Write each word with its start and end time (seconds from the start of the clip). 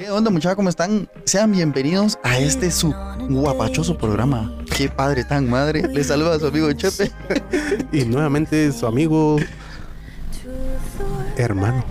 ¿Qué 0.00 0.10
onda 0.10 0.30
muchachos? 0.30 0.56
¿Cómo 0.56 0.70
están? 0.70 1.10
Sean 1.24 1.52
bienvenidos 1.52 2.18
a 2.22 2.38
este 2.38 2.70
su 2.70 2.90
guapachoso 3.28 3.98
programa. 3.98 4.50
Qué 4.74 4.88
padre 4.88 5.24
tan 5.24 5.50
madre. 5.50 5.86
Les 5.88 6.06
saluda 6.06 6.36
a 6.36 6.38
su 6.38 6.46
amigo 6.46 6.72
Chepe. 6.72 7.12
Y 7.92 8.06
nuevamente 8.06 8.72
su 8.72 8.86
amigo 8.86 9.36
hermano. 11.36 11.84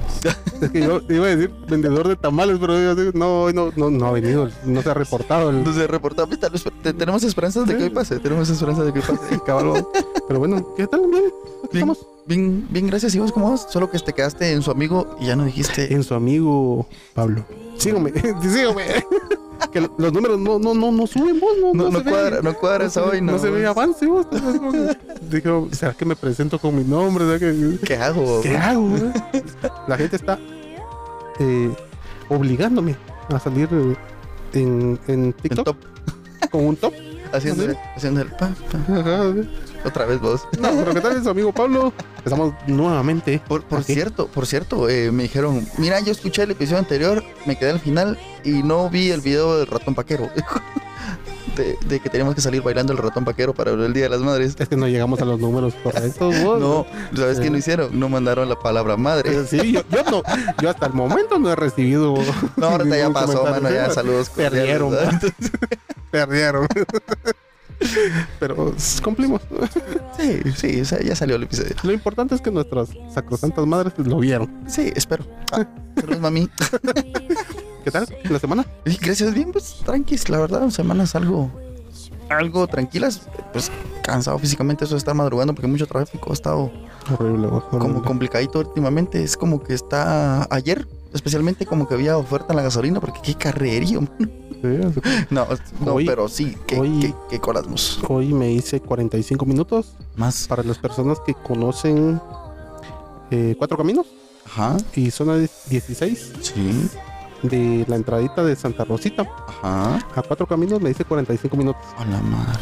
Es 0.60 0.70
que 0.72 0.82
yo 0.82 1.02
iba 1.08 1.28
a 1.28 1.36
decir 1.36 1.52
vendedor 1.68 2.08
de 2.08 2.16
tamales, 2.16 2.58
pero 2.60 2.74
no, 3.14 3.52
no, 3.52 3.72
no, 3.76 3.90
no 3.92 4.06
ha 4.08 4.12
venido, 4.12 4.50
no 4.66 4.82
se 4.82 4.90
ha 4.90 4.94
reportado 4.96 5.52
el 5.52 5.58
Entonces 5.58 5.88
reportamos. 5.88 6.40
tal 6.40 6.50
vez- 6.52 6.64
te- 6.82 6.94
Tenemos 6.94 7.22
esperanzas 7.24 7.68
de 7.68 7.78
que 7.78 7.84
hoy 7.84 7.90
pase. 7.92 8.18
Tenemos 8.20 8.50
esperanzas 8.50 8.88
de 8.88 8.94
que 8.94 9.00
hoy 9.02 9.06
pase. 9.06 9.40
caballo. 9.46 9.92
Pero 10.28 10.40
bueno, 10.40 10.74
¿qué 10.76 10.88
tal? 10.88 11.02
Bien, 11.12 11.26
estamos. 11.72 12.00
Bien, 12.30 12.66
bien, 12.70 12.88
gracias. 12.88 13.14
¿Y 13.16 13.20
vos 13.20 13.32
cómo 13.34 13.50
vas? 13.52 13.68
Solo 13.70 13.92
que 13.92 14.00
te 14.00 14.14
quedaste 14.14 14.54
en 14.54 14.62
su 14.62 14.72
amigo 14.72 15.18
y 15.20 15.26
ya 15.26 15.36
no 15.36 15.44
dijiste. 15.44 15.94
En 15.94 16.04
su 16.04 16.14
amigo 16.14 16.88
Pablo. 17.14 17.44
Sígame, 17.78 18.14
sígame. 18.42 18.84
Que 19.74 19.82
los 19.82 20.14
números 20.14 20.40
no, 20.40 20.58
no, 20.58 20.74
no, 20.74 20.92
no 20.92 21.06
suben 21.06 21.40
vos, 21.40 21.52
no, 21.62 21.74
No, 21.74 21.90
no 21.90 22.00
se 22.00 22.06
ve. 22.06 22.12
cuadra, 22.12 22.42
no 22.42 22.54
cuadras 22.54 22.96
ve- 22.96 23.02
hoy, 23.02 23.22
no. 23.22 23.34
No 23.34 23.40
se 23.40 23.50
ve 23.50 23.66
avance 23.68 24.06
vos. 24.06 24.26
Como 24.28 24.72
Dijo, 25.30 25.68
¿será 25.72 25.94
que 25.94 26.06
me 26.06 26.16
presento 26.16 26.58
con 26.60 26.76
mi 26.78 26.84
nombre? 26.86 27.26
¿Será 27.26 27.40
que- 27.40 27.78
¿Qué 27.86 27.96
hago? 27.98 28.42
¿Qué 28.42 28.56
hago? 28.58 28.88
eh? 28.96 29.14
La 29.88 29.98
gente 29.98 30.16
está 30.16 30.40
eh, 31.40 31.72
obligándome 32.30 32.96
a 33.28 33.40
salir 33.40 33.68
en, 33.72 33.98
en 34.54 35.00
En 35.08 35.34
TikTok 35.34 35.66
top. 35.66 35.78
con 36.52 36.66
un 36.66 36.76
top. 36.78 36.94
Haciendo, 37.32 37.64
haciendo 37.96 38.22
el 38.22 38.28
pa, 38.30 38.50
pa. 38.72 38.94
Ajá. 39.00 39.34
Otra 39.86 40.06
vez 40.06 40.20
vos. 40.20 40.42
No, 40.60 40.70
pero 40.72 40.94
¿qué 40.94 41.02
tal 41.02 41.18
es 41.18 41.26
amigo 41.28 41.52
Pablo? 41.54 41.94
Estamos 42.24 42.54
nuevamente. 42.68 43.42
Por, 43.48 43.64
por 43.64 43.80
aquí. 43.80 43.94
cierto, 43.94 44.28
por 44.28 44.46
cierto, 44.46 44.90
eh, 44.90 45.12
me 45.12 45.24
dijeron, 45.24 45.66
mira, 45.78 46.00
yo 46.02 46.12
escuché 46.12 46.44
el 46.44 46.52
episodio 46.52 46.80
anterior, 46.80 47.24
me 47.46 47.58
quedé 47.58 47.72
al 47.72 47.80
final 47.80 48.20
y 48.44 48.62
no 48.64 48.90
vi 48.90 49.10
el 49.12 49.22
video 49.22 49.58
del 49.58 49.68
ratón 49.68 49.96
paquero. 49.96 50.30
De, 51.56 51.78
de 51.88 52.00
que 52.00 52.10
teníamos 52.10 52.36
que 52.36 52.42
salir 52.42 52.62
bailando 52.62 52.94
el 52.94 53.00
ratón 53.00 53.26
paquero 53.26 53.54
para 53.54 53.72
el 53.72 53.92
Día 53.92 54.04
de 54.04 54.10
las 54.10 54.22
Madres. 54.22 54.56
Es 54.60 54.70
que 54.70 54.78
no 54.78 54.88
llegamos 54.88 55.20
a 55.22 55.26
los 55.26 55.40
números 55.42 55.74
correctos. 55.84 56.42
vos. 56.42 56.58
No, 56.58 56.86
¿sabes 57.14 57.42
qué 57.42 57.48
Eh. 57.48 57.50
no 57.50 57.58
hicieron? 57.58 58.00
No 58.00 58.08
mandaron 58.08 58.48
la 58.48 58.58
palabra 58.58 58.96
madre. 58.96 59.36
Eh, 59.36 59.46
Sí, 59.46 59.74
yo, 59.74 59.82
yo 59.92 60.04
no, 60.10 60.22
yo 60.62 60.70
hasta 60.70 60.86
el 60.86 60.94
momento 60.94 61.38
no 61.38 61.52
he 61.52 61.58
recibido. 61.58 62.14
No, 62.56 62.68
ahorita 62.68 62.98
ya 62.98 63.10
pasó, 63.10 63.44
mano, 63.44 63.70
ya 63.70 63.90
saludos. 63.90 64.30
Perdieron. 64.30 64.96
Perdieron. 66.12 66.66
Pero 68.40 68.74
cumplimos. 69.04 69.42
Sí, 70.18 70.42
sí, 70.56 70.84
ya 71.06 71.16
salió 71.16 71.36
el 71.38 71.44
episodio. 71.44 71.76
Lo 71.84 71.92
importante 71.92 72.36
es 72.36 72.42
que 72.42 72.52
nuestras 72.52 72.90
sacrosantas 73.14 73.66
madres 73.66 73.94
lo 73.98 74.18
vieron. 74.20 74.50
Sí, 74.68 74.92
espero. 74.96 75.26
Ah, 75.52 75.66
saludos, 75.96 76.20
mami. 76.20 76.50
¿Qué 77.84 77.92
tal? 77.92 78.08
¿La 78.30 78.40
semana? 78.40 78.66
Gracias, 79.02 79.34
bien, 79.34 79.52
pues 79.52 79.78
tranquis, 79.86 80.30
la 80.30 80.40
verdad, 80.40 80.70
semanas 80.70 81.16
algo, 81.16 81.50
algo 82.30 82.68
tranquilas, 82.68 83.22
pues 83.54 83.72
cansado 84.04 84.38
físicamente 84.38 84.84
eso 84.86 84.96
de 84.96 85.00
estar 85.00 85.16
madrugando 85.16 85.54
porque 85.56 85.68
mucho 85.68 85.88
tráfico 85.88 86.32
ha 86.32 86.34
estado 86.34 86.72
Horrible, 87.18 87.48
vos, 87.48 87.64
como 87.66 87.86
horrible. 87.86 88.02
complicadito 88.08 88.60
últimamente. 88.60 89.24
Es 89.24 89.38
como 89.38 89.64
que 89.64 89.74
está 89.74 90.46
ayer, 90.54 90.86
especialmente 91.14 91.66
como 91.66 91.88
que 91.88 91.94
había 91.96 92.18
oferta 92.18 92.48
en 92.54 92.58
la 92.58 92.64
gasolina 92.64 93.00
porque 93.00 93.20
qué 93.24 93.36
carrerío. 93.36 94.02
Sí, 94.62 94.68
No, 95.30 95.48
no, 95.86 95.94
Hoy- 95.94 96.06
pero 96.06 96.28
sí, 96.28 96.54
qué, 96.68 96.78
hoy- 96.78 97.00
qué, 97.00 97.14
qué 97.30 97.40
corazmos. 97.40 97.98
Hoy 98.10 98.34
me 98.34 98.52
hice 98.52 98.82
45 98.82 99.46
minutos 99.46 99.94
Más. 100.18 100.48
para 100.50 100.64
las 100.64 100.78
personas 100.78 101.18
que 101.26 101.34
conocen 101.34 102.20
eh, 103.32 103.56
Cuatro 103.58 103.78
Caminos 103.78 104.08
Ajá, 104.46 104.76
y 104.96 105.12
zona 105.12 105.38
16 105.38 106.34
sí, 106.42 106.90
de 107.42 107.86
la 107.88 107.96
entradita 107.96 108.44
de 108.44 108.54
Santa 108.58 108.84
Rosita. 108.84 109.22
ajá. 109.48 110.06
A 110.14 110.22
Cuatro 110.24 110.46
Caminos 110.46 110.82
me 110.82 110.90
hice 110.90 111.06
45 111.06 111.56
minutos. 111.56 111.82
A 111.98 112.04
la 112.04 112.20
madre. 112.20 112.60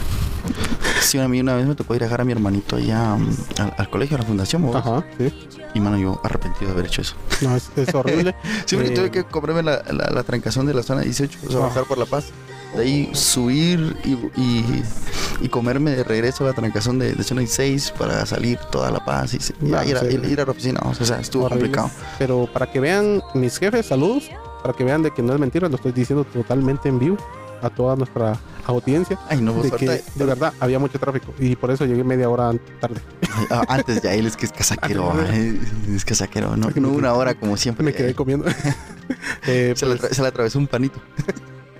Sí, 1.07 1.17
a 1.19 1.27
mí 1.27 1.39
una 1.39 1.55
vez 1.55 1.65
me 1.65 1.75
tocó 1.75 1.95
ir 1.95 2.03
a 2.03 2.05
dejar 2.05 2.21
a 2.21 2.23
mi 2.25 2.31
hermanito 2.33 2.75
allá 2.75 3.15
mm, 3.15 3.29
al, 3.61 3.73
al 3.77 3.89
colegio, 3.89 4.17
a 4.17 4.19
la 4.19 4.25
fundación, 4.25 4.61
¿vos? 4.63 4.75
Ajá, 4.75 5.05
sí. 5.17 5.33
y 5.73 5.79
mano, 5.79 5.97
yo 5.97 6.19
arrepentido 6.23 6.67
de 6.67 6.73
haber 6.73 6.85
hecho 6.87 7.01
eso. 7.01 7.15
No, 7.41 7.55
es, 7.55 7.69
es 7.75 7.93
horrible. 7.95 8.35
Sí, 8.65 8.75
porque 8.75 8.91
Eh, 8.91 8.95
tuve 8.95 9.11
que 9.11 9.23
comprarme 9.23 9.63
la, 9.63 9.83
la, 9.91 10.09
la 10.09 10.23
trancazón 10.23 10.65
de 10.65 10.73
la 10.73 10.83
zona 10.83 11.01
18, 11.01 11.39
o 11.47 11.51
sea, 11.51 11.59
bajar 11.61 11.85
por 11.85 11.97
La 11.97 12.05
Paz. 12.05 12.25
De 12.75 12.83
ahí 12.83 13.09
subir 13.13 13.95
y, 14.03 14.11
y, 14.39 14.83
y 15.41 15.47
comerme 15.47 15.91
de 15.91 16.03
regreso 16.03 16.43
a 16.43 16.47
la 16.47 16.53
trancazón 16.53 16.99
de, 16.99 17.13
de 17.13 17.23
zona 17.23 17.39
16 17.39 17.93
para 17.97 18.25
salir 18.25 18.59
toda 18.71 18.91
La 18.91 19.03
Paz 19.05 19.33
y, 19.33 19.37
y 19.65 19.73
Ah, 19.73 19.85
ir, 19.85 19.95
a, 19.97 20.01
ir- 20.03 20.29
ir 20.29 20.41
a 20.41 20.45
la 20.45 20.51
oficina. 20.51 20.81
O 20.83 20.93
sea, 20.93 21.19
estuvo 21.21 21.45
Horrible. 21.45 21.71
complicado. 21.71 21.89
Pero 22.19 22.49
para 22.51 22.69
que 22.69 22.81
vean 22.81 23.23
mis 23.33 23.57
jefes, 23.57 23.85
saludos. 23.85 24.29
Para 24.61 24.73
que 24.75 24.83
vean 24.83 25.01
de 25.03 25.11
que 25.11 25.21
no 25.23 25.33
es 25.33 25.39
mentira, 25.39 25.69
lo 25.69 25.75
estoy 25.77 25.93
diciendo 25.93 26.25
totalmente 26.25 26.89
en 26.89 26.99
vivo 26.99 27.17
a 27.61 27.69
toda 27.69 27.95
nuestra 27.95 28.37
audiencia. 28.71 29.19
Ay, 29.29 29.41
no, 29.41 29.61
De 29.61 29.71
que 29.71 30.03
de 30.15 30.25
verdad 30.25 30.53
había 30.59 30.79
mucho 30.79 30.99
tráfico 30.99 31.33
y 31.39 31.55
por 31.55 31.71
eso 31.71 31.85
llegué 31.85 32.03
media 32.03 32.29
hora 32.29 32.51
tarde. 32.79 33.01
Ah, 33.49 33.63
antes 33.67 34.01
ya 34.01 34.13
él 34.13 34.25
es 34.25 34.35
que 34.35 34.45
es 34.45 34.51
casaquero. 34.51 35.13
es 35.93 36.05
casaquero. 36.05 36.55
No, 36.57 36.69
una 36.89 37.13
hora 37.13 37.33
como 37.35 37.57
siempre. 37.57 37.83
Me 37.85 37.93
quedé 37.93 38.13
comiendo. 38.13 38.45
Eh, 39.47 39.73
se, 39.75 39.85
pues, 39.85 40.01
se 40.15 40.21
le 40.21 40.27
atravesó 40.27 40.59
un 40.59 40.67
panito. 40.67 40.99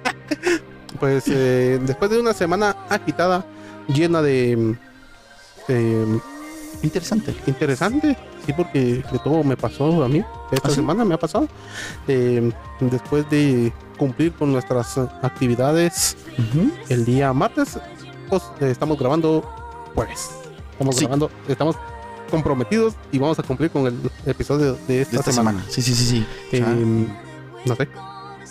pues, 0.99 1.25
eh, 1.27 1.79
después 1.81 2.09
de 2.09 2.19
una 2.19 2.33
semana 2.33 2.75
agitada, 2.89 3.45
llena 3.87 4.21
de 4.21 4.55
mm, 4.55 4.71
eh, 5.67 6.19
Interesante. 6.83 7.35
interesante, 7.47 8.15
sí, 8.47 8.53
porque 8.53 9.03
de 9.11 9.19
todo 9.23 9.43
me 9.43 9.55
pasó 9.55 10.03
a 10.03 10.07
mí. 10.09 10.23
Esta 10.51 10.67
¿Ah, 10.69 10.71
sí? 10.71 10.75
semana 10.77 11.05
me 11.05 11.13
ha 11.13 11.19
pasado. 11.19 11.47
Eh, 12.07 12.51
después 12.79 13.29
de 13.29 13.71
cumplir 13.97 14.33
con 14.33 14.51
nuestras 14.51 14.97
actividades 15.21 16.17
Ujú. 16.39 16.71
el 16.89 17.05
día 17.05 17.31
martes, 17.33 17.77
pues, 18.29 18.43
estamos 18.61 18.97
grabando 18.97 19.43
jueves. 19.93 20.29
Estamos 20.71 20.95
Sí. 20.95 21.01
grabando, 21.05 21.29
estamos 21.47 21.75
comprometidos 22.31 22.93
y 23.11 23.19
vamos 23.19 23.37
a 23.39 23.43
cumplir 23.43 23.69
con 23.71 23.85
el 23.87 23.95
episodio 24.25 24.73
de 24.87 24.95
De 24.95 25.01
esta, 25.01 25.17
esta 25.19 25.31
semana. 25.31 25.59
semana. 25.59 25.71
Sí, 25.71 25.81
sí, 25.81 25.93
sí, 25.95 26.05
sí. 26.05 26.25
Eh, 26.51 26.63
Ah, 26.65 26.75
no 27.65 27.75
sé, 27.75 27.87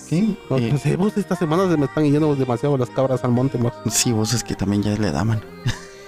¿qué? 0.09 0.37
no, 0.51 0.57
Eh, 0.59 0.71
no 0.73 0.79
sé, 0.79 0.97
vos 0.97 1.17
esta 1.17 1.37
semana 1.37 1.71
se 1.71 1.77
me 1.77 1.87
están 1.87 2.05
yendo 2.05 2.35
demasiado 2.37 2.77
las 2.79 2.91
cabras 2.91 3.23
al 3.25 3.31
monte, 3.33 3.59
más. 3.59 3.73
sí, 3.91 4.13
vos 4.13 4.33
es 4.35 4.43
que 4.45 4.55
también 4.55 4.83
ya 4.83 4.91
le 4.97 5.11
da, 5.11 5.25
man. 5.25 5.41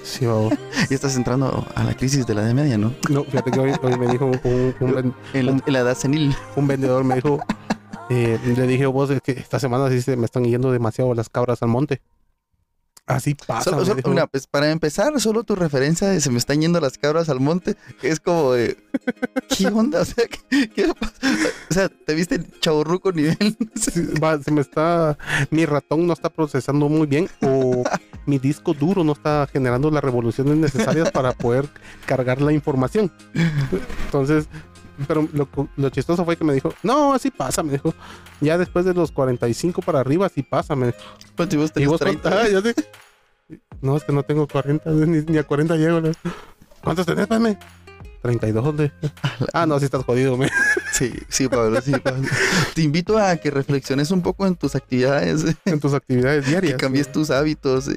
Sí, 0.02 0.24
Ya 0.90 0.94
estás 0.94 1.16
entrando 1.16 1.66
a 1.74 1.84
la 1.84 1.94
crisis 1.94 2.26
de 2.26 2.34
la 2.34 2.42
edad 2.42 2.54
media, 2.54 2.78
¿no? 2.78 2.92
no, 3.10 3.24
fíjate 3.24 3.50
que 3.50 3.60
hoy, 3.60 3.72
hoy 3.82 3.98
me 3.98 4.08
dijo 4.08 4.30
Un- 4.80 5.14
en 5.34 5.62
la 5.66 5.78
edad 5.80 5.94
senil. 5.96 6.34
un 6.56 6.66
vendedor, 6.66 7.04
me 7.04 7.16
dijo, 7.16 7.38
eh, 8.10 8.38
le 8.44 8.66
dije, 8.66 8.86
vos, 8.86 9.10
es 9.10 9.20
que 9.20 9.32
esta 9.32 9.58
semana 9.58 9.90
sí 9.90 10.00
se 10.00 10.16
me 10.16 10.24
están 10.24 10.44
yendo 10.44 10.72
demasiado 10.72 11.14
las 11.14 11.28
cabras 11.28 11.62
al 11.62 11.68
monte. 11.68 12.00
Así 13.08 13.34
pasa. 13.34 13.70
Solo- 13.70 13.84
solo- 13.86 14.28
pues 14.30 14.46
para 14.46 14.70
empezar, 14.70 15.18
solo 15.20 15.42
tu 15.42 15.54
referencia 15.56 16.08
de 16.08 16.20
se 16.20 16.30
me 16.30 16.38
están 16.38 16.60
yendo 16.60 16.78
las 16.80 16.98
cabras 16.98 17.28
al 17.30 17.40
monte 17.40 17.74
es 18.02 18.20
como 18.20 18.52
de. 18.52 18.76
¿Qué 19.56 19.66
onda? 19.68 20.02
O 20.02 20.04
sea, 20.04 20.24
¿qué, 20.50 20.68
qué 20.68 20.92
pasa? 20.94 21.14
O 21.70 21.74
sea, 21.74 21.88
¿te 21.88 22.14
viste 22.14 22.40
chaburruco 22.60 23.10
nivel? 23.12 23.56
Sí, 23.80 24.06
va, 24.22 24.40
se 24.42 24.50
me 24.50 24.60
está, 24.60 25.16
mi 25.50 25.64
ratón 25.64 26.06
no 26.06 26.12
está 26.12 26.28
procesando 26.28 26.88
muy 26.88 27.06
bien 27.06 27.28
o 27.40 27.82
mi 28.26 28.38
disco 28.38 28.74
duro 28.74 29.02
no 29.04 29.12
está 29.12 29.48
generando 29.50 29.90
las 29.90 30.04
revoluciones 30.04 30.56
necesarias 30.58 31.10
para 31.10 31.32
poder 31.32 31.66
cargar 32.06 32.42
la 32.42 32.52
información. 32.52 33.10
Entonces, 34.06 34.48
pero 35.06 35.28
lo, 35.32 35.48
lo 35.76 35.90
chistoso 35.90 36.24
fue 36.24 36.36
que 36.36 36.44
me 36.44 36.52
dijo, 36.54 36.72
no, 36.82 37.14
así 37.14 37.30
pasa, 37.30 37.62
me 37.62 37.72
dijo, 37.72 37.94
ya 38.40 38.58
después 38.58 38.84
de 38.84 38.94
los 38.94 39.12
45 39.12 39.82
para 39.82 40.00
arriba, 40.00 40.26
así 40.26 40.42
pasa, 40.42 40.74
me 40.76 40.86
dijo. 40.86 40.98
Pues 41.36 41.48
si 41.50 41.56
vos 41.56 41.70
Y 41.70 41.72
tenés 41.74 41.88
vos 41.88 42.00
30. 42.00 42.22
cuántas- 42.22 42.44
ah, 42.44 42.48
yo. 42.50 42.72
No, 43.80 43.96
es 43.96 44.04
que 44.04 44.12
no 44.12 44.22
tengo 44.24 44.46
40, 44.48 44.90
ni, 44.90 45.22
ni 45.22 45.38
a 45.38 45.44
40 45.44 45.76
llego. 45.76 46.00
¿no? 46.00 46.10
¿Cuántos 46.82 47.06
tenés, 47.06 47.26
Pame? 47.26 47.58
32, 48.22 48.64
¿dónde? 48.64 48.92
Ah, 49.54 49.64
no, 49.66 49.78
sí 49.78 49.84
estás 49.84 50.04
jodido, 50.04 50.36
me. 50.36 50.50
Sí, 50.92 51.12
sí, 51.28 51.48
Pablo, 51.48 51.80
sí, 51.80 51.92
Pablo. 51.92 52.26
Te 52.74 52.82
invito 52.82 53.18
a 53.18 53.36
que 53.36 53.50
reflexiones 53.52 54.10
un 54.10 54.20
poco 54.20 54.46
en 54.46 54.56
tus 54.56 54.74
actividades, 54.74 55.44
en 55.64 55.78
tus 55.78 55.94
actividades 55.94 56.44
que 56.44 56.50
diarias. 56.50 56.74
cambies 56.78 57.12
tus 57.12 57.30
hábitos, 57.30 57.88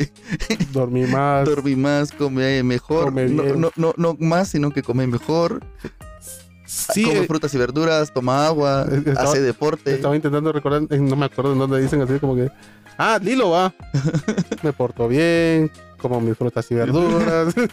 Dormir 0.72 1.08
más. 1.08 1.46
dormir 1.46 1.78
más, 1.78 2.12
come 2.12 2.62
mejor. 2.62 3.06
Come 3.06 3.28
no, 3.30 3.44
no, 3.56 3.72
no, 3.76 3.94
no 3.98 4.16
más, 4.20 4.50
sino 4.50 4.70
que 4.72 4.84
come 4.84 5.08
mejor. 5.08 5.62
Sí, 6.72 7.04
come 7.04 7.20
eh, 7.20 7.28
frutas 7.28 7.54
y 7.54 7.58
verduras, 7.58 8.14
toma 8.14 8.46
agua, 8.48 8.86
estaba- 8.90 9.30
hace 9.30 9.42
deporte. 9.42 9.94
estaba 9.94 10.16
intentando 10.16 10.52
recordar, 10.54 10.84
eh, 10.90 10.98
no 11.00 11.16
me 11.18 11.26
acuerdo 11.26 11.52
en 11.54 11.60
dónde 11.60 11.82
dicen 11.82 12.02
así 12.02 12.18
como 12.20 12.36
que, 12.36 12.50
ah, 12.98 13.20
Lilo 13.22 13.50
va. 13.50 13.74
me 14.64 14.72
porto 14.72 15.08
bien, 15.10 15.70
como 16.02 16.22
mis 16.22 16.38
frutas 16.38 16.70
y 16.72 16.76
verduras. 16.76 17.54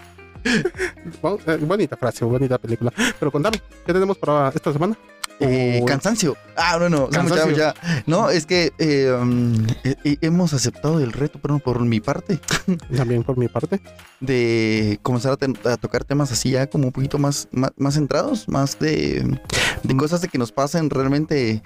Bueno, 1.20 1.38
eh, 1.46 1.58
bonita 1.60 1.96
frase, 1.96 2.24
bonita 2.24 2.58
película. 2.58 2.92
Pero 3.18 3.30
contame, 3.30 3.60
¿qué 3.84 3.92
tenemos 3.92 4.16
para 4.16 4.48
esta 4.54 4.72
semana? 4.72 4.96
Eh, 5.40 5.82
cansancio. 5.86 6.36
Ah, 6.56 6.76
bueno, 6.78 7.02
no, 7.02 7.08
Cansancio. 7.10 7.56
ya. 7.56 7.74
No, 8.06 8.28
es 8.30 8.44
que 8.44 8.72
eh, 8.78 9.12
um, 9.20 9.54
eh, 9.84 9.94
eh, 10.04 10.16
hemos 10.22 10.52
aceptado 10.52 10.98
el 11.00 11.12
reto, 11.12 11.38
pero 11.40 11.58
por 11.60 11.78
mi 11.80 12.00
parte, 12.00 12.40
También 12.96 13.22
por 13.22 13.36
mi 13.36 13.46
parte. 13.46 13.80
de 14.20 14.98
comenzar 15.02 15.32
a, 15.32 15.36
ten- 15.36 15.56
a 15.64 15.76
tocar 15.76 16.02
temas 16.04 16.32
así 16.32 16.50
ya 16.50 16.66
como 16.66 16.86
un 16.86 16.92
poquito 16.92 17.18
más, 17.18 17.46
más, 17.52 17.70
más 17.76 17.94
centrados, 17.94 18.48
más 18.48 18.78
de 18.80 19.38
de 19.84 19.94
Mm. 19.94 19.98
cosas 19.98 20.20
de 20.20 20.28
que 20.28 20.38
nos 20.38 20.50
pasen 20.50 20.90
realmente 20.90 21.62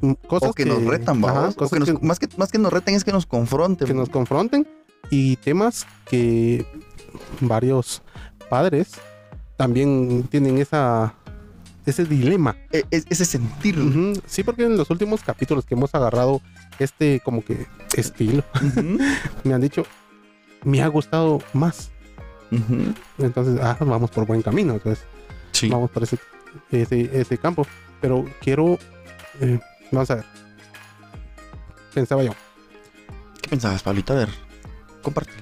Mm, 0.00 0.12
Cosas 0.28 0.50
o 0.50 0.52
que, 0.52 0.64
nos 0.64 0.84
retan, 0.84 1.24
ajá, 1.24 1.32
vamos. 1.34 1.54
O 1.54 1.58
cosas 1.58 1.72
que 1.72 1.78
nos- 1.80 1.98
que- 2.00 2.06
más, 2.06 2.18
que, 2.20 2.28
más 2.36 2.52
que 2.52 2.58
nos 2.58 2.72
retan 2.72 2.94
es 2.94 3.02
que 3.04 3.10
nos 3.12 3.26
confronten. 3.26 3.86
que 3.88 3.94
nos 3.94 4.08
confronten 4.10 4.66
y 5.10 5.36
temas 5.36 5.86
que 6.08 6.64
varios 7.40 8.02
padres 8.48 8.90
también 9.56 10.22
tienen 10.30 10.58
esa 10.58 11.14
ese 11.90 12.04
dilema. 12.04 12.56
E- 12.72 12.84
e- 12.90 13.04
ese 13.08 13.24
sentir. 13.24 13.76
Sí, 14.26 14.42
porque 14.42 14.64
en 14.64 14.76
los 14.76 14.90
últimos 14.90 15.22
capítulos 15.22 15.64
que 15.64 15.74
hemos 15.74 15.94
agarrado 15.94 16.40
este 16.78 17.20
como 17.24 17.44
que 17.44 17.66
estilo, 17.96 18.44
me 19.44 19.54
han 19.54 19.60
dicho, 19.60 19.84
me 20.64 20.82
ha 20.82 20.88
gustado 20.88 21.42
más. 21.52 21.90
Entonces, 23.18 23.60
ah, 23.62 23.76
vamos 23.80 24.10
por 24.10 24.26
buen 24.26 24.42
camino. 24.42 24.74
Entonces, 24.74 25.04
Sí. 25.52 25.68
vamos 25.68 25.90
por 25.90 26.02
ese, 26.02 26.18
ese, 26.70 27.10
ese 27.20 27.38
campo. 27.38 27.66
Pero 28.00 28.24
quiero, 28.40 28.78
eh, 29.40 29.58
vamos 29.90 30.10
a 30.10 30.16
ver. 30.16 30.24
Pensaba 31.94 32.22
yo, 32.22 32.32
¿Qué 33.42 33.48
pensabas, 33.50 33.82
Pablito? 33.82 34.12
A 34.12 34.16
ver, 34.16 34.28
compártelo. 35.02 35.38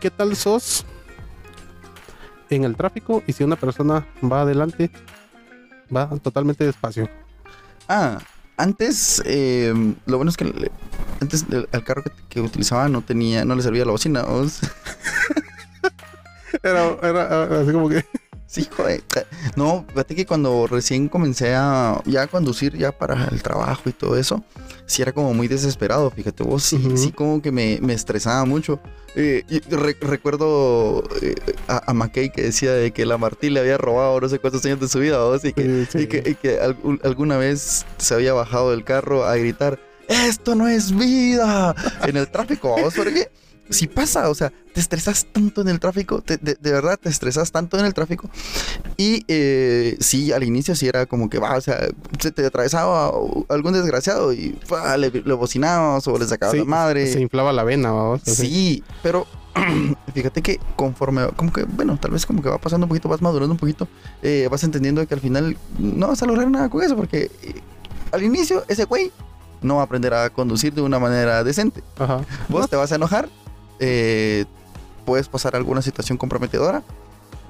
¿qué 0.00 0.10
tal 0.10 0.34
sos 0.34 0.84
en 2.48 2.64
el 2.64 2.74
tráfico 2.76 3.22
y 3.26 3.32
si 3.32 3.44
una 3.44 3.56
persona 3.56 4.06
va 4.24 4.40
adelante, 4.42 4.90
va 5.94 6.08
totalmente 6.22 6.64
despacio? 6.64 7.08
Ah, 7.88 8.18
antes, 8.56 9.22
eh, 9.24 9.72
lo 10.06 10.16
bueno 10.16 10.30
es 10.30 10.36
que 10.36 10.44
le- 10.44 10.70
antes 11.20 11.44
el, 11.50 11.68
el 11.70 11.84
carro 11.84 12.02
que, 12.02 12.10
que 12.28 12.40
utilizaba 12.40 12.88
no 12.88 13.02
tenía, 13.02 13.44
no 13.44 13.54
le 13.54 13.62
servía 13.62 13.84
la 13.84 13.92
bocina. 13.92 14.24
Era, 16.62 16.90
era 17.02 17.60
así 17.60 17.72
como 17.72 17.88
que... 17.88 18.04
Sí, 18.50 18.66
joder. 18.76 19.04
No, 19.54 19.84
fíjate 19.90 20.16
que 20.16 20.26
cuando 20.26 20.66
recién 20.66 21.08
comencé 21.08 21.54
a 21.54 22.00
ya 22.04 22.22
a 22.22 22.26
conducir 22.26 22.76
ya 22.76 22.90
para 22.90 23.26
el 23.30 23.42
trabajo 23.44 23.88
y 23.88 23.92
todo 23.92 24.16
eso, 24.16 24.42
sí 24.86 25.02
era 25.02 25.12
como 25.12 25.32
muy 25.34 25.46
desesperado, 25.46 26.10
fíjate 26.10 26.42
vos, 26.42 26.64
sí, 26.64 26.74
Ujú. 26.74 26.96
sí 26.96 27.12
como 27.12 27.40
que 27.40 27.52
me, 27.52 27.78
me 27.80 27.92
estresaba 27.94 28.44
mucho. 28.44 28.80
Eh, 29.14 29.44
y 29.48 29.60
re- 29.60 29.96
recuerdo 30.00 31.04
eh, 31.22 31.36
a, 31.68 31.90
a 31.90 31.94
McKay 31.94 32.30
que 32.32 32.42
decía 32.42 32.72
de 32.72 32.90
que 32.90 33.06
la 33.06 33.18
Martí 33.18 33.50
le 33.50 33.60
había 33.60 33.78
robado 33.78 34.20
no 34.20 34.28
sé 34.28 34.40
cuántos 34.40 34.64
años 34.64 34.80
de 34.80 34.88
su 34.88 34.98
vida, 34.98 35.18
vos, 35.22 35.44
y 35.44 35.52
que, 35.52 35.86
Sí, 35.88 35.98
y 36.00 36.06
que, 36.08 36.30
y 36.30 36.34
que 36.34 36.58
algún- 36.58 37.00
alguna 37.04 37.36
vez 37.36 37.86
se 37.98 38.14
había 38.14 38.32
bajado 38.32 38.72
del 38.72 38.82
carro 38.82 39.24
a 39.26 39.36
gritar, 39.36 39.78
esto 40.08 40.56
no 40.56 40.66
es 40.66 40.90
vida 40.96 41.72
en 42.04 42.16
el 42.16 42.28
tráfico, 42.28 42.70
vos, 42.80 42.94
porque 42.96 43.30
si 43.70 43.86
pasa, 43.86 44.28
o 44.28 44.34
sea, 44.34 44.52
te 44.74 44.80
estresas 44.80 45.26
tanto 45.32 45.60
en 45.62 45.68
el 45.68 45.80
tráfico, 45.80 46.20
te- 46.22 46.36
de, 46.36 46.56
de 46.60 46.72
verdad 46.72 46.98
te 47.00 47.08
estresas 47.08 47.50
tanto 47.52 47.78
en 47.78 47.84
el 47.86 47.94
tráfico. 47.94 48.28
Y 48.96 49.24
eh, 49.28 49.96
sí, 50.00 50.32
al 50.32 50.42
inicio 50.44 50.74
sí 50.74 50.86
era 50.88 51.06
como 51.06 51.30
que 51.30 51.38
va, 51.38 51.56
o 51.56 51.60
sea, 51.60 51.78
se 52.18 52.30
te 52.32 52.44
atravesaba 52.44 53.10
algún 53.48 53.72
desgraciado 53.72 54.32
y 54.32 54.58
le, 54.98 55.10
le 55.10 55.34
bocinabas 55.34 56.06
o 56.08 56.18
le 56.18 56.26
sacabas 56.26 56.52
Sí, 56.54 56.58
la 56.60 56.64
madre. 56.64 57.12
Se 57.12 57.20
inflaba 57.20 57.52
la 57.52 57.64
vena, 57.64 57.90
vamos. 57.92 58.22
así. 58.22 58.34
Sí, 58.34 58.84
pero 59.02 59.26
fíjate 60.14 60.42
que 60.42 60.58
conforme, 60.76 61.26
como 61.36 61.52
que, 61.52 61.64
bueno, 61.64 61.98
tal 62.00 62.10
vez 62.12 62.26
como 62.26 62.42
que 62.42 62.48
va 62.48 62.58
pasando 62.58 62.84
un 62.86 62.88
poquito, 62.88 63.08
vas 63.08 63.22
madurando 63.22 63.52
un 63.54 63.58
poquito, 63.58 63.88
eh, 64.22 64.48
vas 64.50 64.62
entendiendo 64.64 65.06
que 65.06 65.14
al 65.14 65.20
final 65.20 65.56
no 65.78 66.08
vas 66.08 66.22
a 66.22 66.26
lograr 66.26 66.48
nada 66.50 66.68
con 66.68 66.82
eso, 66.82 66.96
porque 66.96 67.30
eh, 67.42 67.54
al 68.12 68.22
inicio 68.22 68.64
ese 68.68 68.84
güey 68.84 69.10
no 69.62 69.76
va 69.76 69.82
a 69.82 69.84
aprender 69.84 70.14
a 70.14 70.30
conducir 70.30 70.72
de 70.72 70.80
una 70.80 70.98
manera 70.98 71.44
decente. 71.44 71.82
Ajá. 71.98 72.24
Vos 72.48 72.68
te 72.70 72.76
vas 72.76 72.92
a 72.92 72.94
enojar, 72.94 73.28
eh, 73.80 74.44
puedes 75.04 75.28
pasar 75.28 75.56
alguna 75.56 75.82
situación 75.82 76.16
comprometedora, 76.18 76.82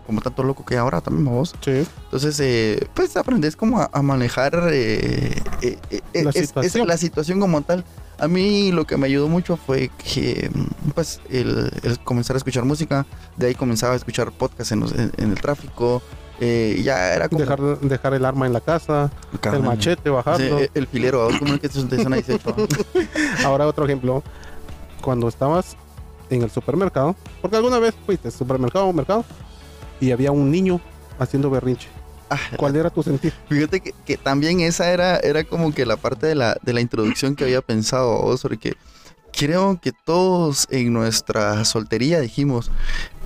como 0.07 0.21
tanto 0.23 0.43
loco 0.43 0.65
que 0.65 0.77
ahora 0.77 1.01
también 1.01 1.27
vos. 1.27 1.55
Sí. 1.61 1.87
Entonces, 2.05 2.41
eh, 2.41 2.87
pues 2.95 3.17
aprendes 3.17 3.55
como 3.57 3.81
a, 3.81 3.91
a 3.93 4.03
manejar 4.03 4.69
eh, 4.73 5.41
eh, 5.63 5.79
eh, 5.91 6.01
La 6.25 6.31
es- 6.31 6.37
es 6.37 6.47
situación. 6.49 6.89
la 6.89 6.97
situación 6.97 7.39
como 7.41 7.61
tal. 7.63 7.85
A 8.19 8.29
mí 8.29 8.71
lo 8.73 8.87
que 8.87 8.97
me 8.99 9.07
ayudó 9.07 9.29
mucho 9.29 9.57
fue 9.57 9.91
que, 9.97 10.51
pues, 10.95 11.21
el, 11.31 11.71
el 11.83 11.99
comenzar 12.01 12.37
a 12.37 12.39
escuchar 12.39 12.65
música. 12.65 13.07
De 13.37 13.47
ahí 13.47 13.55
comenzaba 13.55 13.95
a 13.95 13.97
escuchar 13.97 14.31
podcasts 14.33 14.73
en, 14.73 14.81
los- 14.81 14.93
en- 14.93 15.13
en 15.17 15.31
el 15.31 15.41
tráfico. 15.41 16.03
eh, 16.41 16.81
ya 16.85 17.15
era 17.15 17.29
como... 17.29 17.41
Dejar, 17.41 17.61
dejar 17.81 18.15
el 18.15 18.25
arma 18.25 18.47
en 18.47 18.53
la 18.55 18.61
casa, 18.61 19.11
el 19.53 19.63
machete, 19.63 20.03
Sí, 20.05 20.11
bajarlo. 20.11 20.59
el, 20.59 20.71
el 20.75 20.87
filero, 20.87 21.29
como 21.39 21.59
que 21.59 21.67
es 21.69 21.73
zona 21.73 22.17
18. 22.17 22.55
Ahora 23.45 23.67
otro 23.67 23.85
ejemplo, 23.85 24.23
cuando 25.03 25.29
estabas 25.29 25.77
en 26.31 26.43
el 26.43 26.51
supermercado, 26.51 27.17
porque 27.43 27.57
alguna 27.57 27.79
vez 27.79 27.95
fuiste 28.07 28.31
supermercado 28.31 28.87
o 28.87 28.93
mercado 28.93 29.25
y 30.01 30.13
había 30.13 30.33
un 30.33 30.51
niño 30.51 30.81
haciendo 31.19 31.51
berrinche. 31.51 31.89
Ah, 32.31 32.39
¿Cuál 32.57 32.77
era 32.77 32.91
tu 32.91 33.03
sentir? 33.03 33.33
Fíjate 33.49 33.81
que, 33.81 33.93
que 34.07 34.17
también 34.17 34.61
esa 34.61 34.91
era, 34.91 35.17
era 35.19 35.43
como 35.45 35.75
que 35.75 35.85
la 35.85 35.97
parte 35.97 36.29
de 36.29 36.37
la, 36.37 36.57
de 36.63 36.73
la 36.73 36.81
introducción 36.81 37.35
que 37.35 37.45
había 37.45 37.61
pensado 37.61 38.23
vos, 38.23 38.43
porque 38.43 38.77
creo 39.33 39.81
que 39.81 39.93
todos 39.93 40.67
en 40.71 40.93
nuestra 40.93 41.65
soltería 41.65 42.21
dijimos, 42.21 42.71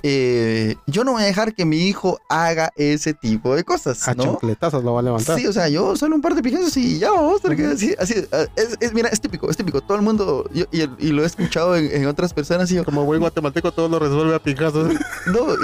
eh, 0.07 0.75
yo 0.85 1.03
no 1.03 1.13
voy 1.13 1.23
a 1.23 1.25
dejar 1.25 1.55
que 1.55 1.65
mi 1.65 1.87
hijo 1.87 2.19
haga 2.29 2.71
ese 2.75 3.15
tipo 3.15 3.55
de 3.55 3.63
cosas, 3.63 4.07
A 4.07 4.13
¿no? 4.13 4.23
chancletazos 4.23 4.83
lo 4.83 4.93
va 4.93 4.99
a 4.99 5.03
levantar. 5.03 5.35
Sí, 5.39 5.47
o 5.47 5.51
sea, 5.53 5.67
yo 5.67 5.95
solo 5.95 6.13
un 6.15 6.21
par 6.21 6.35
de 6.35 6.43
pijazos 6.43 6.77
y 6.77 6.99
ya 6.99 7.09
vamos, 7.09 7.41
porque 7.41 7.65
así, 7.65 7.95
así, 7.97 8.13
ah, 8.31 8.45
es, 8.55 8.77
es- 8.79 8.93
mira, 8.93 9.09
es 9.09 9.19
típico, 9.19 9.49
es 9.49 9.57
típico, 9.57 9.81
todo 9.81 9.97
el 9.97 10.03
mundo, 10.03 10.47
yo- 10.53 10.65
y, 10.71 10.81
y 10.99 11.07
lo 11.11 11.23
he 11.23 11.25
escuchado 11.25 11.75
en, 11.75 11.91
en 11.91 12.05
otras 12.05 12.35
personas 12.35 12.69
y 12.71 12.75
yo, 12.75 12.85
Como 12.85 13.03
buen 13.03 13.19
guatemalteco 13.19 13.71
todo 13.71 13.89
lo 13.89 13.97
resuelve 13.97 14.35
a 14.35 14.39
picazos. 14.39 14.93
no, 15.25 15.55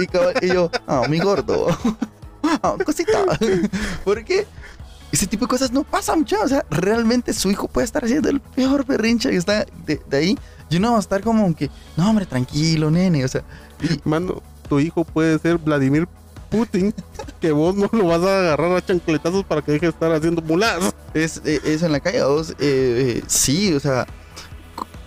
y, 0.41 0.47
yo, 0.47 0.71
ah, 0.87 1.03
mi 1.07 1.19
gordo. 1.19 1.67
Ah, 2.44 2.75
cosita. 2.83 3.23
Porque 4.03 4.45
ese 5.11 5.27
tipo 5.27 5.45
de 5.45 5.49
cosas 5.49 5.71
no 5.71 5.83
pasan, 5.83 6.19
muchachos. 6.19 6.45
O 6.45 6.49
sea, 6.49 6.65
realmente 6.71 7.33
su 7.33 7.51
hijo 7.51 7.67
puede 7.67 7.85
estar 7.85 8.03
haciendo 8.03 8.29
el 8.29 8.39
peor 8.39 8.85
berrinche 8.85 9.29
que 9.29 9.37
está 9.37 9.65
de, 9.85 10.01
de 10.09 10.17
ahí. 10.17 10.39
Y 10.69 10.77
uno 10.77 10.91
va 10.91 10.97
a 10.97 11.01
estar 11.01 11.21
como 11.21 11.55
que, 11.55 11.69
no, 11.95 12.09
hombre, 12.09 12.25
tranquilo, 12.25 12.89
nene. 12.89 13.23
O 13.23 13.27
sea, 13.27 13.44
Mano, 14.04 14.42
tu 14.68 14.80
hijo 14.80 15.04
puede 15.04 15.38
ser 15.39 15.57
Vladimir 15.57 16.07
Putin, 16.50 16.94
que 17.39 17.51
vos 17.51 17.75
no 17.75 17.89
lo 17.92 18.07
vas 18.07 18.22
a 18.22 18.39
agarrar 18.39 18.75
a 18.75 18.86
chancletazos 18.86 19.45
para 19.45 19.62
que 19.62 19.74
deje 19.74 19.86
de 19.86 19.92
estar 19.92 20.12
haciendo 20.12 20.42
muladas. 20.42 20.94
es, 21.13 21.42
eh, 21.45 21.62
es 21.63 21.83
en 21.83 21.92
la 21.92 22.00
calle. 22.00 22.19
Dos, 22.19 22.51
eh, 22.51 22.56
eh, 22.60 23.24
sí, 23.28 23.74
o 23.74 23.80
sea, 23.80 24.06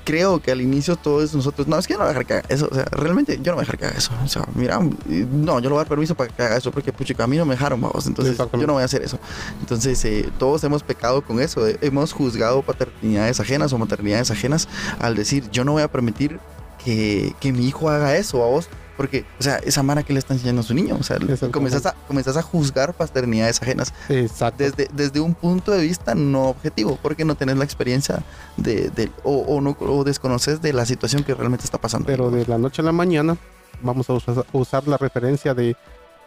creo 0.05 0.41
que 0.41 0.53
al 0.53 0.61
inicio 0.61 0.97
todos 0.97 1.35
nosotros, 1.35 1.67
no, 1.67 1.79
es 1.79 1.87
que 1.87 1.95
yo 1.95 1.99
no 1.99 2.05
voy 2.05 2.15
a 2.15 2.19
dejar 2.19 2.27
que 2.27 2.35
haga 2.35 2.45
eso. 2.49 2.69
O 2.71 2.75
sea, 2.75 2.85
realmente 2.85 3.39
yo 3.43 3.53
no 3.53 3.57
voy 3.57 3.63
a 3.63 3.65
dejar 3.65 3.79
que 3.79 3.87
haga 3.87 3.99
eso. 3.99 4.13
O 4.23 4.29
sea, 4.29 4.47
mira, 4.55 4.79
no, 4.79 5.59
yo 5.59 5.63
le 5.63 5.69
voy 5.69 5.77
a 5.77 5.81
dar 5.81 5.89
permiso 5.89 6.15
para 6.15 6.31
que 6.31 6.43
haga 6.43 6.57
eso 6.57 6.71
porque, 6.71 6.93
puchica, 6.93 7.25
a 7.25 7.27
mí 7.27 7.37
no 7.37 7.45
me 7.45 7.55
dejaron, 7.55 7.81
vamos. 7.81 8.07
Entonces, 8.07 8.37
yo 8.37 8.67
no 8.67 8.75
voy 8.75 8.83
a 8.83 8.85
hacer 8.85 9.03
eso. 9.03 9.19
Entonces, 9.61 10.05
eh, 10.05 10.31
todos 10.39 10.63
hemos 10.65 10.83
pecado 10.83 11.23
con 11.23 11.41
eso. 11.41 11.67
eh, 11.67 11.79
hemos 11.81 12.13
juzgado 12.13 12.63
paternidades 12.63 13.41
ajenas 13.41 13.73
o 13.73 13.79
maternidades 13.79 14.31
ajenas 14.31 14.69
al 14.99 15.17
decir, 15.17 15.51
yo 15.51 15.65
no 15.65 15.73
voy 15.73 15.83
a 15.83 15.89
permitir 15.89 16.39
que, 16.85 17.35
que 17.41 17.53
mi 17.53 17.67
hijo 17.67 17.89
haga 17.89 18.17
eso 18.17 18.43
a 18.45 18.47
vos. 18.47 18.69
Porque, 18.97 19.25
o 19.41 19.43
sea, 19.43 19.57
esa 19.57 19.83
mara 19.83 20.05
que 20.05 20.13
le 20.13 20.21
está 20.21 20.35
enseñando 20.35 20.61
a 20.61 20.63
su 20.65 20.73
niño. 20.73 20.97
O 21.01 21.03
sea, 21.03 21.19
comenzás 21.51 21.85
a, 21.87 21.95
comenzás 22.07 22.37
a 22.37 22.43
juzgar 22.43 22.95
paternidades 22.95 23.61
ajenas 23.61 23.93
Exacto. 24.09 24.63
desde, 24.63 24.89
desde 24.93 25.19
un 25.19 25.35
punto 25.35 25.73
de 25.73 25.83
vista 25.83 26.15
no 26.15 26.45
objetivo, 26.51 26.97
porque 27.03 27.25
no 27.25 27.35
tenés 27.35 27.57
la 27.57 27.65
experiencia 27.65 28.23
de, 28.57 28.91
de- 28.91 29.11
o, 29.25 29.39
o 29.39 29.61
no 29.61 29.77
o 29.81 30.05
desconoces 30.05 30.63
de 30.63 30.73
la 30.73 30.87
situación 30.87 31.25
que 31.25 31.35
realmente 31.35 31.65
está 31.65 31.79
pasando. 31.79 32.07
Pero 32.07 32.31
de 32.31 32.47
la 32.47 32.57
noche 32.57 32.83
a 32.83 32.85
la 32.85 32.93
mañana 32.93 33.37
vamos 33.83 34.09
a 34.09 34.13
usar, 34.13 34.47
usar 34.53 34.87
la 34.87 34.97
referencia 34.97 35.55
de 35.55 35.75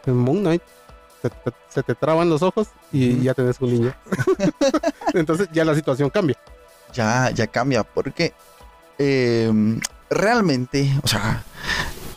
Moon 0.04 0.40
Knight. 0.40 0.62
Se 1.22 1.30
te, 1.30 1.50
se 1.70 1.82
te 1.82 1.94
traban 1.94 2.28
los 2.28 2.42
ojos 2.42 2.68
y 2.92 3.14
Ujú. 3.14 3.22
ya 3.22 3.32
tenés 3.32 3.58
un 3.62 3.72
niño. 3.72 3.94
Entonces 5.14 5.48
ya 5.52 5.64
la 5.64 5.74
situación 5.74 6.10
cambia. 6.10 6.36
ya, 6.92 7.30
ya 7.30 7.46
cambia, 7.46 7.82
porque 7.82 8.34
eh, 8.98 9.50
realmente, 10.10 10.92
o 11.02 11.08
sea, 11.08 11.44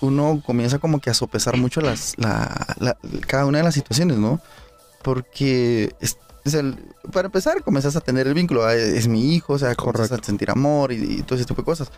uno 0.01 0.41
comienza 0.45 0.79
como 0.79 0.99
que 0.99 1.09
a 1.09 1.13
sopesar 1.13 1.57
mucho 1.57 1.81
las, 1.81 2.13
la, 2.17 2.65
la- 2.79 2.97
cada 3.27 3.45
una 3.45 3.59
de 3.59 3.63
las 3.63 3.73
situaciones, 3.73 4.17
¿no? 4.17 4.39
Porque 5.03 5.93
es, 5.99 6.17
es 6.45 6.53
el- 6.53 6.77
para 7.11 7.27
empezar, 7.27 7.63
comenzás 7.63 7.95
a 7.95 8.01
tener 8.01 8.27
el 8.27 8.33
vínculo, 8.33 8.69
es, 8.69 9.07
mi 9.07 9.35
hijo, 9.35 9.53
o 9.53 9.59
sea, 9.59 9.75
Correcto. 9.75 10.15
a 10.15 10.23
sentir 10.23 10.49
amor 10.51 10.91
y, 10.91 11.19
y 11.19 11.21
todo 11.23 11.35
ese 11.35 11.45
tipo 11.45 11.61
de 11.61 11.65
cosas. 11.65 11.91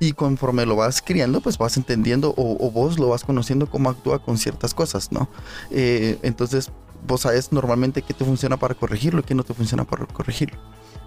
Y 0.00 0.12
conforme 0.14 0.66
lo 0.66 0.74
vas 0.76 1.00
criando, 1.00 1.40
pues 1.40 1.58
vas 1.58 1.76
entendiendo 1.76 2.30
o, 2.36 2.56
o 2.66 2.70
vos 2.70 2.98
lo 2.98 3.08
vas 3.08 3.22
conociendo 3.24 3.70
cómo 3.70 3.88
actúa 3.90 4.18
con 4.20 4.36
ciertas 4.36 4.74
cosas, 4.74 5.12
¿no? 5.12 5.28
Eh, 5.70 6.18
entonces, 6.22 6.70
vos 7.06 7.20
sabes 7.20 7.52
normalmente 7.52 8.02
qué 8.02 8.12
te 8.14 8.24
funciona 8.24 8.56
para 8.56 8.74
corregirlo 8.74 9.20
y 9.20 9.24
qué 9.24 9.34
no 9.34 9.44
te 9.44 9.54
funciona 9.54 9.84
para 9.84 10.06
corregirlo. 10.06 10.58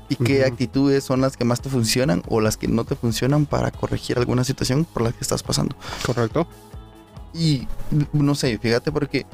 Y 0.09 0.15
qué 0.17 0.45
actitudes 0.45 1.03
son 1.03 1.21
las 1.21 1.35
que 1.35 1.45
más 1.45 1.61
te 1.61 1.69
funcionan 1.69 2.21
o 2.27 2.39
las 2.41 2.57
que 2.57 2.67
no 2.67 2.83
te 2.85 2.95
funcionan 2.95 3.45
para 3.45 3.71
corregir 3.71 4.17
alguna 4.19 4.43
situación 4.43 4.85
por 4.85 5.01
la 5.01 5.11
que 5.11 5.19
estás 5.21 5.41
pasando. 5.41 5.75
Correcto. 6.05 6.47
Y 7.33 7.67
no 8.13 8.35
sé, 8.35 8.57
fíjate 8.59 8.91
porque 8.91 9.25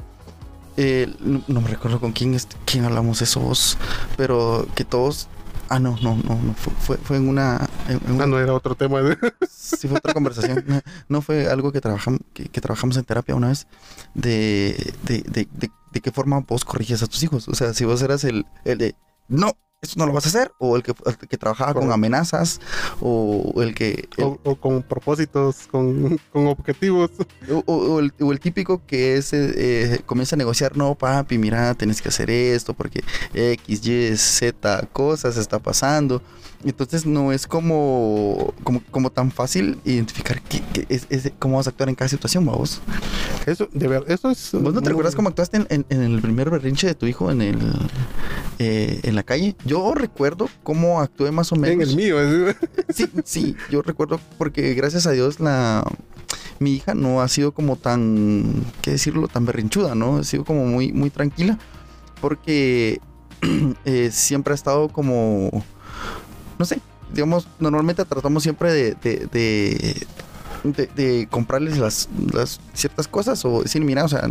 eh, 0.76 1.14
no, 1.20 1.42
no 1.46 1.60
me 1.60 1.68
recuerdo 1.68 2.00
con 2.00 2.12
quién, 2.12 2.34
es- 2.34 2.48
quién 2.64 2.84
hablamos 2.84 3.20
eso 3.22 3.40
vos, 3.40 3.76
pero 4.16 4.66
que 4.74 4.84
todos... 4.84 5.28
Ah, 5.68 5.78
no, 5.78 5.96
no, 6.02 6.16
no, 6.16 6.34
no 6.34 6.54
fue, 6.54 6.96
fue, 6.98 7.16
en 7.16 7.28
una... 7.28 7.68
en- 7.88 8.00
en 8.06 8.12
una- 8.14 8.24
Ah, 8.24 8.26
no 8.26 8.38
era 8.38 8.52
otro 8.54 8.74
tema. 8.74 9.00
de- 9.02 9.16
Sí, 9.50 9.88
fue 9.88 9.98
otra 9.98 10.12
conversación. 10.14 10.64
No, 10.66 10.80
no 11.08 11.22
fue 11.22 11.48
algo 11.48 11.72
que 11.72 11.80
trabajamos, 11.80 12.20
que, 12.34 12.48
que 12.48 12.60
trabajamos 12.60 12.96
en 12.96 13.04
terapia 13.04 13.34
una 13.34 13.48
vez. 13.48 13.66
De, 14.14 14.94
de, 15.04 15.22
de- 15.22 15.48
de- 15.52 15.70
de 15.92 16.00
qué 16.00 16.10
forma 16.10 16.40
vos 16.40 16.64
corriges 16.64 17.02
a 17.02 17.06
tus 17.06 17.22
hijos. 17.22 17.48
O 17.48 17.54
sea, 17.54 17.72
si 17.74 17.84
vos 17.84 18.02
eras 18.02 18.24
el, 18.24 18.44
el 18.64 18.78
de, 18.78 18.96
no, 19.28 19.52
esto 19.82 19.98
no 19.98 20.06
lo 20.06 20.12
vas 20.12 20.24
a 20.26 20.28
hacer, 20.28 20.52
o 20.58 20.76
el 20.76 20.84
que, 20.84 20.94
el 21.06 21.16
que 21.16 21.36
trabajaba 21.36 21.74
con 21.74 21.90
amenazas, 21.90 22.60
o 23.00 23.52
el 23.60 23.74
que... 23.74 24.08
el- 24.16 24.24
O, 24.24 24.38
o 24.44 24.54
con 24.54 24.82
propósitos, 24.84 25.66
con, 25.68 26.18
con 26.32 26.46
objetivos. 26.46 27.10
O, 27.50 27.64
o- 27.66 27.94
o 27.94 27.98
el, 28.00 28.12
o 28.20 28.30
el 28.30 28.38
típico 28.38 28.80
que 28.86 29.16
es, 29.16 29.32
eh, 29.32 29.52
eh, 29.56 30.00
comienza 30.06 30.36
a 30.36 30.38
negociar, 30.38 30.76
no, 30.76 30.94
papi, 30.94 31.36
mira, 31.36 31.74
tenés 31.74 32.00
que 32.00 32.10
hacer 32.10 32.30
esto 32.30 32.74
porque 32.74 33.02
X, 33.34 33.84
Y, 33.84 34.16
Z 34.16 34.88
cosas 34.92 35.36
está 35.36 35.58
pasando. 35.58 36.22
Entonces 36.64 37.06
no 37.06 37.32
es 37.32 37.46
como, 37.46 38.54
como, 38.62 38.82
como 38.90 39.10
tan 39.10 39.30
fácil 39.32 39.78
identificar 39.84 40.40
qué, 40.42 40.62
qué 40.72 40.86
es, 40.88 41.06
es- 41.10 41.32
cómo 41.38 41.56
vas 41.56 41.66
a 41.66 41.70
actuar 41.70 41.88
en 41.88 41.94
cada 41.94 42.08
situación, 42.08 42.44
vos. 42.46 42.80
Eso, 43.46 43.68
de 43.72 43.88
ver, 43.88 44.04
eso 44.08 44.30
es. 44.30 44.50
¿Vos 44.52 44.72
no 44.74 44.80
te 44.80 44.88
recuerdas 44.90 45.14
cómo 45.14 45.28
actuaste 45.28 45.56
en, 45.56 45.66
en- 45.70 45.86
en 45.88 46.02
el 46.02 46.20
primer 46.22 46.50
berrinche 46.50 46.86
de 46.86 46.94
tu 46.94 47.06
hijo 47.06 47.30
en 47.30 47.42
el 47.42 47.58
eh, 48.58 49.00
en 49.02 49.14
la 49.16 49.22
calle? 49.24 49.56
Yo 49.64 49.94
recuerdo 49.94 50.48
cómo 50.62 51.00
actué 51.00 51.32
más 51.32 51.50
o 51.52 51.56
menos. 51.56 51.74
En 51.74 51.80
el 51.82 51.96
mío. 51.96 52.20
es- 52.20 52.56
Sí, 52.94 53.06
sí, 53.24 53.56
yo 53.70 53.82
recuerdo 53.82 54.20
porque 54.38 54.74
gracias 54.74 55.06
a 55.06 55.10
Dios 55.12 55.40
la 55.40 55.84
mi 56.60 56.74
hija 56.74 56.94
no 56.94 57.20
ha 57.22 57.28
sido 57.28 57.50
como 57.52 57.74
tan, 57.76 58.64
qué 58.82 58.92
decirlo, 58.92 59.26
tan 59.26 59.44
berrinchuda, 59.46 59.94
¿no? 59.96 60.18
Ha 60.18 60.24
sido 60.24 60.44
como 60.44 60.64
muy, 60.64 60.92
muy 60.92 61.10
tranquila 61.10 61.58
porque 62.20 63.00
eh, 63.84 64.10
siempre 64.12 64.52
ha 64.52 64.54
estado 64.54 64.88
como, 64.88 65.64
no 66.58 66.64
sé, 66.64 66.80
digamos, 67.12 67.46
normalmente 67.58 68.04
tratamos 68.04 68.42
siempre 68.42 68.72
de, 68.72 68.94
de, 69.02 69.26
de, 69.32 70.06
de- 70.64 70.86
de 70.94 71.28
comprarles 71.30 71.78
las, 71.78 72.08
las 72.32 72.60
ciertas 72.72 73.08
cosas 73.08 73.44
o 73.44 73.62
decir, 73.62 73.82
mira, 73.84 74.04
o 74.04 74.08
sea, 74.08 74.28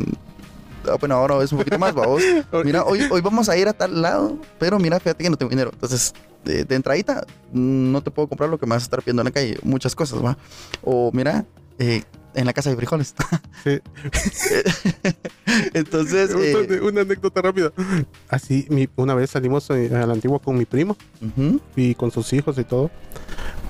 ah, 0.89 0.95
bueno, 0.99 1.15
ahora 1.15 1.43
es 1.43 1.51
un 1.51 1.57
poquito 1.59 1.77
más, 1.77 1.93
vamos. 1.93 2.21
Mira, 2.65 2.83
hoy, 2.83 3.01
hoy 3.11 3.21
vamos 3.21 3.49
a 3.49 3.57
ir 3.57 3.67
a 3.67 3.73
tal 3.73 4.01
lado, 4.01 4.37
pero 4.59 4.79
mira, 4.79 4.99
fíjate 4.99 5.23
que 5.23 5.29
no 5.29 5.37
tengo 5.37 5.49
dinero. 5.49 5.71
Entonces, 5.73 6.13
de, 6.45 6.63
de 6.65 6.75
entradita, 6.75 7.25
no 7.53 8.01
te 8.01 8.09
puedo 8.11 8.27
comprar 8.27 8.49
lo 8.49 8.57
que 8.57 8.65
me 8.65 8.75
vas 8.75 8.83
a 8.83 8.85
estar 8.85 8.99
pidiendo 9.01 9.21
en 9.21 9.25
la 9.25 9.31
calle. 9.31 9.59
Muchas 9.63 9.93
cosas, 9.93 10.23
¿va? 10.23 10.37
O 10.83 11.11
mira, 11.13 11.45
eh, 11.77 12.03
en 12.35 12.45
la 12.45 12.53
casa 12.53 12.69
hay 12.69 12.75
frijoles. 12.75 13.13
Sí. 13.63 13.79
Entonces, 15.73 16.31
eh, 16.37 16.79
Una 16.81 17.01
anécdota 17.01 17.41
rápida. 17.41 17.71
Así, 18.29 18.65
mi- 18.69 18.89
una 18.95 19.13
vez 19.13 19.29
salimos 19.29 19.69
eh, 19.69 19.89
a 19.95 20.05
la 20.05 20.13
antigua 20.13 20.39
con 20.39 20.57
mi 20.57 20.65
primo 20.65 20.97
ujú, 21.21 21.59
y 21.75 21.95
con 21.95 22.11
sus 22.11 22.31
hijos 22.33 22.57
y 22.57 22.63
todo. 22.63 22.89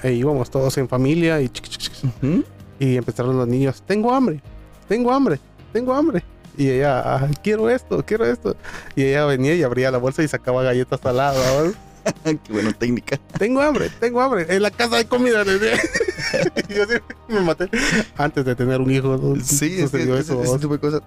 E 0.04 0.14
íbamos 0.14 0.50
todos 0.50 0.78
en 0.78 0.88
familia 0.88 1.42
y, 1.42 1.50
chic, 1.50 1.92
ujú. 2.04 2.44
y 2.80 2.96
empezaron 2.98 3.38
los 3.38 3.48
niños, 3.48 3.84
tengo 3.86 4.14
hambre, 4.14 4.42
tengo 4.88 5.12
hambre, 5.14 5.40
tengo 5.74 5.94
hambre. 5.94 6.24
Y 6.58 6.70
ella, 6.70 7.02
"Ah, 7.16 7.30
quiero 7.44 7.70
esto, 7.70 8.04
quiero 8.06 8.26
esto. 8.26 8.56
Y 8.96 9.04
ella 9.04 9.26
venía 9.26 9.56
y 9.56 9.64
abría 9.64 9.90
la 9.92 9.98
bolsa 10.00 10.22
y 10.24 10.28
sacaba 10.28 10.64
galletas 10.64 11.00
saladas. 11.02 11.74
Qué 12.24 12.54
buena 12.54 12.72
técnica. 12.74 13.18
Tengo 13.38 13.62
hambre, 13.62 13.90
tengo 14.00 14.22
hambre. 14.22 14.46
En 14.50 14.62
la 14.62 14.72
casa 14.72 14.98
hay 14.98 15.06
comida. 15.06 15.44
yo 16.70 16.86
sí 16.86 16.96
me 17.28 17.42
maté. 17.42 17.70
Antes 18.18 18.46
de 18.46 18.56
tener 18.56 18.80
un 18.82 18.92
hijo, 18.92 19.18
¿no? 19.18 19.42
Sí, 19.44 19.80
sucedió 19.82 20.18
eso. 20.18 20.42
ese 20.42 20.52
¿no? 20.52 20.60
tipo 20.60 20.74
de 20.74 20.80
cosas. 20.80 21.02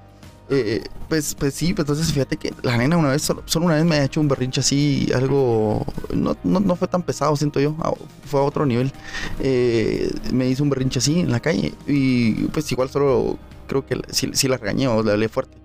Eh, 0.50 0.84
pues, 1.08 1.34
pues 1.34 1.54
sí, 1.54 1.72
pues 1.72 1.84
entonces 1.88 2.12
fíjate 2.12 2.36
que 2.36 2.52
la 2.62 2.76
nena 2.76 2.98
una 2.98 3.08
vez, 3.10 3.22
solo, 3.22 3.42
solo 3.46 3.64
una 3.64 3.76
vez 3.76 3.84
me 3.86 3.96
ha 3.96 4.04
hecho 4.04 4.20
un 4.20 4.28
berrinche 4.28 4.60
así, 4.60 5.10
algo, 5.14 5.86
no, 6.12 6.36
no, 6.44 6.60
no 6.60 6.76
fue 6.76 6.86
tan 6.86 7.02
pesado, 7.02 7.34
siento 7.34 7.60
yo, 7.60 7.74
a- 7.80 7.94
fue 8.28 8.40
a 8.40 8.42
otro 8.42 8.66
nivel. 8.66 8.92
Eh, 9.40 10.10
me 10.32 10.46
hizo 10.46 10.62
un 10.62 10.68
berrinche 10.68 10.98
así 10.98 11.20
en 11.20 11.30
la 11.32 11.40
calle 11.40 11.72
y 11.86 12.32
pues 12.48 12.70
igual 12.72 12.90
solo 12.90 13.38
creo 13.66 13.86
que 13.86 13.98
sí, 14.10 14.30
sí 14.34 14.46
la 14.48 14.58
regañé 14.58 14.86
o 14.86 15.02
le 15.02 15.12
hablé 15.12 15.30
fuerte. 15.30 15.56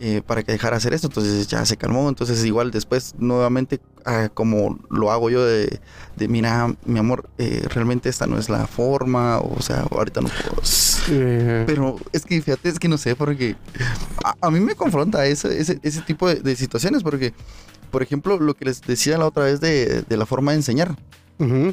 Eh, 0.00 0.22
para 0.24 0.42
que 0.42 0.52
dejara 0.52 0.76
hacer 0.76 0.94
esto, 0.94 1.08
entonces 1.08 1.48
ya 1.48 1.64
se 1.66 1.76
calmó, 1.76 2.08
entonces 2.08 2.44
igual 2.44 2.70
después 2.70 3.14
nuevamente 3.18 3.80
ah, 4.04 4.28
como 4.32 4.78
lo 4.90 5.10
hago 5.10 5.28
yo 5.28 5.44
de, 5.44 5.80
de 6.16 6.28
mira 6.28 6.72
mi 6.84 6.98
amor, 6.98 7.28
eh, 7.38 7.66
realmente 7.68 8.08
esta 8.08 8.26
no 8.26 8.38
es 8.38 8.48
la 8.48 8.66
forma, 8.66 9.38
o 9.38 9.60
sea, 9.60 9.86
ahorita 9.90 10.20
no 10.20 10.28
puedo, 10.28 10.62
pero 11.66 11.96
es 12.12 12.24
que 12.24 12.40
fíjate, 12.40 12.68
es 12.68 12.78
que 12.78 12.88
no 12.88 12.96
sé, 12.98 13.16
porque 13.16 13.56
a, 14.22 14.34
a 14.40 14.50
mí 14.50 14.60
me 14.60 14.74
confronta 14.74 15.26
ese, 15.26 15.60
ese, 15.60 15.80
ese 15.82 16.00
tipo 16.02 16.28
de, 16.28 16.36
de 16.36 16.54
situaciones, 16.54 17.02
porque, 17.02 17.34
por 17.90 18.02
ejemplo, 18.02 18.38
lo 18.38 18.54
que 18.54 18.66
les 18.66 18.80
decía 18.82 19.18
la 19.18 19.26
otra 19.26 19.44
vez 19.44 19.60
de, 19.60 20.02
de 20.02 20.16
la 20.16 20.26
forma 20.26 20.52
de 20.52 20.58
enseñar, 20.58 20.96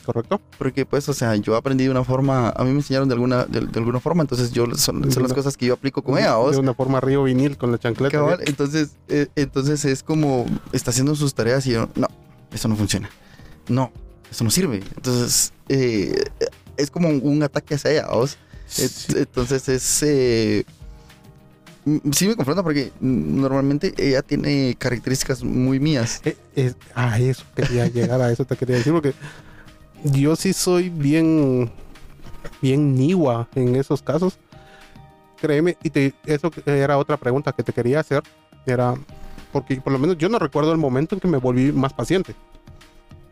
correcto. 0.03 0.39
porque 0.57 0.85
pues, 0.85 1.09
o 1.09 1.13
sea, 1.13 1.35
yo 1.35 1.55
aprendí 1.55 1.85
de 1.85 1.89
una 1.89 2.03
forma, 2.03 2.49
a 2.49 2.63
mí 2.63 2.69
me 2.71 2.77
enseñaron 2.77 3.07
de 3.09 3.15
alguna, 3.15 3.45
de, 3.45 3.61
de 3.61 3.79
alguna 3.79 3.99
forma, 3.99 4.21
entonces 4.21 4.51
yo 4.51 4.65
son, 4.75 5.11
son 5.11 5.23
las 5.23 5.33
cosas 5.33 5.57
que 5.57 5.65
yo 5.65 5.73
aplico 5.73 6.03
con 6.03 6.17
ella, 6.17 6.35
¿vos? 6.35 6.51
De 6.53 6.59
una 6.59 6.73
forma 6.73 7.01
río 7.01 7.23
vinil 7.23 7.57
con 7.57 7.71
la 7.71 7.77
chancleta. 7.79 8.17
Entonces, 8.45 8.91
eh, 9.07 9.27
entonces 9.35 9.83
es 9.85 10.03
como, 10.03 10.45
está 10.71 10.91
haciendo 10.91 11.15
sus 11.15 11.33
tareas 11.33 11.65
y 11.67 11.71
yo, 11.71 11.89
no, 11.95 12.07
eso 12.51 12.67
no 12.67 12.75
funciona, 12.75 13.09
no, 13.67 13.91
eso 14.31 14.43
no 14.43 14.51
sirve, 14.51 14.83
entonces, 14.95 15.51
eh, 15.69 16.13
es 16.77 16.91
como 16.91 17.09
un, 17.09 17.21
un 17.23 17.41
ataque 17.43 17.75
hacia 17.75 17.91
ella, 17.91 18.07
Sí. 18.67 18.87
Entonces 19.15 19.69
es... 19.69 20.03
eh, 20.03 20.65
sí 22.11 22.27
me 22.27 22.35
confronta 22.35 22.63
porque 22.63 22.91
normalmente 22.99 23.93
ella 23.97 24.21
tiene 24.23 24.75
características 24.77 25.43
muy 25.43 25.79
mías. 25.79 26.21
Eh, 26.25 26.35
es- 26.55 26.75
a 26.95 27.19
eso 27.19 27.43
quería 27.55 27.87
llegar, 27.87 28.19
a 28.21 28.31
eso 28.31 28.43
te 28.45 28.55
quería 28.55 28.77
decir, 28.77 28.91
porque 28.91 29.13
yo 30.11 30.35
sí 30.35 30.53
soy 30.53 30.89
bien, 30.89 31.71
bien 32.61 32.95
niwa 32.95 33.47
en 33.55 33.75
esos 33.75 34.01
casos. 34.01 34.37
Créeme, 35.37 35.77
y 35.83 35.89
te- 35.89 36.13
eso 36.25 36.49
era 36.65 36.97
otra 36.97 37.17
pregunta 37.17 37.51
que 37.51 37.63
te 37.63 37.73
quería 37.73 37.99
hacer, 37.99 38.23
era, 38.65 38.95
porque 39.51 39.79
por 39.81 39.93
lo 39.93 39.99
menos 39.99 40.17
yo 40.17 40.29
no 40.29 40.39
recuerdo 40.39 40.71
el 40.71 40.77
momento 40.77 41.15
en 41.15 41.19
que 41.21 41.27
me 41.27 41.37
volví 41.37 41.71
más 41.71 41.93
paciente. 41.93 42.33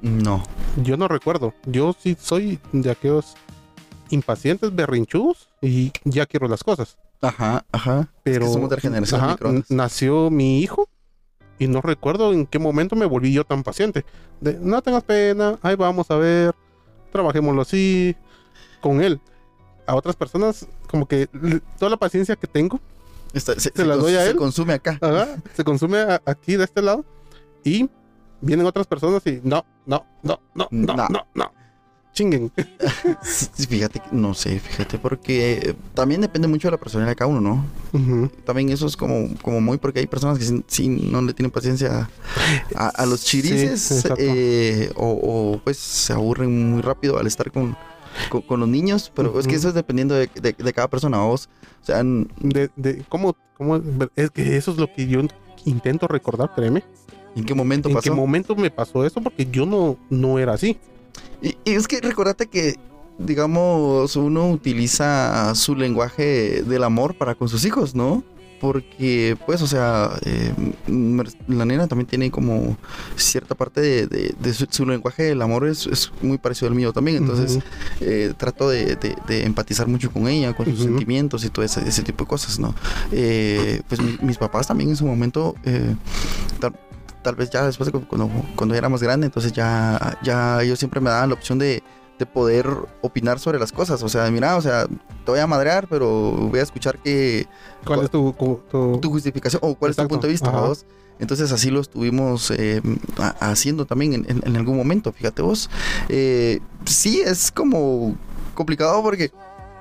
No. 0.01 0.43
Yo 0.83 0.97
no 0.97 1.07
recuerdo. 1.07 1.53
Yo 1.65 1.95
sí 1.97 2.17
soy 2.19 2.59
de 2.73 2.91
aquellos 2.91 3.35
impacientes, 4.09 4.75
berrinchudos, 4.75 5.47
y 5.61 5.91
ya 6.03 6.25
quiero 6.25 6.47
las 6.47 6.63
cosas. 6.63 6.97
Ajá, 7.21 7.63
ajá. 7.71 8.09
Pero 8.23 8.51
somos 8.51 8.69
de 8.69 8.75
la 8.75 8.81
generación 8.81 9.21
ajá, 9.21 9.31
microondas. 9.31 9.71
n- 9.71 9.77
nació 9.77 10.29
mi 10.29 10.59
hijo 10.59 10.89
y 11.57 11.67
no 11.67 11.79
recuerdo 11.81 12.33
en 12.33 12.45
qué 12.45 12.59
momento 12.59 12.97
me 12.97 13.05
volví 13.05 13.31
yo 13.31 13.45
tan 13.45 13.63
paciente. 13.63 14.03
De, 14.41 14.55
no 14.59 14.81
tengas 14.81 15.03
pena, 15.03 15.57
ahí 15.61 15.75
vamos 15.75 16.11
a 16.11 16.17
ver, 16.17 16.53
trabajémoslo 17.13 17.61
así 17.61 18.15
con 18.81 19.01
él. 19.01 19.21
A 19.87 19.95
otras 19.95 20.15
personas, 20.17 20.67
como 20.89 21.05
que 21.07 21.27
toda 21.79 21.89
la 21.91 21.97
paciencia 21.97 22.35
que 22.35 22.47
tengo 22.47 22.79
Está- 23.33 23.53
se, 23.55 23.61
¿Se 23.61 23.73
cons- 23.73 23.97
doy 23.97 24.15
a 24.15 24.23
se 24.23 24.31
él? 24.31 24.35
consume 24.35 24.73
acá. 24.73 24.97
ajá, 25.01 25.27
se 25.55 25.63
consume 25.63 25.99
a- 25.99 26.21
aquí 26.25 26.55
de 26.55 26.65
este 26.65 26.81
lado 26.81 27.03
y 27.63 27.89
vienen 28.41 28.65
otras 28.65 28.85
personas 28.85 29.25
y 29.25 29.39
no, 29.43 29.65
no, 29.85 30.05
no, 30.21 30.39
no, 30.53 30.67
no, 30.71 30.95
No. 30.95 31.07
no, 31.09 31.27
no. 31.33 31.51
Chinguen. 32.13 32.51
Fíjate, 33.67 34.01
no 34.11 34.33
sé, 34.35 34.59
fíjate, 34.59 34.97
porque 34.99 35.53
eh, 35.53 35.75
también 35.95 36.21
depende 36.21 36.47
mucho 36.47 36.67
de 36.67 36.73
la 36.73 36.77
personalidad 36.77 37.11
de 37.11 37.15
cada 37.15 37.29
uno, 37.31 37.41
¿no? 37.41 37.65
Ujú. 37.91 38.29
También 38.45 38.69
eso 38.69 38.85
es 38.85 38.95
como, 38.95 39.29
como 39.41 39.59
muy, 39.61 39.77
porque 39.79 39.99
hay 39.99 40.07
personas 40.07 40.37
que 40.37 40.45
sí, 40.45 40.63
sí 40.67 40.87
no 40.89 41.21
le 41.23 41.33
tienen 41.33 41.49
paciencia 41.51 42.09
a, 42.75 42.87
a 42.89 43.05
los 43.07 43.23
chirices 43.23 43.81
Sí, 43.81 44.07
eh, 44.19 44.91
o, 44.95 45.07
o, 45.53 45.61
pues 45.63 45.77
se 45.77 46.13
aburren 46.13 46.71
muy 46.71 46.81
rápido 46.81 47.17
al 47.17 47.25
estar 47.25 47.51
con, 47.51 47.75
con, 48.29 48.41
con 48.43 48.59
los 48.59 48.69
niños, 48.69 49.11
pero 49.15 49.39
es 49.39 49.47
que 49.47 49.55
eso 49.55 49.69
es 49.69 49.73
dependiendo 49.73 50.13
de, 50.13 50.29
de- 50.39 50.53
de 50.53 50.73
cada 50.73 50.87
persona, 50.87 51.17
vos. 51.19 51.49
O 51.81 51.85
sea, 51.85 52.03
de, 52.03 52.69
de 52.75 53.03
cómo, 53.09 53.35
cómo, 53.57 53.81
es 54.15 54.29
que 54.29 54.55
eso 54.55 54.71
es 54.71 54.77
lo 54.77 54.87
que 54.93 55.07
yo 55.07 55.19
intento 55.65 56.07
recordar, 56.07 56.53
créeme. 56.55 56.83
¿en 57.35 57.43
qué 57.43 57.55
momento 57.55 57.89
¿En 57.89 57.95
pasó? 57.95 58.03
qué 58.03 58.11
momento 58.11 58.55
me 58.55 58.69
pasó 58.69 59.03
eso? 59.03 59.19
Porque 59.19 59.47
yo 59.51 59.65
no, 59.65 59.97
no 60.11 60.37
era 60.37 60.53
así. 60.53 60.77
Y, 61.41 61.57
y 61.65 61.71
es 61.73 61.87
que 61.87 61.99
recordate 62.01 62.47
que, 62.47 62.75
digamos, 63.17 64.15
uno 64.15 64.49
utiliza 64.49 65.53
su 65.55 65.75
lenguaje 65.75 66.63
del 66.63 66.83
amor 66.83 67.15
para 67.17 67.35
con 67.35 67.49
sus 67.49 67.65
hijos, 67.65 67.93
¿no? 67.95 68.23
Porque, 68.61 69.35
pues, 69.45 69.61
o 69.61 69.67
sea, 69.67 70.11
eh, 70.23 70.53
la 71.49 71.65
nena 71.65 71.85
también 71.87 72.07
tiene 72.07 72.31
como 72.31 72.77
cierta 73.17 73.55
parte 73.55 73.81
de, 73.81 74.07
de- 74.07 74.33
de 74.39 74.53
su, 74.53 74.65
su 74.69 74.85
lenguaje 74.85 75.23
del 75.23 75.41
amor 75.41 75.67
es, 75.67 75.85
es 75.85 76.13
muy 76.21 76.37
parecido 76.37 76.69
al 76.69 76.75
mío 76.75 76.93
también. 76.93 77.17
Entonces, 77.17 77.59
eh, 77.99 78.33
trato 78.37 78.69
de, 78.69 78.97
empatizar 79.27 79.87
mucho 79.89 80.11
con 80.11 80.29
ella, 80.29 80.55
con 80.55 80.65
sus 80.67 80.75
sentimientos 80.85 81.43
y 81.43 81.49
todo 81.49 81.65
ese, 81.65 81.85
ese 81.85 82.03
tipo 82.03 82.23
de 82.23 82.29
cosas, 82.29 82.57
¿no? 82.57 82.73
Eh, 83.11 83.81
pues 83.89 83.99
mi- 84.01 84.17
mis 84.21 84.37
papás 84.37 84.65
también 84.67 84.91
en 84.91 84.95
su 84.95 85.05
momento, 85.05 85.55
eh, 85.65 85.95
tal, 87.23 87.35
vez 87.35 87.49
ya 87.49 87.65
después 87.65 87.87
de 87.91 87.91
cu- 87.99 88.05
cuando, 88.07 88.29
cuando 88.55 88.75
era 88.75 88.89
más 88.89 89.01
grande, 89.01 89.25
entonces 89.25 89.51
ya, 89.53 90.17
ya 90.23 90.61
ellos 90.61 90.77
siempre 90.77 90.99
me 91.01 91.09
daban 91.09 91.29
la 91.29 91.35
opción 91.35 91.57
de, 91.57 91.81
de 92.19 92.25
poder 92.25 92.67
opinar 93.01 93.39
sobre 93.39 93.57
las 93.57 93.71
cosas. 93.71 94.03
O 94.03 94.09
sea, 94.09 94.29
mira, 94.29 94.55
o 94.57 94.61
sea, 94.61 94.85
te 94.85 95.31
voy 95.31 95.39
a 95.39 95.47
madrear, 95.47 95.87
pero 95.87 96.31
voy 96.31 96.59
a 96.59 96.63
escuchar 96.63 96.99
que 96.99 97.47
¿Cuál 97.85 98.03
es 98.03 98.11
tu, 98.11 98.99
tu- 99.01 99.09
justificación 99.09 99.59
o 99.63 99.73
cuál 99.75 99.91
es 99.91 99.97
tu 99.97 100.03
punto 100.07 100.27
de 100.27 100.33
vista, 100.33 100.51
vos. 100.67 100.85
Entonces 101.19 101.51
así 101.51 101.69
lo 101.69 101.79
estuvimos 101.79 102.51
eh, 102.51 102.81
ha- 103.19 103.35
haciendo 103.51 103.85
también 103.85 104.13
en, 104.13 104.25
en- 104.29 104.41
en 104.45 104.55
algún 104.57 104.75
momento, 104.77 105.11
fíjate 105.11 105.41
vos. 105.41 105.69
Eh, 106.09 106.59
sí, 106.85 107.21
es 107.25 107.51
como 107.51 108.15
complicado 108.55 109.01
porque 109.01 109.31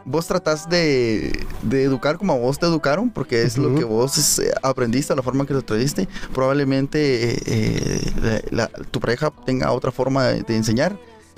vos 0.04 0.26
tratás 0.26 0.68
de, 0.68 1.46
de 1.62 1.82
educar 1.84 2.18
como 2.18 2.32
a 2.32 2.36
vos 2.38 2.58
te 2.58 2.66
educaron, 2.66 3.10
porque 3.10 3.42
es 3.42 3.56
lo 3.58 3.68
Ujú. 3.68 3.78
que 3.78 3.84
vos 3.84 4.38
eh, 4.38 4.52
aprendiste, 4.62 5.14
la 5.14 5.22
forma 5.22 5.46
que 5.46 5.54
lo 5.54 5.62
trajiste. 5.62 6.08
Probablemente 6.34 7.34
eh, 7.34 7.42
eh, 7.46 8.12
la- 8.50 8.66
la- 8.68 8.84
tu 8.90 9.00
pareja 9.00 9.32
tenga 9.46 9.70
otra 9.72 9.90
forma 9.92 10.26
de, 10.28 10.42
de 10.42 10.56
enseñar 10.56 10.96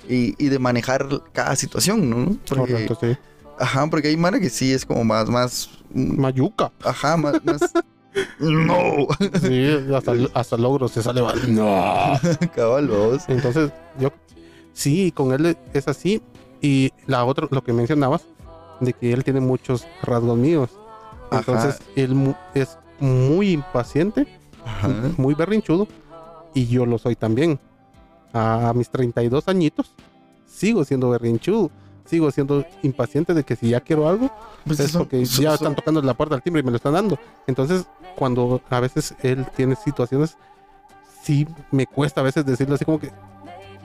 y, 0.09 0.35
y 0.44 0.49
de 0.49 0.59
manejar 0.59 1.06
cada 1.33 1.54
situación, 1.56 2.09
¿no? 2.11 2.37
Porque, 2.49 2.73
Correcto, 2.87 2.99
sí. 3.00 3.16
ajá, 3.59 3.87
porque 3.88 4.09
hay 4.09 4.16
mara 4.16 4.38
que 4.40 4.50
sí 4.50 4.73
es 4.73 4.85
como 4.85 5.04
más, 5.04 5.28
más, 5.28 5.71
mm, 5.92 6.21
Mayuca. 6.21 6.73
ajá, 6.85 7.16
más, 7.16 7.35
más 7.44 7.73
no, 8.38 9.09
Sí, 9.42 9.68
hasta, 9.94 10.12
hasta 10.35 10.56
logro 10.56 10.87
se 10.88 11.02
sale. 11.02 11.21
mal. 11.21 11.52
No. 11.52 12.12
cabal, 12.54 12.87
vos. 12.88 13.25
Entonces, 13.28 13.73
yo 13.99 14.12
sí, 14.73 15.11
con 15.11 15.33
él 15.33 15.56
es 15.73 15.88
así. 15.88 16.23
Y 16.61 16.92
la 17.06 17.25
otra, 17.25 17.49
lo 17.50 17.62
que 17.64 17.73
mencionabas, 17.73 18.23
de 18.81 18.93
que 18.93 19.12
él 19.12 19.25
tiene 19.25 19.40
muchos 19.40 19.87
rasgos 20.02 20.37
míos. 20.38 20.71
Ajá. 21.31 21.38
Entonces, 21.40 21.81
él 21.97 22.14
mu- 22.14 22.35
es 22.54 22.78
muy 23.00 23.50
impaciente, 23.50 24.26
Ajá. 24.64 24.88
muy 25.16 25.35
berrinchudo, 25.35 25.88
y 26.54 26.66
yo 26.66 26.87
lo 26.87 26.99
soy 26.99 27.16
también. 27.16 27.59
A, 28.33 28.73
mis 28.75 28.90
32 28.90 29.47
añitos, 29.49 29.95
sigo 30.47 30.85
siendo 30.85 31.11
berrinchudo, 31.11 31.71
sigo 32.04 32.31
siendo 32.31 32.64
impaciente 32.83 33.33
de 33.35 33.45
que 33.45 33.57
si 33.57 33.71
ya 33.71 33.81
quiero 33.81 34.09
algo, 34.09 34.31
Pues 34.66 34.81
es 34.81 34.87
eso- 34.90 35.00
porque 35.00 35.25
ya 35.25 35.54
están 35.54 35.75
tocando 35.75 36.02
la 36.02 36.14
puerta 36.14 36.35
del 36.35 36.43
timbre 36.43 36.61
y 36.61 36.64
me 36.64 36.71
lo 36.71 36.76
están 36.76 36.95
dando. 36.95 37.19
Entonces, 37.47 37.87
cuando 38.16 38.61
a 38.71 38.81
veces 38.81 39.14
él 39.23 39.47
tiene 39.57 39.76
situaciones, 39.76 40.37
sí 41.23 41.47
me 41.71 41.87
cuesta 41.87 42.21
a 42.21 42.25
veces 42.25 42.45
decirle 42.45 42.75
así 42.75 42.85
como 42.85 42.99
que, 42.99 43.11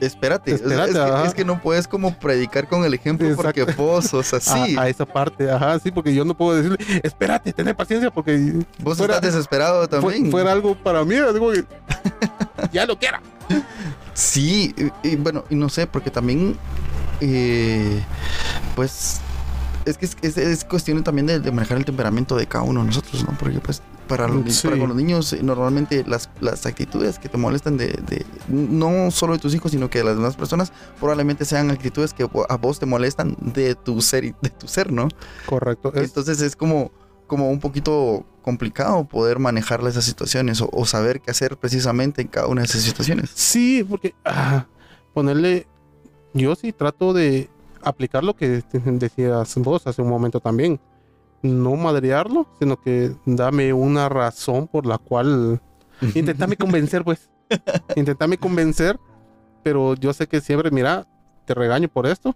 Espérate, 0.01 0.53
o 0.53 0.58
sea, 0.58 0.86
es, 0.86 0.91
que, 0.94 1.00
ajá. 1.00 1.25
es 1.25 1.34
que 1.34 1.44
no 1.46 1.62
puedes 1.62 1.88
como 1.88 2.18
predicar 2.18 2.68
con 2.68 2.84
el 2.86 2.94
ejemplo 2.94 3.27
porque 3.36 3.63
vos 3.65 4.06
sos 4.06 4.34
así. 4.34 4.75
a, 4.77 4.84
a 4.84 4.89
esa 4.89 5.06
parte, 5.06 5.50
ajá, 5.51 5.77
sí, 5.79 5.91
porque 5.91 6.13
yo 6.13 6.24
no 6.25 6.36
puedo 6.36 6.56
decirle, 6.56 6.77
espérate, 7.03 7.51
tener 7.53 7.75
paciencia, 7.75 8.10
porque 8.12 8.63
vos 8.79 8.98
fuera- 8.98 9.15
estás 9.15 9.34
desesperado 9.34 9.79
fue- 9.79 9.88
también. 9.88 10.32
fuera 10.32 10.51
algo 10.51 10.75
para 10.75 11.03
mí, 11.03 11.15
como 11.38 11.51
que, 11.51 11.65
ya 12.72 12.86
lo 12.86 12.98
quiera. 12.98 13.22
Sí, 14.13 14.74
y, 15.03 15.10
y 15.10 15.15
bueno, 15.15 15.44
y 15.50 15.56
no 15.56 15.70
sé, 15.70 15.88
porque 15.88 16.10
también, 16.12 16.58
eh, 17.22 18.01
pues, 18.75 19.20
es 19.86 19.98
que 19.98 20.06
es, 20.06 20.18
es- 20.22 20.38
es 20.38 20.63
cuestión 20.65 21.03
también 21.03 21.25
de, 21.27 21.39
de 21.39 21.51
manejar 21.51 21.77
el 21.77 21.86
temperamento 21.86 22.36
de 22.36 22.48
cada 22.48 22.63
uno 22.63 22.82
de 22.82 22.88
nosotros, 22.88 23.24
¿no? 23.25 23.36
Porque 23.39 23.60
pues 23.60 23.82
para, 24.10 24.28
los, 24.28 24.54
Sí. 24.54 24.68
para 24.68 24.78
con 24.80 24.89
los 24.89 24.98
niños 24.98 25.32
eh, 25.32 25.39
normalmente 25.42 26.04
las, 26.06 26.30
las 26.42 26.66
actitudes 26.66 27.18
que 27.20 27.30
te 27.30 27.38
molestan 27.38 27.78
de, 27.78 27.88
de- 27.88 28.25
no 28.50 29.10
solo 29.12 29.34
de 29.34 29.39
tus 29.39 29.56
hijos, 29.56 29.72
sino 29.72 29.89
que 29.89 30.00
de 30.00 30.04
las 30.06 30.16
demás 30.18 30.36
personas, 30.36 30.74
probablemente 31.00 31.46
sean 31.46 31.72
actitudes 31.72 32.13
que 32.13 32.28
a 32.50 32.58
vos 32.58 32.80
te 32.80 32.86
molestan 32.86 33.38
de 33.39 33.75
tu 33.75 34.01
ser, 34.01 34.25
y- 34.25 34.36
de 34.42 34.50
tu 34.50 34.68
ser, 34.68 34.92
¿no? 34.92 35.08
Correcto, 35.46 35.94
es, 35.94 36.04
Entonces 36.10 36.42
es 36.42 36.56
como, 36.58 36.92
como 37.28 37.50
un 37.50 37.60
poquito 37.62 38.25
complicado 38.42 39.04
poder 39.06 39.38
manejar 39.39 39.82
esas 39.88 40.04
situaciones 40.04 40.60
o, 40.62 40.70
o 40.74 40.86
saber 40.86 41.22
qué 41.22 41.32
hacer 41.32 41.56
precisamente 41.58 42.22
en 42.22 42.28
cada 42.28 42.48
una 42.48 42.62
de 42.62 42.66
esas 42.66 42.82
situaciones. 42.82 43.30
sí, 43.36 43.86
porque 43.88 44.16
ah, 44.25 44.66
ponerle, 45.13 45.68
yo 46.34 46.56
sí 46.56 46.74
trato 46.74 47.13
de 47.13 47.50
aplicar 47.82 48.24
lo 48.24 48.36
que 48.36 48.63
decías 48.84 49.56
vos 49.58 49.86
hace 49.88 50.01
un 50.01 50.10
momento 50.10 50.39
también, 50.39 50.80
no 51.41 51.75
madrearlo, 51.75 52.48
sino 52.60 52.79
que 52.81 53.12
dame 53.25 53.74
una 53.74 54.10
razón 54.10 54.67
por 54.67 54.86
la 54.86 54.98
cual 54.98 55.62
Intentame 56.15 56.55
convencer, 56.55 57.03
pues. 57.03 57.29
Intentame 57.96 58.38
convencer, 58.38 59.00
pero 59.63 59.96
yo 59.96 60.13
sé 60.13 60.27
que 60.27 60.41
siempre, 60.41 60.72
mira, 60.72 61.08
te 61.46 61.53
regaño 61.53 61.88
por 61.88 62.05
esto, 62.08 62.36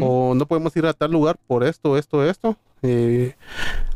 o 0.00 0.34
no 0.34 0.46
podemos 0.46 0.76
ir 0.76 0.84
a 0.86 0.92
tal 0.92 1.12
lugar 1.12 1.38
por 1.46 1.62
esto, 1.62 1.96
esto, 1.96 2.24
esto. 2.24 2.56
Eh, 2.82 3.36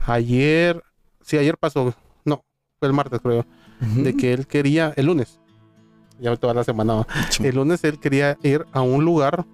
ayer, 0.06 0.82
sí, 1.22 1.36
ayer 1.36 1.58
pasó, 1.58 1.92
no, 2.24 2.44
fue 2.78 2.88
el 2.88 2.94
martes 2.94 3.20
creo, 3.20 3.44
de 3.80 4.14
que 4.16 4.32
él 4.32 4.46
quería, 4.46 4.92
el 4.96 5.06
lunes, 5.06 5.40
ya 6.20 6.36
toda 6.36 6.54
la 6.54 6.62
semana, 6.62 7.04
el 7.40 7.56
lunes 7.56 7.82
él 7.82 7.98
quería 7.98 8.38
ir 8.44 8.64
a 8.72 8.82
un 8.82 9.04
lugar 9.04 9.44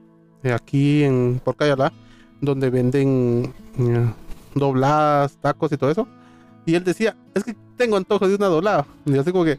eh, 0.42 0.52
aquí 0.52 1.02
en 1.02 1.40
por 1.42 1.56
Cayalá, 1.56 1.92
donde 2.42 2.68
venden 2.68 3.54
eh, 3.78 4.12
dobladas, 4.54 5.36
tacos 5.40 5.72
y 5.72 5.76
todo 5.76 5.90
eso. 5.90 6.08
Y 6.66 6.74
él 6.74 6.84
decía, 6.84 7.16
es 7.34 7.44
que 7.44 7.56
tengo 7.76 7.96
antojo 7.96 8.28
de 8.28 8.34
una 8.34 8.46
doblada. 8.46 8.86
Y 9.06 9.12
yo 9.12 9.20
así 9.22 9.32
como 9.32 9.44
que, 9.44 9.58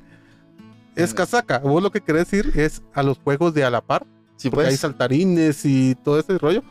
es 0.95 1.12
Eh. 1.12 1.15
casaca. 1.15 1.60
Vos 1.60 1.82
lo 1.82 1.91
que 1.91 2.01
querés 2.01 2.32
ir 2.34 2.51
es 2.56 2.82
a 2.93 3.01
los 3.04 3.17
juegos 3.19 3.54
de 3.54 3.63
a 3.63 3.69
la 3.69 3.82
par, 3.82 4.06
Sí, 4.36 4.49
porque 4.49 4.65
hay 4.67 4.71
pues, 4.73 4.80
saltarines 4.80 5.65
y 5.65 5.95
todo 6.04 6.19
ese 6.19 6.38
rollo. 6.38 6.63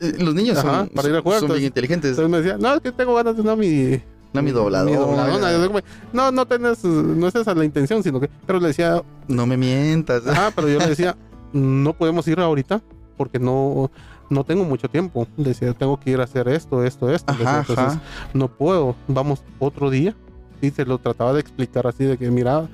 eh, 0.00 0.14
los 0.18 0.34
niños 0.34 0.58
Ajá, 0.58 0.80
son, 0.80 0.88
para 0.90 1.08
ir 1.08 1.16
a 1.16 1.22
jugar, 1.22 1.40
son 1.40 1.48
bien 1.48 1.56
entonces- 1.56 1.66
inteligentes. 1.66 2.10
Entonces 2.10 2.30
me 2.30 2.36
decía, 2.38 2.58
no, 2.58 2.74
es 2.74 2.80
que 2.82 2.92
tengo 2.92 3.14
ganas 3.14 3.34
de 3.36 3.42
una 3.42 3.56
mi... 3.56 4.00
No, 4.34 4.42
mi 4.42 4.50
dobladora. 4.50 4.90
mi 4.90 4.96
dobladona". 4.96 5.52
Yo 5.52 5.66
como, 5.68 5.80
No, 6.12 6.30
no 6.30 6.46
tenés, 6.46 6.84
no 6.84 7.26
es 7.28 7.34
esa 7.34 7.54
la 7.54 7.64
intención, 7.64 8.02
sino 8.02 8.20
que... 8.20 8.28
Pero 8.46 8.60
le 8.60 8.68
decía, 8.68 9.02
No 9.28 9.46
me 9.46 9.56
mientas. 9.56 10.26
Ajá, 10.26 10.50
pero 10.54 10.68
yo 10.68 10.78
le 10.80 10.88
decía, 10.88 11.16
no 11.52 11.94
podemos 11.94 12.28
ir 12.28 12.38
ahorita 12.40 12.82
porque 13.16 13.38
no, 13.38 13.90
no 14.30 14.44
tengo 14.44 14.64
mucho 14.64 14.88
tiempo. 14.88 15.26
Decía, 15.36 15.72
tengo 15.72 15.98
que 15.98 16.10
ir 16.10 16.20
a 16.20 16.24
hacer 16.24 16.48
esto, 16.48 16.84
esto, 16.84 17.10
esto. 17.10 17.32
Ajá, 17.32 17.60
entonces, 17.60 17.84
ajá. 17.98 18.00
no 18.34 18.48
puedo, 18.48 18.96
vamos 19.08 19.42
otro 19.58 19.90
día. 19.90 20.14
Y 20.60 20.70
se 20.70 20.84
lo 20.84 20.98
trataba 20.98 21.32
de 21.32 21.40
explicar 21.40 21.86
así, 21.86 22.04
de 22.04 22.16
que, 22.16 22.30
mira, 22.30 22.66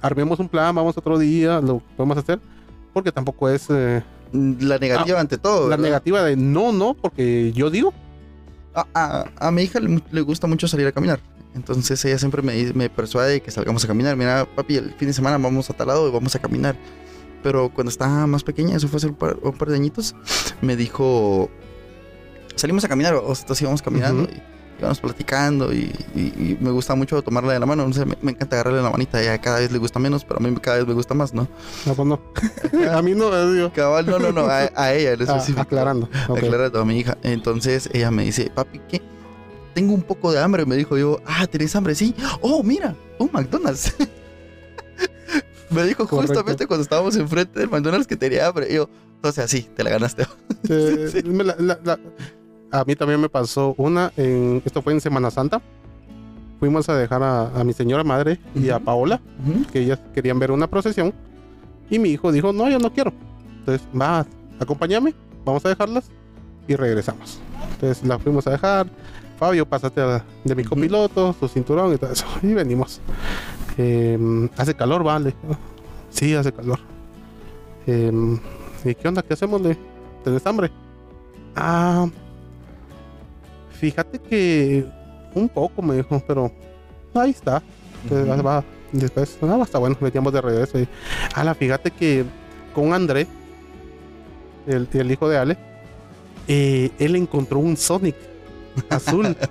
armemos 0.00 0.38
un 0.38 0.48
plan, 0.48 0.74
vamos 0.74 0.96
otro 0.96 1.18
día, 1.18 1.60
lo 1.60 1.80
podemos 1.96 2.16
hacer. 2.18 2.38
Porque 2.92 3.10
tampoco 3.12 3.48
es 3.48 3.66
eh, 3.70 4.02
La 4.32 4.78
negativa 4.78 5.20
ante 5.20 5.36
todo. 5.38 5.68
la 5.68 5.76
negativa 5.76 6.22
de 6.22 6.36
no, 6.36 6.72
no, 6.72 6.94
porque 6.94 7.52
yo 7.52 7.70
digo. 7.70 7.92
A, 8.74 8.86
a- 8.94 9.24
a 9.48 9.50
mi 9.50 9.62
hija 9.62 9.80
le, 9.80 10.00
le 10.12 10.20
gusta 10.20 10.46
mucho 10.46 10.68
salir 10.68 10.86
a 10.86 10.92
caminar. 10.92 11.20
Entonces 11.54 12.04
ella 12.04 12.18
siempre 12.18 12.42
me, 12.42 12.72
me 12.74 12.88
persuade 12.88 13.32
de 13.32 13.40
que 13.42 13.50
salgamos 13.50 13.82
a 13.84 13.88
caminar. 13.88 14.14
Mira, 14.16 14.46
papi, 14.54 14.76
el 14.76 14.92
fin 14.94 15.08
de 15.08 15.14
semana 15.14 15.38
vamos 15.38 15.68
a 15.70 15.72
tal 15.72 15.88
lado 15.88 16.08
y 16.08 16.12
vamos 16.12 16.34
a 16.36 16.38
caminar. 16.38 16.76
Pero 17.42 17.70
cuando 17.70 17.90
estaba 17.90 18.26
más 18.26 18.42
pequeña, 18.42 18.76
eso 18.76 18.88
fue 18.88 18.96
hace 18.98 19.06
un 19.08 19.14
par, 19.14 19.36
un 19.42 19.52
par 19.52 19.68
de 19.68 19.76
añitos, 19.76 20.14
me 20.60 20.74
dijo, 20.76 21.48
salimos 22.56 22.84
a 22.84 22.88
caminar, 22.88 23.14
o 23.14 23.34
sea, 23.34 23.46
íbamos 23.60 23.80
caminando 23.82 24.24
Ujú. 24.24 24.32
y 24.32 24.42
íbamos 24.80 25.00
platicando 25.00 25.72
y, 25.72 25.92
y- 26.14 26.20
y 26.20 26.58
me 26.60 26.70
gusta 26.70 26.94
mucho 26.94 27.20
tomarla 27.22 27.52
de 27.52 27.60
la 27.60 27.66
mano. 27.66 27.86
No 27.86 27.92
sé, 27.92 28.04
me, 28.04 28.16
me 28.22 28.32
encanta 28.32 28.56
agarrarle 28.56 28.82
la 28.82 28.90
manita. 28.90 29.18
A 29.18 29.22
ella 29.22 29.38
cada 29.40 29.58
vez 29.60 29.70
le 29.72 29.78
gusta 29.78 29.98
menos, 29.98 30.24
pero 30.24 30.38
a 30.38 30.42
mí 30.42 30.54
cada 30.60 30.78
vez 30.78 30.86
me 30.86 30.94
gusta 30.94 31.14
más, 31.14 31.32
¿no? 31.34 31.48
No, 31.86 31.94
pues 31.94 32.08
no. 32.08 32.20
a 32.92 33.02
mí 33.02 33.14
no, 33.14 33.52
digo. 33.52 33.72
Cabal, 33.72 34.06
no, 34.06 34.18
no, 34.18 34.32
no, 34.32 34.42
a, 34.46 34.70
a 34.74 34.94
ella 34.94 35.12
en 35.12 35.20
Ah, 35.22 35.24
específico. 35.24 35.60
aclarando. 35.62 36.08
ok. 36.28 36.38
aclarando 36.38 36.80
a 36.80 36.84
mi 36.84 36.98
hija. 36.98 37.16
Entonces 37.22 37.88
ella 37.92 38.10
me 38.10 38.24
dice, 38.24 38.50
papi, 38.54 38.80
¿qué? 38.88 39.02
Tengo 39.74 39.94
un 39.94 40.02
poco 40.02 40.32
de 40.32 40.40
hambre. 40.40 40.66
Me 40.66 40.74
dijo 40.76 40.96
yo, 40.98 41.20
ah, 41.26 41.46
¿tenés 41.46 41.74
hambre? 41.76 41.94
Sí. 41.94 42.14
Oh, 42.40 42.62
mira, 42.64 42.94
un 43.18 43.30
McDonald's. 43.32 43.94
me 45.70 45.84
dijo 45.84 46.06
Correcto. 46.06 46.32
justamente 46.34 46.66
cuando 46.66 46.82
estábamos 46.82 47.16
enfrente 47.16 47.60
del 47.60 47.68
McDonald's 47.70 48.06
que 48.06 48.16
tenía 48.16 48.46
hambre. 48.46 48.66
Y 48.70 48.74
yo, 48.76 48.88
entonces 49.16 49.44
así, 49.44 49.62
te 49.62 49.82
la 49.84 49.90
ganaste. 49.90 50.26
Eh, 50.68 51.08
Sí. 51.12 51.22
la- 51.22 51.56
la- 51.58 51.78
la- 51.84 51.98
a 52.70 52.84
mí 52.84 52.94
también 52.96 53.20
me 53.20 53.28
pasó 53.28 53.74
una, 53.78 54.12
en, 54.16 54.60
esto 54.64 54.82
fue 54.82 54.92
en 54.92 55.00
Semana 55.00 55.30
Santa. 55.30 55.60
Fuimos 56.60 56.88
a 56.88 56.96
dejar 56.96 57.22
a, 57.22 57.46
a 57.58 57.64
mi 57.64 57.72
señora 57.72 58.02
madre 58.04 58.40
y 58.54 58.68
a 58.70 58.76
Ujú. 58.76 58.84
Paola, 58.84 59.20
que 59.72 59.80
ellas 59.80 60.00
querían 60.14 60.38
ver 60.38 60.50
una 60.50 60.66
procesión. 60.68 61.14
Y 61.88 61.98
mi 61.98 62.10
hijo 62.10 62.32
dijo, 62.32 62.52
no, 62.52 62.68
yo 62.68 62.78
no 62.78 62.92
quiero. 62.92 63.12
Entonces, 63.60 63.86
va, 63.98 64.26
acompáñame, 64.58 65.14
vamos 65.44 65.64
a 65.64 65.68
dejarlas 65.70 66.10
y 66.66 66.74
regresamos. 66.76 67.38
Entonces 67.74 68.04
la 68.06 68.18
fuimos 68.18 68.46
a 68.46 68.50
dejar. 68.50 68.88
Fabio, 69.38 69.64
pásate 69.66 70.00
a- 70.00 70.24
de 70.44 70.54
mi 70.54 70.64
copiloto, 70.64 71.32
su 71.38 71.46
cinturón 71.48 71.94
y 71.94 71.96
todo 71.96 72.12
eso. 72.12 72.26
Y 72.42 72.52
venimos. 72.54 73.00
Em, 73.78 74.48
hace 74.56 74.74
calor, 74.74 75.02
vale. 75.04 75.34
Sí, 76.10 76.34
hace 76.34 76.52
calor. 76.52 76.80
Em, 77.86 78.38
¿Y 78.84 78.94
qué 78.94 79.08
onda? 79.08 79.22
¿Qué 79.22 79.34
hacemos? 79.34 79.60
Le? 79.60 79.78
¿Tenés 80.24 80.44
hambre? 80.46 80.70
Ah, 81.54 82.08
fíjate 83.70 84.18
que 84.18 84.84
un 85.34 85.48
poco 85.48 85.80
me 85.80 85.96
dijo, 85.96 86.22
pero 86.26 86.50
ahí 87.14 87.30
está. 87.30 87.62
Entonces, 88.02 88.44
va, 88.44 88.64
después, 88.92 89.38
ah, 89.42 89.60
está 89.62 89.78
bueno, 89.78 89.96
metíamos 90.00 90.32
de 90.32 90.40
regreso. 90.40 90.78
Y, 90.78 90.88
ala, 91.34 91.54
fíjate 91.54 91.90
que 91.90 92.24
con 92.74 92.92
André, 92.92 93.26
el, 94.66 94.88
el 94.92 95.12
hijo 95.12 95.28
de 95.28 95.38
Ale, 95.38 95.58
eh, 96.48 96.90
él 96.98 97.14
encontró 97.16 97.58
un 97.58 97.76
Sonic 97.76 98.16
azul. 98.90 99.36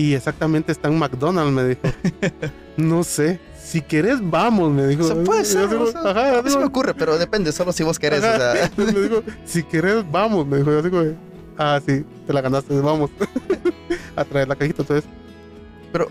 y 0.00 0.14
exactamente 0.14 0.72
está 0.72 0.88
en 0.88 0.98
McDonald's, 0.98 1.52
me 1.52 1.64
dijo. 1.64 1.82
No 2.76 3.04
sé, 3.04 3.38
si 3.62 3.82
querés, 3.82 4.18
vamos, 4.22 4.72
me 4.72 4.86
dijo. 4.86 5.04
O 5.04 5.06
sea, 5.06 5.22
puede 5.22 5.44
ser, 5.44 5.68
digo, 5.68 5.84
o 5.84 5.86
sea, 5.92 6.00
ajá, 6.00 6.42
me 6.42 6.64
ocurre, 6.64 6.94
pero 6.94 7.18
depende, 7.18 7.52
solo 7.52 7.72
si 7.72 7.82
vos 7.82 7.98
querés. 7.98 8.20
O 8.20 8.22
sea, 8.22 8.70
me 8.76 8.86
dijo, 8.86 9.22
si 9.44 9.62
querés, 9.64 10.10
vamos. 10.10 10.46
Me 10.46 10.58
dijo, 10.58 10.70
yo 10.70 10.82
digo, 10.82 11.02
ah, 11.58 11.78
sí, 11.84 12.06
te 12.26 12.32
la 12.32 12.40
ganaste, 12.40 12.80
vamos. 12.80 13.10
a 14.16 14.24
traer 14.24 14.48
la 14.48 14.56
cajita. 14.56 14.80
Entonces, 14.80 15.04
pero, 15.92 16.08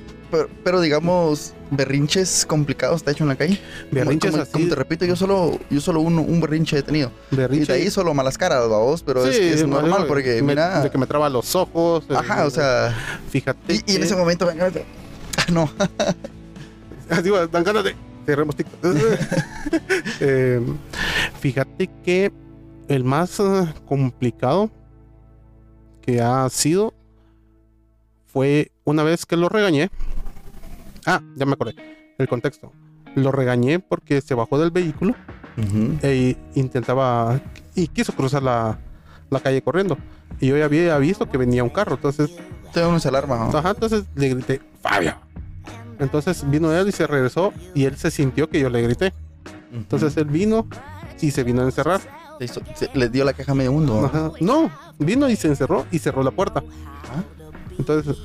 pero 0.63 0.81
digamos, 0.81 1.53
berrinches 1.71 2.45
complicados 2.45 3.03
te 3.03 3.09
ha 3.09 3.13
hecho 3.13 3.23
en 3.23 3.29
la 3.29 3.35
calle. 3.35 3.59
Berrinches 3.91 4.31
como, 4.31 4.43
así. 4.43 4.51
como 4.51 4.67
te 4.69 4.75
repito, 4.75 5.05
yo 5.05 5.15
solo, 5.15 5.59
yo 5.69 5.81
solo 5.81 6.01
un, 6.01 6.17
un 6.19 6.41
berrinche 6.41 6.77
he 6.77 6.83
tenido. 6.83 7.11
Y 7.31 7.35
de 7.59 7.73
ahí 7.73 7.89
solo 7.89 8.13
malas 8.13 8.37
caras, 8.37 8.67
babos, 8.69 9.03
pero 9.03 9.25
es, 9.25 9.37
que 9.37 9.53
es 9.53 9.61
no, 9.67 9.81
normal 9.81 10.01
no, 10.01 10.07
porque, 10.07 10.35
me- 10.41 10.49
mira. 10.49 10.81
De 10.81 10.89
que 10.89 10.97
me 10.97 11.05
traba 11.07 11.29
los 11.29 11.55
ojos. 11.55 12.05
Ajá, 12.09 12.45
o 12.45 12.49
sea. 12.49 12.95
Fíjate. 13.29 13.75
Y, 13.75 13.83
y 13.93 13.95
en 13.95 14.03
ese 14.03 14.15
momento, 14.15 14.45
venga. 14.45 14.71
Ah, 15.37 15.45
no. 15.51 15.69
Así 17.09 17.29
va, 17.29 17.47
dan 17.47 17.63
ganas 17.63 17.83
de. 17.83 17.95
Cerremos 18.25 18.55
TikTok. 18.55 18.95
Eh, 20.21 20.61
fíjate 21.39 21.89
que 22.03 22.31
el 22.87 23.03
más 23.03 23.39
eh, 23.39 23.73
complicado 23.85 24.69
que 26.01 26.21
ha 26.21 26.47
sido 26.49 26.93
fue 28.27 28.71
una 28.83 29.03
vez 29.03 29.25
que 29.25 29.35
lo 29.37 29.49
regañé. 29.49 29.89
Ah, 31.09 31.21
ya 31.35 31.45
me 31.45 31.53
acordé. 31.53 31.75
El 32.17 32.27
contexto. 32.27 32.71
Lo 33.15 33.31
regañé 33.31 33.79
porque 33.79 34.21
se 34.21 34.35
bajó 34.35 34.59
del 34.59 34.69
vehículo 34.71 35.15
Ujú. 35.57 35.97
e 36.03 36.37
intentaba 36.55 37.39
y 37.75 37.87
quiso 37.87 38.13
cruzar 38.13 38.43
la, 38.43 38.77
la 39.31 39.39
calle 39.39 39.61
corriendo. 39.63 39.97
Y 40.39 40.47
yo 40.47 40.57
ya 40.57 40.65
había 40.65 40.97
visto 40.99 41.27
que 41.29 41.37
venía 41.37 41.63
un 41.63 41.69
carro, 41.71 41.95
entonces 41.95 42.29
Te 42.73 42.79
da 42.81 42.87
uno 42.87 42.99
se 42.99 43.07
alarma. 43.07 43.49
¿no? 43.51 43.57
Ajá, 43.57 43.71
entonces 43.71 44.03
le 44.15 44.29
grité, 44.29 44.61
Fabio. 44.81 45.15
Entonces 45.97 46.47
vino 46.49 46.71
él 46.71 46.87
y 46.87 46.91
se 46.91 47.07
regresó 47.07 47.51
y 47.73 47.85
él 47.85 47.97
se 47.97 48.11
sintió 48.11 48.47
que 48.47 48.59
yo 48.59 48.69
le 48.69 48.81
grité. 48.83 49.11
Entonces 49.73 50.15
él 50.17 50.25
vino 50.25 50.67
y 51.19 51.31
se 51.31 51.43
vino 51.43 51.61
a 51.61 51.65
encerrar. 51.65 51.99
Hizo- 52.39 52.61
se- 52.75 52.89
le 52.93 53.09
dio 53.09 53.25
la 53.25 53.33
caja 53.33 53.53
medio 53.55 53.71
mundo. 53.73 53.99
¿no? 54.01 54.05
Ajá. 54.05 54.31
No, 54.39 54.71
vino 54.99 55.27
y 55.29 55.35
se 55.35 55.47
encerró 55.47 55.85
y 55.91 55.97
cerró 55.99 56.21
la 56.23 56.31
puerta. 56.31 56.63
Entonces, 57.77 58.17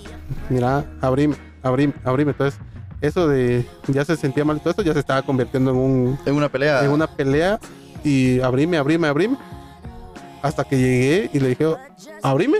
mira, 0.50 0.84
abrime, 1.00 1.36
abrime, 1.62 1.94
abrime. 2.04 2.32
Entonces, 2.32 2.60
eso 3.06 3.28
de 3.28 3.66
ya 3.88 4.04
se 4.04 4.16
sentía 4.16 4.44
mal 4.44 4.60
todo 4.60 4.70
esto 4.70 4.82
ya 4.82 4.92
se 4.92 5.00
estaba 5.00 5.22
convirtiendo 5.22 5.70
en 5.70 5.76
un 5.76 6.18
En 6.26 6.34
una 6.34 6.48
pelea. 6.48 6.84
en 6.84 6.90
una 6.90 7.06
pelea 7.06 7.58
y 8.02 8.40
abrime, 8.40 8.76
abrime, 8.76 9.08
abrime. 9.08 9.36
Hasta 10.42 10.64
que 10.64 10.76
llegué 10.76 11.30
y 11.32 11.40
le 11.40 11.48
dije, 11.48 11.66
abrime 12.22 12.58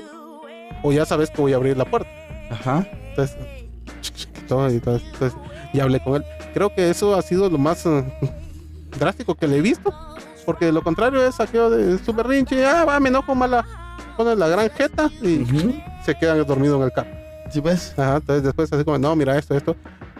o 0.83 0.93
ya 0.93 1.05
sabes 1.05 1.31
que 1.31 1.41
voy 1.43 1.53
a 1.53 1.57
abrir 1.57 1.77
la 1.77 1.85
puerta. 1.85 2.09
Ajá. 2.51 2.87
Entonces, 3.11 3.37
entonces, 4.49 5.33
y 5.73 5.81
hablé 5.81 6.01
con 6.03 6.17
él. 6.17 6.25
Creo 6.53 6.75
que 6.75 6.91
eso 6.91 7.15
ha 7.15 7.23
sido 7.23 7.51
lo 7.51 7.59
más 7.59 7.85
eh, 7.87 8.05
drástico 8.99 9.35
que 9.35 9.47
le 9.49 9.59
he 9.59 9.61
visto. 9.61 9.93
Porque 10.47 10.71
lo 10.73 10.83
contrario 10.83 11.27
es 11.27 11.41
aquello 11.41 11.71
de 11.71 11.99
su 12.05 12.13
berrinche, 12.13 12.67
ah, 12.67 12.85
va, 12.85 13.01
me 13.01 13.09
enojo 13.09 13.35
mala, 13.35 13.65
pone 14.17 14.37
la 14.37 14.47
gran 14.49 14.69
jeta 14.71 15.11
y 15.23 15.39
Ujú. 15.43 15.75
se 16.05 16.15
quedan 16.15 16.45
dormidos 16.47 16.77
en 16.79 16.85
el 16.85 16.93
carro. 16.93 17.09
Sí, 17.51 17.61
pues. 17.63 17.95
Ajá, 17.99 18.17
entonces 18.17 18.43
después 18.45 18.71
así 18.73 18.85
como, 18.85 18.99
no, 18.99 19.17
mira 19.17 19.39
esto, 19.39 19.55
esto. 19.57 19.75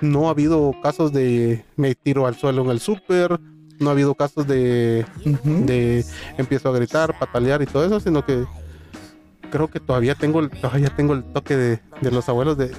No 0.05 0.29
ha 0.29 0.31
habido 0.31 0.73
casos 0.83 1.13
de 1.13 1.65
me 1.77 1.95
tiro 1.95 2.27
al 2.27 2.37
suelo 2.37 2.63
en 2.63 2.71
el 2.71 2.81
súper, 2.81 3.41
no 3.81 3.89
ha 3.89 3.93
habido 3.93 4.15
casos 4.15 4.47
de, 4.47 5.05
de 5.45 6.05
empiezo 6.39 6.69
a 6.69 6.73
gritar, 6.73 7.19
patalear 7.19 7.63
y 7.63 7.67
todo 7.67 7.85
eso, 7.85 8.01
sino 8.01 8.25
que 8.25 8.45
creo 9.51 9.69
que 9.69 9.81
todavía 9.81 10.15
tengo 10.15 10.41
el, 10.41 10.51
todavía 10.51 10.91
tengo 10.95 11.15
el 11.15 11.25
toque 11.25 11.57
de, 11.57 11.81
de 12.01 12.11
los 12.11 12.29
abuelos 12.29 12.57
de 12.59 12.71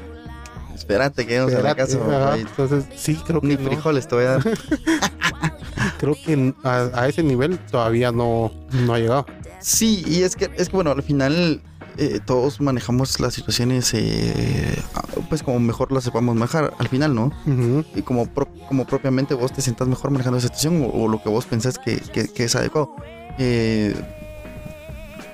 Espérate, 0.73 1.25
que 1.25 1.39
vamos 1.39 1.55
a 1.55 1.61
la 1.61 1.73
casa. 1.73 1.97
ajá, 1.97 2.37
entonces 2.37 2.85
sí 2.95 3.15
creo 3.25 3.41
que 3.41 3.47
Ni 3.47 3.55
no. 3.55 3.61
frijoles 3.69 4.07
te 4.07 4.15
voy 4.15 4.25
a 4.25 4.31
dar. 4.31 4.43
creo 5.97 6.15
que 6.25 6.53
a, 6.63 6.89
a 6.93 7.07
ese 7.07 7.23
nivel 7.23 7.57
todavía 7.71 8.11
no, 8.11 8.51
no 8.85 8.93
ha 8.93 8.99
llegado 8.99 9.25
Sí, 9.59 10.03
y 10.05 10.21
es 10.23 10.35
que, 10.35 10.51
es 10.57 10.69
que 10.69 10.75
bueno, 10.75 10.91
al 10.91 11.01
final 11.01 11.61
eh, 11.97 12.19
todos 12.25 12.59
manejamos 12.61 13.19
las 13.19 13.33
situaciones 13.33 13.93
eh, 13.93 14.75
ah, 14.95 15.03
pues 15.29 15.43
como 15.43 15.59
mejor 15.59 15.91
las 15.91 16.03
sepamos 16.03 16.35
manejar 16.35 16.73
al 16.77 16.87
final, 16.89 17.13
¿no? 17.15 17.31
Ujú, 17.45 17.83
Y 17.95 18.01
como, 18.01 18.27
pro- 18.27 18.47
como 18.67 18.85
propiamente 18.85 19.33
vos 19.33 19.51
te 19.53 19.61
sientas 19.61 19.87
mejor 19.87 20.11
manejando 20.11 20.37
esa 20.37 20.47
situación 20.47 20.83
o, 20.83 20.87
o 20.87 21.07
lo 21.07 21.21
que 21.21 21.29
vos 21.29 21.45
pensás 21.45 21.77
que, 21.79 21.97
que- 21.97 22.27
que 22.27 22.43
es 22.45 22.55
adecuado. 22.55 22.95
Eh, 23.37 23.95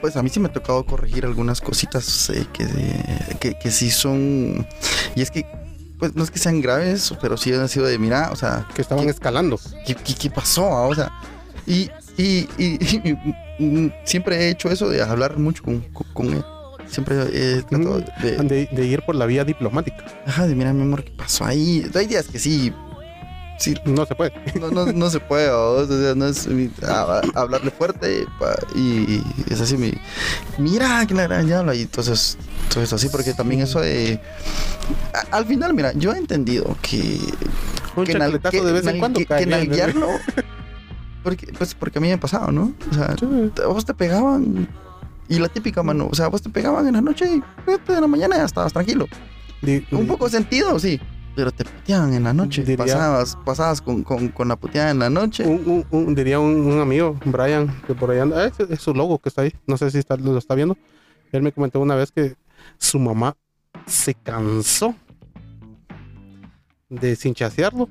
pues 0.02 0.16
a 0.18 0.24
mí 0.24 0.30
sí 0.30 0.40
me 0.40 0.48
ha 0.50 0.52
tocado 0.54 0.84
corregir 0.86 1.26
algunas 1.26 1.62
cositas 1.62 2.30
eh, 2.32 2.46
que, 2.54 2.68
que, 3.40 3.54
que 3.60 3.72
sí 3.72 3.92
son... 3.92 4.66
Y 5.16 5.22
es 5.22 5.30
que, 5.30 5.46
pues 6.00 6.16
no 6.16 6.24
es 6.24 6.32
que 6.32 6.40
sean 6.40 6.60
graves, 6.62 7.14
pero 7.22 7.38
sí 7.38 7.54
han 7.54 7.70
sido 7.70 7.86
de, 7.86 8.00
mira, 8.00 8.30
o 8.32 8.36
sea, 8.36 8.68
que 8.74 8.82
estaban 8.82 9.06
¿Qué? 9.06 9.12
escalando 9.12 9.60
¿qué, 9.86 9.94
qué, 9.94 10.16
qué 10.16 10.30
pasó? 10.32 10.66
ah? 10.66 10.88
O 10.88 10.96
sea, 10.96 11.12
y, 11.68 11.90
y, 12.18 12.48
y- 12.58 13.16
y, 13.60 13.94
siempre 14.06 14.38
he 14.38 14.50
hecho 14.50 14.72
eso 14.72 14.90
de 14.90 15.04
hablar 15.04 15.38
mucho 15.38 15.62
con, 15.62 15.82
con, 15.94 16.08
con 16.14 16.34
él. 16.34 16.44
Siempre 16.92 17.16
he 17.32 17.62
tratado 17.64 18.02
de, 18.22 18.38
de, 18.44 18.70
de 18.72 18.86
ir 18.86 19.02
por 19.04 19.16
la 19.16 19.26
vía 19.26 19.46
diplomática 19.46 20.04
ajá, 20.28 20.46
de 20.46 20.56
mira, 20.56 20.74
mi 20.74 20.82
amor, 20.82 21.04
¿qué 21.04 21.12
pasó 21.12 21.46
ahí? 21.46 21.90
Hay 21.96 22.06
días 22.08 22.28
que 22.28 22.38
sí, 22.38 22.74
sí, 23.58 23.76
no 23.86 24.06
se 24.06 24.14
puede 24.16 24.34
no, 24.60 24.70
no, 24.72 24.86
no 24.92 25.10
se 25.10 25.20
puede, 25.22 25.50
o 25.50 25.86
sea, 25.88 26.16
no 26.16 26.26
es 26.26 26.48
mi- 26.48 26.70
a- 26.86 27.22
a- 27.22 27.40
hablarle 27.40 27.72
fuerte 27.72 28.26
pa- 28.40 28.58
y, 28.76 28.82
y 28.82 29.24
es 29.50 29.62
así, 29.62 29.78
mi, 29.78 29.94
mira, 30.58 31.06
que 31.08 31.14
la 31.14 31.24
gran 31.24 31.46
diabla, 31.46 31.74
y 31.76 31.84
entonces, 31.84 32.38
entonces 32.64 32.92
así, 32.92 33.08
porque 33.10 33.34
también 33.34 33.62
eso 33.62 33.80
de, 33.80 34.20
a- 35.14 35.38
al 35.38 35.46
final, 35.46 35.74
mira, 35.74 35.94
yo 35.94 36.12
he 36.14 36.18
entendido 36.18 36.76
que 36.82 37.18
un 37.96 38.04
que, 38.06 38.14
nal- 38.14 38.32
chancletazo 38.32 38.52
que 38.52 38.62
de 38.64 38.72
vez 38.74 38.86
en 38.88 39.00
cuando 39.00 39.20
que, 39.20 39.26
cae 39.28 39.44
que 39.46 39.50
¿eh? 39.50 39.52
nalguearlo, 39.52 40.08
porque, 41.24 41.48
pues 41.58 41.74
porque 41.76 42.00
a 42.00 42.02
mí 42.02 42.08
me 42.08 42.14
ha 42.16 42.20
pasado, 42.20 42.52
¿no? 42.52 42.74
O 42.90 42.94
sea, 42.94 43.16
Sí. 43.20 43.52
a 43.64 43.68
vos 43.68 43.86
te 43.86 43.94
pegaban 43.94 44.68
y 45.30 45.40
la 45.40 45.48
típica 45.50 45.82
mano, 45.84 46.08
o 46.12 46.16
sea, 46.16 46.28
vos 46.28 46.42
te 46.42 46.50
pegaban 46.50 46.88
en 46.88 46.94
la 46.94 47.02
noche 47.02 47.26
y 47.26 47.42
en 47.92 48.02
la 48.02 48.08
mañana 48.08 48.38
ya 48.38 48.46
estabas 48.46 48.74
tranquilo. 48.74 49.08
Di- 49.62 49.86
Un 49.92 50.02
di- 50.02 50.06
poco 50.08 50.28
sentido, 50.30 50.78
sí, 50.80 51.00
pero 51.36 51.52
te 51.52 51.64
puteaban 51.64 52.14
en 52.14 52.24
la 52.24 52.34
noche, 52.34 52.64
Diría- 52.64 52.78
pasabas, 52.78 53.38
pasabas 53.46 53.82
con, 53.82 54.04
con, 54.04 54.28
con 54.30 54.48
la 54.48 54.56
puteada 54.56 54.92
en 54.92 55.00
la 55.00 55.10
noche. 55.10 55.46
un, 55.48 55.62
un- 55.70 55.86
un- 56.08 56.16
diría 56.16 56.40
un, 56.40 56.54
un 56.56 56.80
amigo, 56.82 57.18
Brian, 57.26 57.74
que 57.88 57.94
por 57.96 58.12
ahí 58.12 58.20
anda, 58.20 58.46
ese 58.46 58.66
es 58.70 58.82
su 58.82 58.94
logo 58.94 59.20
que 59.20 59.30
está 59.30 59.44
ahí, 59.44 59.54
no 59.68 59.78
sé 59.78 59.90
si 59.92 59.98
está- 60.00 60.18
lo 60.18 60.38
está 60.38 60.56
viendo. 60.56 60.78
Él 61.32 61.42
me 61.44 61.52
comentó 61.54 61.80
una 61.80 61.96
vez 61.96 62.12
que 62.12 62.36
su 62.78 63.00
mamá 63.00 63.38
se 63.86 64.14
cansó 64.16 64.94
de 66.90 67.16
cinchasearlo 67.16 67.84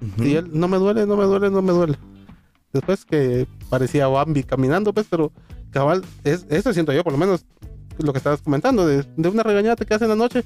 Ujú. 0.00 0.22
y 0.24 0.36
él, 0.36 0.48
no 0.52 0.68
me 0.68 0.78
duele, 0.78 1.06
no 1.06 1.16
me 1.16 1.24
duele, 1.24 1.50
no 1.50 1.60
me 1.62 1.72
duele. 1.72 1.98
Después 2.72 3.04
que 3.04 3.46
parecía 3.68 4.06
Bambi 4.08 4.42
caminando, 4.42 4.92
pues, 4.92 5.06
pero 5.10 5.32
cabal, 5.70 6.04
es, 6.24 6.46
eso 6.48 6.72
siento 6.72 6.92
yo, 6.92 7.04
por 7.04 7.12
lo 7.12 7.18
menos 7.18 7.44
lo 7.98 8.12
que 8.12 8.18
estabas 8.18 8.40
comentando, 8.42 8.86
de, 8.86 9.04
de 9.16 9.28
una 9.28 9.42
regañada 9.42 9.76
te 9.76 9.84
quedas 9.86 10.02
en 10.02 10.08
la 10.08 10.16
noche. 10.16 10.44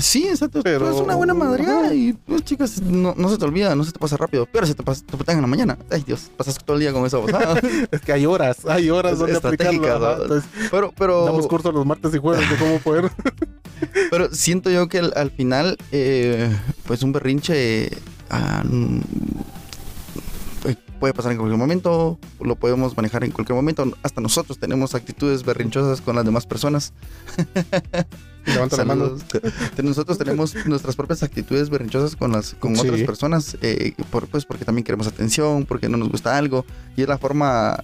Sí, 0.00 0.26
exacto. 0.26 0.62
Pero- 0.62 0.90
es 0.90 0.96
una 0.96 1.16
buena 1.16 1.34
madreada 1.34 1.92
y, 1.94 2.14
pues, 2.14 2.42
chicas, 2.44 2.80
no, 2.80 3.14
no 3.16 3.28
se 3.28 3.36
te 3.36 3.44
olvida, 3.44 3.74
no 3.74 3.84
se 3.84 3.92
te 3.92 3.98
pasa 3.98 4.16
rápido. 4.16 4.48
Pero 4.50 4.66
se 4.66 4.74
te, 4.74 4.82
pasa, 4.82 5.04
te 5.04 5.32
en 5.32 5.40
la 5.40 5.46
mañana. 5.46 5.76
Ay, 5.90 6.02
Dios, 6.06 6.30
pasas 6.36 6.56
todo 6.64 6.76
el 6.76 6.80
día 6.80 6.92
con 6.92 7.04
esa 7.04 7.18
bozada. 7.18 7.60
Es 7.90 8.00
que 8.00 8.12
hay 8.12 8.24
horas, 8.24 8.64
hay 8.66 8.88
horas 8.88 9.14
Es- 9.14 9.18
donde 9.18 9.36
aplicarlo. 9.36 9.98
¿no? 9.98 10.22
Entonces, 10.22 10.50
pero, 10.70 10.92
pero, 10.96 11.24
damos 11.26 11.46
cursos 11.46 11.74
los 11.74 11.84
martes 11.84 12.14
y 12.14 12.18
jueves 12.18 12.48
de 12.48 12.56
cómo 12.56 12.78
poder. 12.78 13.10
pero 14.10 14.32
siento 14.32 14.70
yo 14.70 14.88
que 14.88 14.98
al, 15.00 15.12
al 15.14 15.30
final, 15.30 15.76
eh, 15.90 16.50
pues 16.86 17.02
un 17.02 17.12
berrinche 17.12 17.90
ah, 18.30 18.62
eh, 18.64 19.00
puede 21.02 21.14
pasar 21.14 21.32
en 21.32 21.38
cualquier 21.38 21.58
momento, 21.58 22.16
lo 22.40 22.54
podemos 22.54 22.96
manejar 22.96 23.24
en 23.24 23.32
cualquier 23.32 23.56
momento. 23.56 23.92
Hasta 24.04 24.20
nosotros 24.20 24.56
tenemos 24.60 24.94
actitudes 24.94 25.44
berrinchosas 25.44 26.00
con 26.00 26.14
las 26.14 26.24
demás 26.24 26.46
personas. 26.46 26.92
Levanta 28.46 28.76
la 28.76 28.84
mano. 28.84 29.16
Nosotros 29.82 30.16
tenemos 30.16 30.54
nuestras 30.64 30.94
propias 30.94 31.24
actitudes 31.24 31.70
berrinchosas 31.70 32.14
con 32.14 32.30
las 32.30 32.54
con 32.54 32.76
Sí. 32.76 32.86
otras 32.86 33.02
personas, 33.02 33.58
eh, 33.62 33.94
por, 34.12 34.28
pues 34.28 34.44
porque 34.44 34.64
también 34.64 34.84
queremos 34.84 35.08
atención, 35.08 35.66
porque 35.66 35.88
no 35.88 35.96
nos 35.96 36.08
gusta 36.08 36.38
algo 36.38 36.64
y 36.96 37.02
es 37.02 37.08
la 37.08 37.18
forma 37.18 37.82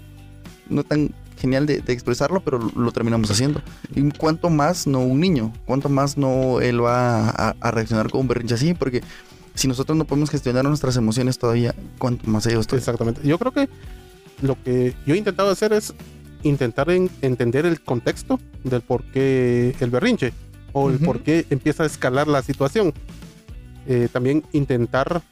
no 0.69 0.85
tan 0.85 1.13
genial 1.39 1.67
de, 1.67 1.81
de 1.81 1.93
expresarlo, 1.93 2.39
pero 2.39 2.61
lo, 2.77 2.93
terminamos 2.93 3.33
haciendo. 3.33 3.61
Y 3.97 4.09
cuánto 4.13 4.49
más 4.49 4.87
no 4.87 5.01
un 5.01 5.19
niño, 5.19 5.53
cuánto 5.67 5.89
más 5.89 6.17
no 6.17 6.61
él 6.61 6.85
va 6.85 7.31
a, 7.31 7.57
a 7.61 7.71
reaccionar 7.73 8.11
con 8.11 8.21
un 8.21 8.29
berrinche 8.29 8.55
así, 8.55 8.75
porque 8.75 9.03
si 9.59 9.69
nosotros 9.69 9.97
no 9.99 10.05
podemos 10.07 10.31
gestionar 10.31 10.65
nuestras 10.65 10.97
emociones 10.97 11.39
todavía, 11.39 11.75
cuánto 11.99 12.29
más 12.31 12.47
ellos. 12.47 12.67
todavía. 12.67 12.81
Exactamente. 12.81 13.21
Yo 13.27 13.39
creo 13.39 13.53
que 13.53 13.69
lo 14.41 14.61
que 14.63 14.95
yo 15.07 15.15
he 15.15 15.19
intentado 15.19 15.51
hacer 15.51 15.73
es 15.73 15.93
intentar 16.43 16.91
en- 16.91 17.11
entender 17.23 17.67
el 17.67 17.81
contexto 17.83 18.39
del 18.65 18.81
por 18.83 19.03
qué 19.05 19.75
el 19.81 19.91
berrinche 19.91 20.33
o 20.73 20.91
el 20.91 20.99
por 21.01 21.21
qué 21.23 21.45
empieza 21.51 21.83
a 21.83 21.87
escalar 21.87 22.29
la 22.29 22.43
situación. 22.43 22.93
Eh, 23.87 24.09
también 24.13 24.45
intentar 24.53 25.23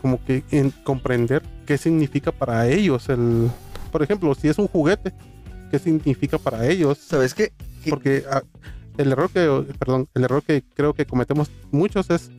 como 0.00 0.22
que 0.24 0.44
en- 0.50 0.70
comprender 0.84 1.42
qué 1.66 1.76
significa 1.78 2.32
para 2.32 2.68
ellos 2.68 3.08
el, 3.08 3.50
por 3.92 4.02
ejemplo, 4.02 4.34
si 4.34 4.48
es 4.48 4.58
un 4.58 4.68
juguete, 4.68 5.12
qué 5.70 5.78
significa 5.78 6.38
para 6.38 6.66
ellos. 6.66 6.98
¿Sabes 6.98 7.34
qué? 7.34 7.52
Que- 7.84 7.90
Porque 7.90 8.24
ah, 8.30 8.42
el 8.96 9.12
error 9.12 9.30
que, 9.30 9.64
perdón, 9.78 10.08
el 10.14 10.24
error 10.24 10.42
que 10.42 10.62
creo 10.74 10.94
que 10.94 11.04
cometemos 11.06 11.50
muchos 11.70 12.10
es, 12.10 12.30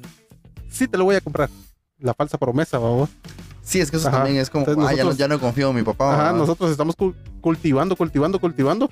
sí 0.70 0.88
te 0.88 0.98
lo 0.98 1.06
voy 1.06 1.16
a 1.16 1.22
comprar. 1.22 1.50
La 2.00 2.14
falsa 2.14 2.38
promesa, 2.38 2.78
vamos. 2.78 3.10
Sí, 3.62 3.80
es 3.80 3.92
que 3.92 3.98
eso 3.98 4.08
Ajá. 4.08 4.18
también 4.18 4.38
es 4.38 4.50
como, 4.50 4.66
Entonces 4.66 4.94
ah, 4.94 4.96
ya, 4.96 5.04
no, 5.04 5.12
ya 5.14 5.28
no 5.28 5.40
confío 5.40 5.70
en 5.70 5.76
mi 5.76 5.84
papá. 5.84 6.14
Ajá, 6.14 6.34
nosotros 6.34 6.72
estamos 6.72 6.96
cul- 6.98 7.14
cultivando, 7.42 7.96
cultivando, 7.96 8.40
cultivando 8.40 8.90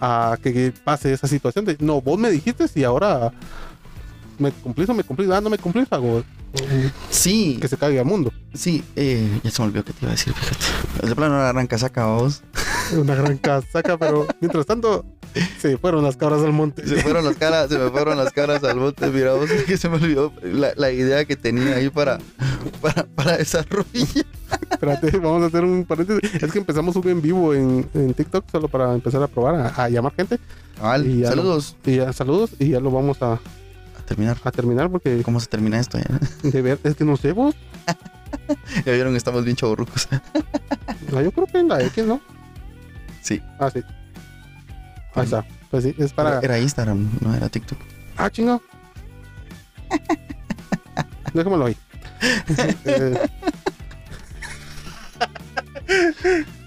a 0.00 0.38
que 0.42 0.72
pase 0.84 1.12
esa 1.12 1.26
situación 1.26 1.64
de, 1.64 1.76
no, 1.80 2.00
vos 2.00 2.18
me 2.18 2.30
dijiste 2.30 2.64
y 2.74 2.84
ahora 2.84 3.32
¿Me 4.38 4.50
cumplís 4.50 4.88
o 4.88 4.94
me 4.94 5.04
cumplís? 5.04 5.30
Ah, 5.30 5.40
no 5.40 5.48
me 5.50 5.58
cumplís, 5.58 5.86
hago 5.92 6.24
Sí, 7.10 7.58
que 7.60 7.68
se 7.68 7.76
caiga 7.76 8.00
el 8.00 8.06
mundo. 8.06 8.32
sí, 8.54 8.82
eh, 8.96 9.40
ya 9.42 9.50
se 9.50 9.62
me 9.62 9.68
olvidó 9.68 9.84
que 9.84 9.92
te 9.92 9.98
iba 10.02 10.08
a 10.10 10.14
decir, 10.14 10.32
fíjate. 10.32 11.06
De 11.08 11.14
plano 11.14 11.34
arranca 11.36 11.78
saca 11.78 12.06
vos. 12.06 12.42
Una 12.96 13.14
gran 13.14 13.38
casaca, 13.38 13.96
pero 13.98 14.26
mientras 14.40 14.66
tanto 14.66 15.04
se 15.58 15.76
fueron 15.78 16.04
las 16.04 16.16
cabras 16.16 16.40
al 16.42 16.52
monte. 16.52 16.86
Se 16.86 16.96
fueron 17.02 17.24
las 17.24 17.36
caras, 17.36 17.68
se 17.68 17.78
me 17.78 17.90
fueron 17.90 18.16
las 18.16 18.32
caras 18.32 18.62
al 18.64 18.78
bote, 18.78 19.08
mira 19.10 19.32
vos, 19.34 19.50
que 19.66 19.76
se 19.76 19.88
me 19.88 19.96
olvidó 19.96 20.32
la, 20.42 20.72
la 20.76 20.90
idea 20.92 21.24
que 21.24 21.36
tenía 21.36 21.76
ahí 21.76 21.90
para, 21.90 22.18
para, 22.80 23.04
para 23.06 23.36
desarrollar. 23.36 23.86
Espérate, 24.70 25.10
vamos 25.18 25.42
a 25.42 25.46
hacer 25.46 25.64
un 25.64 25.84
paréntesis. 25.84 26.34
Es 26.42 26.52
que 26.52 26.58
empezamos 26.58 26.94
un 26.96 27.08
en 27.08 27.20
vivo 27.22 27.54
en, 27.54 27.88
en 27.94 28.14
TikTok 28.14 28.44
solo 28.50 28.68
para 28.68 28.92
empezar 28.94 29.22
a 29.22 29.26
probar, 29.26 29.54
a, 29.56 29.68
a 29.84 29.88
llamar 29.88 30.12
gente. 30.14 30.38
Vale, 30.80 31.08
Y 31.08 31.18
ya 31.20 31.28
saludos. 31.30 31.76
Y 31.84 31.96
ya, 31.96 32.12
saludos 32.12 32.50
y 32.58 32.68
ya 32.70 32.80
lo 32.80 32.90
vamos 32.90 33.20
a, 33.22 33.32
A 33.34 33.40
terminar. 34.06 34.36
a 34.44 34.50
terminar 34.50 34.90
porque 34.90 35.22
¿Cómo 35.24 35.40
se 35.40 35.46
termina 35.48 35.78
esto? 35.80 35.98
De 36.42 36.62
ver, 36.62 36.78
es 36.84 36.94
que 36.94 37.04
no 37.04 37.16
sé 37.16 37.32
vos. 37.32 37.54
Ya 38.84 38.92
vieron, 38.92 39.14
estamos 39.14 39.44
bien 39.44 39.56
chaburrucos. 39.56 40.08
Ah, 40.10 41.22
Yo 41.22 41.30
creo 41.30 41.46
que 41.46 41.58
en 41.58 41.68
la 41.68 41.80
X, 41.84 42.04
¿no? 42.04 42.20
Sí. 43.22 43.40
Ah, 43.60 43.70
sí. 43.70 43.80
Ahí 45.14 45.24
está. 45.24 45.44
Pues 45.70 45.84
sí, 45.84 45.94
es 45.98 46.12
para. 46.12 46.40
Era 46.40 46.58
Instagram, 46.58 47.08
no 47.20 47.34
era 47.34 47.48
TikTok. 47.48 47.78
Ah, 48.16 48.30
chingo. 48.30 48.62
Déjamelo 51.32 51.66
ahí. 51.66 51.76
Eh, 52.84 53.18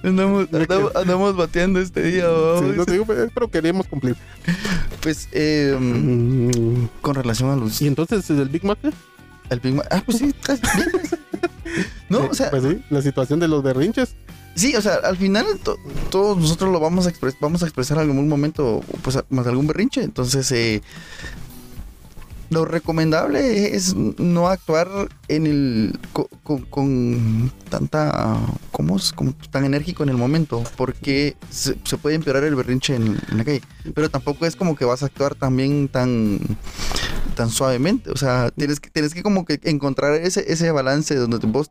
Andamos, 0.04 0.48
andamos, 0.54 0.96
andamos 0.96 1.36
bateando 1.36 1.80
este 1.82 2.02
día, 2.04 2.26
sí, 2.60 2.66
no 2.76 2.86
te 2.86 2.92
digo, 2.94 3.06
pero 3.06 3.50
queríamos 3.50 3.88
cumplir. 3.88 4.16
Pues, 5.02 5.28
eh, 5.32 5.76
con 7.02 7.16
relación 7.16 7.50
a 7.50 7.56
los. 7.56 7.82
Y 7.82 7.88
entonces 7.88 8.30
el 8.30 8.50
Big 8.50 8.64
Mac. 8.64 8.78
El 9.50 9.60
Big 9.60 9.74
Mac. 9.74 9.88
Ah, 9.90 10.02
pues 10.06 10.20
sí, 10.20 10.26
estás 10.28 10.62
bien. 10.62 10.90
No, 12.10 12.24
Eh, 12.24 12.28
o 12.32 12.34
sea, 12.34 12.50
Pues 12.50 12.64
sí, 12.64 12.82
la 12.90 13.02
situación 13.02 13.40
de 13.40 13.48
los 13.48 13.62
berrinches. 13.62 14.16
Sí, 14.58 14.76
o 14.76 14.82
sea, 14.82 14.96
al 14.96 15.16
final 15.18 15.46
to- 15.64 15.78
todos 16.10 16.38
nosotros 16.38 16.72
lo 16.72 16.80
vamos 16.80 17.08
a 17.08 17.14
vamos 17.40 17.64
a 17.64 17.66
expresar 17.66 17.98
en 17.98 18.10
algún 18.10 18.28
momento, 18.28 18.82
pues, 19.04 19.18
más 19.30 19.48
algún 19.48 19.68
berrinche. 19.68 20.04
Entonces, 20.04 20.52
eh, 20.52 20.82
lo 22.50 22.64
recomendable 22.64 23.76
es 23.76 23.94
no 23.96 24.48
actuar 24.48 24.88
en 25.28 25.48
el 25.48 26.00
co- 26.14 26.30
con, 26.44 26.62
con 26.64 27.52
tanta, 27.70 28.38
¿cómo 28.72 28.96
es? 28.98 29.12
Como 29.12 29.34
tan 29.52 29.66
enérgico 29.66 30.04
en 30.04 30.10
el 30.10 30.18
momento, 30.18 30.64
porque 30.78 31.36
se, 31.50 31.76
puede 31.98 32.16
empeorar 32.16 32.44
el 32.46 32.56
berrinche 32.56 32.96
en, 32.96 33.18
en 33.32 33.38
la 33.38 33.44
calle. 33.44 33.62
Pero 33.94 34.10
tampoco 34.10 34.46
es 34.46 34.56
como 34.56 34.76
que 34.76 34.86
vas 34.86 35.04
a 35.04 35.08
actuar 35.08 35.36
también 35.36 35.88
tan 35.90 36.40
tan 37.36 37.50
suavemente. 37.50 38.12
O 38.12 38.18
sea, 38.18 38.50
tienes 38.52 38.80
que, 38.80 38.90
tienes 38.90 39.14
que 39.14 39.24
como 39.24 39.46
que 39.46 39.60
encontrar 39.64 40.14
ese, 40.16 40.52
ese 40.52 40.72
balance 40.72 41.16
donde 41.16 41.38
vos 41.48 41.70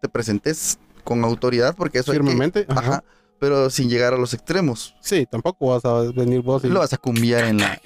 te 0.00 0.08
presentes 0.08 0.78
con 1.04 1.24
autoridad, 1.24 1.74
porque 1.76 1.98
eso 1.98 2.12
hay 2.12 2.18
que- 2.18 2.24
Firmemente. 2.24 2.66
ajá, 2.68 2.80
Ajá. 2.80 3.04
pero 3.38 3.70
sin 3.70 3.88
llegar 3.88 4.14
a 4.14 4.18
los 4.18 4.34
extremos. 4.34 4.94
Sí, 5.00 5.26
tampoco 5.30 5.66
vas 5.68 5.84
a 5.84 6.00
venir 6.12 6.42
vos 6.42 6.64
y. 6.64 6.68
Lo 6.68 6.78
vas 6.80 6.92
a 6.92 6.98
cumbiar 6.98 7.44
en 7.44 7.58
la, 7.58 7.80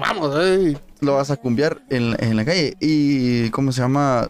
vamos, 0.00 0.34
eh. 0.38 0.76
lo 1.00 1.14
vas 1.14 1.30
a 1.30 1.36
cumbiar 1.36 1.82
en, 1.90 2.10
la- 2.12 2.16
en 2.20 2.36
la 2.36 2.44
calle. 2.44 2.74
Y, 2.80 3.50
¿cómo 3.50 3.72
se 3.72 3.80
llama? 3.80 4.28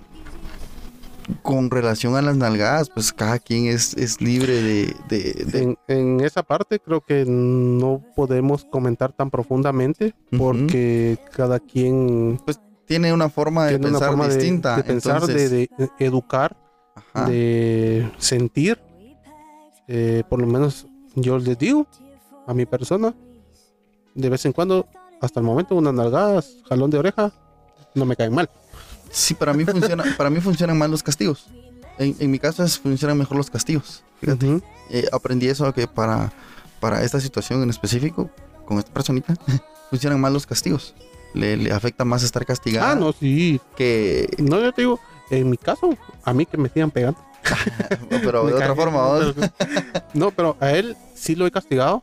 Con 1.43 1.71
relación 1.71 2.17
a 2.17 2.21
las 2.23 2.37
nalgadas, 2.37 2.91
pues 2.91 3.13
cada 3.13 3.39
quien 3.39 3.67
es, 3.67 3.95
es 3.95 4.21
libre 4.21 4.61
de... 4.61 4.97
de- 5.09 5.45
de- 5.47 5.63
En, 5.63 5.79
en 5.87 6.21
esa 6.21 6.43
parte 6.43 6.81
creo 6.81 7.01
que 7.01 7.25
no 7.27 8.03
podemos 8.17 8.65
comentar 8.65 9.13
tan 9.13 9.31
profundamente 9.31 10.15
porque 10.37 11.19
cada 11.35 11.61
quien 11.61 12.41
tiene 12.87 13.13
una 13.13 13.29
forma 13.31 13.67
de 13.67 13.79
tiene 13.79 13.93
pensar 13.93 14.09
forma 14.09 14.29
distinta. 14.29 14.77
de, 14.77 14.83
pensar, 14.83 15.15
entonces, 15.23 15.51
de 15.53 15.69
educar, 16.01 16.57
ajá. 17.13 17.27
de 17.29 18.11
sentir. 18.19 18.79
Eh, 19.89 20.23
por 20.29 20.41
lo 20.41 20.47
menos 20.47 20.87
yo 21.15 21.39
les 21.39 21.59
digo 21.59 21.87
a 22.47 22.55
mi 22.55 22.67
persona, 22.67 23.15
de 24.15 24.29
vez 24.29 24.45
en 24.47 24.53
cuando, 24.53 24.87
hasta 25.21 25.41
el 25.41 25.47
momento, 25.47 25.75
unas 25.75 25.95
nalgadas, 25.95 26.57
jalón 26.69 26.91
de 26.91 26.99
oreja, 26.99 27.33
no 27.95 28.05
me 28.05 28.17
caen 28.17 28.35
mal. 28.35 28.49
Sí, 29.11 29.35
para 29.35 29.53
mí, 29.53 29.65
funciona, 29.65 30.05
para 30.17 30.31
mí 30.31 30.41
funcionan 30.41 30.79
más 30.79 30.89
los 30.89 31.03
castigos. 31.03 31.47
En, 31.99 32.17
en 32.19 32.31
mi 32.31 32.39
caso 32.39 32.65
es, 32.65 32.79
funcionan 32.79 33.19
mejor 33.19 33.37
los 33.37 33.51
castigos. 33.51 34.03
Fíjate. 34.21 34.61
Eh, 34.91 35.07
aprendí 35.13 35.49
eso 35.49 35.73
que 35.75 35.87
para, 35.87 36.33
para 36.81 37.03
esta 37.03 37.21
situación 37.21 37.63
en 37.63 37.71
específico, 37.71 38.31
con 38.65 38.79
esta 38.79 38.93
personita, 38.93 39.35
funcionan 39.91 40.21
más 40.21 40.33
los 40.33 40.47
castigos. 40.47 40.95
Le, 41.35 41.57
le 41.57 41.73
afecta 41.73 42.05
más 42.05 42.23
estar 42.23 42.45
castigado 42.45 42.87
Ah, 42.91 42.95
no, 42.95 43.13
sí. 43.13 43.61
que... 43.77 44.29
No, 44.39 44.61
yo 44.61 44.73
te 44.73 44.83
digo, 44.83 45.01
en 45.39 45.51
mi 45.51 45.57
caso, 45.57 45.97
a 46.25 46.33
mí 46.33 46.47
que 46.47 46.57
me 46.57 46.69
sigan 46.69 46.91
pegando. 46.91 47.19
Pero 48.09 48.47
de 48.47 48.55
otra 48.55 48.75
forma, 48.75 49.03
¿vos? 49.07 49.35
No, 50.15 50.31
pero 50.31 50.57
a 50.61 50.71
él 50.73 50.97
sí 51.15 51.35
lo 51.35 51.47
he 51.47 51.51
castigado. 51.51 52.03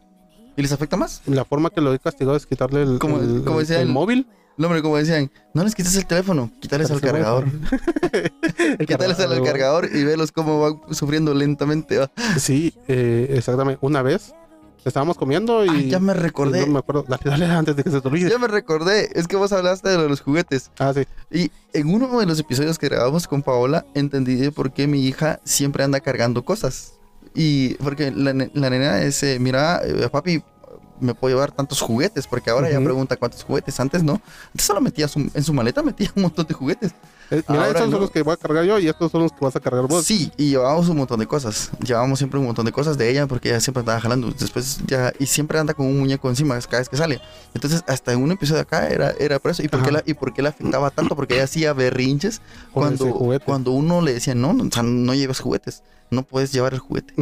¿Y 0.57 0.61
les 0.61 0.71
afecta 0.73 0.97
más? 0.97 1.21
La 1.25 1.45
forma 1.45 1.69
que 1.69 1.79
lo 1.79 1.93
he 1.93 1.99
castigado 1.99 2.35
es 2.35 2.45
quitarle 2.45 2.81
el, 2.83 2.99
Como- 2.99 3.19
el- 3.19 3.43
como 3.45 3.59
el- 3.61 3.65
decía 3.65 3.81
el 3.81 3.87
el- 3.87 3.93
móvil. 3.93 4.27
No, 4.57 4.67
hombre, 4.67 4.81
como 4.81 4.97
decían, 4.97 5.31
no 5.53 5.63
les 5.63 5.73
quites 5.73 5.95
el 5.95 6.05
teléfono, 6.05 6.51
quítales 6.59 6.91
al 6.91 6.99
cargador. 6.99 7.45
El 8.77 8.85
Quítales 8.85 9.17
al 9.21 9.41
cargador 9.41 9.87
y 9.93 10.03
velos 10.03 10.33
cómo 10.33 10.59
van 10.59 10.93
sufriendo 10.93 11.33
lentamente. 11.33 11.97
¿va? 11.97 12.11
Sí, 12.37 12.73
eh, 12.89 13.33
exactamente. 13.37 13.79
Una 13.81 14.01
vez 14.01 14.33
estábamos 14.85 15.17
comiendo 15.17 15.65
y. 15.65 15.89
Ya 15.89 15.99
me 15.99 16.13
recordé. 16.13 16.65
No 16.65 16.73
me 16.73 16.79
acuerdo. 16.79 17.05
Dale, 17.07 17.23
dale, 17.23 17.45
antes 17.45 17.75
de 17.75 17.83
que 17.83 17.91
se 17.91 18.01
te 18.01 18.07
olvide. 18.07 18.29
Ya 18.29 18.37
me 18.37 18.47
recordé. 18.47 19.09
Es 19.13 19.27
que 19.27 19.35
vos 19.35 19.51
hablaste 19.51 19.89
de 19.89 19.97
lo 19.97 20.03
de 20.03 20.09
los 20.09 20.21
juguetes. 20.21 20.71
Ah, 20.79 20.93
sí. 20.93 21.05
Y 21.31 21.51
en 21.73 21.93
uno 21.93 22.19
de 22.19 22.25
los 22.25 22.39
episodios 22.39 22.77
que 22.77 22.89
grabamos 22.89 23.27
con 23.27 23.43
Paola, 23.43 23.85
entendí 23.93 24.35
de 24.35 24.51
por 24.51 24.71
qué 24.71 24.87
mi 24.87 25.05
hija 25.05 25.39
siempre 25.43 25.83
anda 25.83 25.99
cargando 25.99 26.43
cosas. 26.43 26.93
Y 27.35 27.75
porque 27.75 28.11
la, 28.11 28.33
la 28.33 28.69
nena 28.69 28.97
dice, 28.97 29.39
mira, 29.39 29.81
eh, 29.83 30.09
papi, 30.11 30.43
me 30.99 31.13
puedo 31.13 31.35
llevar 31.35 31.51
tantos 31.51 31.81
juguetes, 31.81 32.27
porque 32.27 32.49
ahora 32.49 32.69
ya 32.69 32.77
Ujú. 32.77 32.85
pregunta 32.85 33.15
cuántos 33.17 33.43
juguetes, 33.43 33.79
antes 33.79 34.03
no. 34.03 34.21
Antes 34.47 34.65
solo 34.65 34.81
metía 34.81 35.07
su- 35.07 35.29
en 35.33 35.43
su 35.43 35.53
maleta, 35.53 35.81
metía 35.83 36.11
un 36.15 36.23
montón 36.23 36.45
de 36.47 36.53
juguetes. 36.53 36.91
Eh, 37.31 37.43
mira, 37.47 37.61
Ahora 37.61 37.67
estos 37.67 37.85
no. 37.87 37.91
son 37.91 38.01
los 38.01 38.11
que 38.11 38.23
voy 38.23 38.33
a 38.33 38.37
cargar 38.37 38.65
yo 38.65 38.79
y 38.79 38.87
estos 38.87 39.11
son 39.11 39.21
los 39.21 39.31
que 39.31 39.37
vas 39.45 39.55
a 39.55 39.59
cargar 39.59 39.85
vos. 39.87 40.03
Sí, 40.03 40.31
y 40.35 40.49
llevábamos 40.49 40.89
un 40.89 40.97
montón 40.97 41.19
de 41.19 41.27
cosas. 41.27 41.69
Llevábamos 41.85 42.17
siempre 42.17 42.39
un 42.39 42.47
montón 42.47 42.65
de 42.65 42.71
cosas 42.71 42.97
de 42.97 43.07
ella 43.09 43.27
porque 43.27 43.49
ella 43.49 43.59
siempre 43.59 43.81
andaba 43.81 43.99
jalando. 44.01 44.31
Después 44.31 44.79
ya, 44.87 45.13
y 45.19 45.27
siempre 45.27 45.59
anda 45.59 45.75
con 45.75 45.85
un 45.85 45.99
muñeco 45.99 46.27
encima 46.27 46.59
cada 46.61 46.79
vez 46.79 46.89
que 46.89 46.97
sale. 46.97 47.21
Entonces, 47.53 47.83
hasta 47.87 48.13
en 48.13 48.23
un 48.23 48.31
episodio 48.31 48.61
acá 48.61 48.87
era, 48.87 49.11
era 49.19 49.37
por 49.37 49.51
eso. 49.51 49.61
¿Y 49.61 49.67
por, 49.67 49.83
qué 49.83 49.91
la, 49.91 50.03
¿Y 50.07 50.15
por 50.15 50.33
qué 50.33 50.41
le 50.41 50.49
afectaba 50.49 50.89
tanto? 50.89 51.15
Porque 51.15 51.35
ella 51.35 51.43
hacía 51.43 51.73
berrinches 51.73 52.41
cuando, 52.73 53.13
cuando 53.45 53.71
uno 53.71 54.01
le 54.01 54.13
decía, 54.13 54.33
no, 54.33 54.53
no, 54.53 54.63
o 54.63 54.71
sea, 54.71 54.81
no 54.81 55.13
lleves 55.13 55.39
juguetes. 55.39 55.83
No 56.11 56.23
puedes 56.23 56.51
llevar 56.51 56.73
el 56.73 56.79
juguete. 56.79 57.13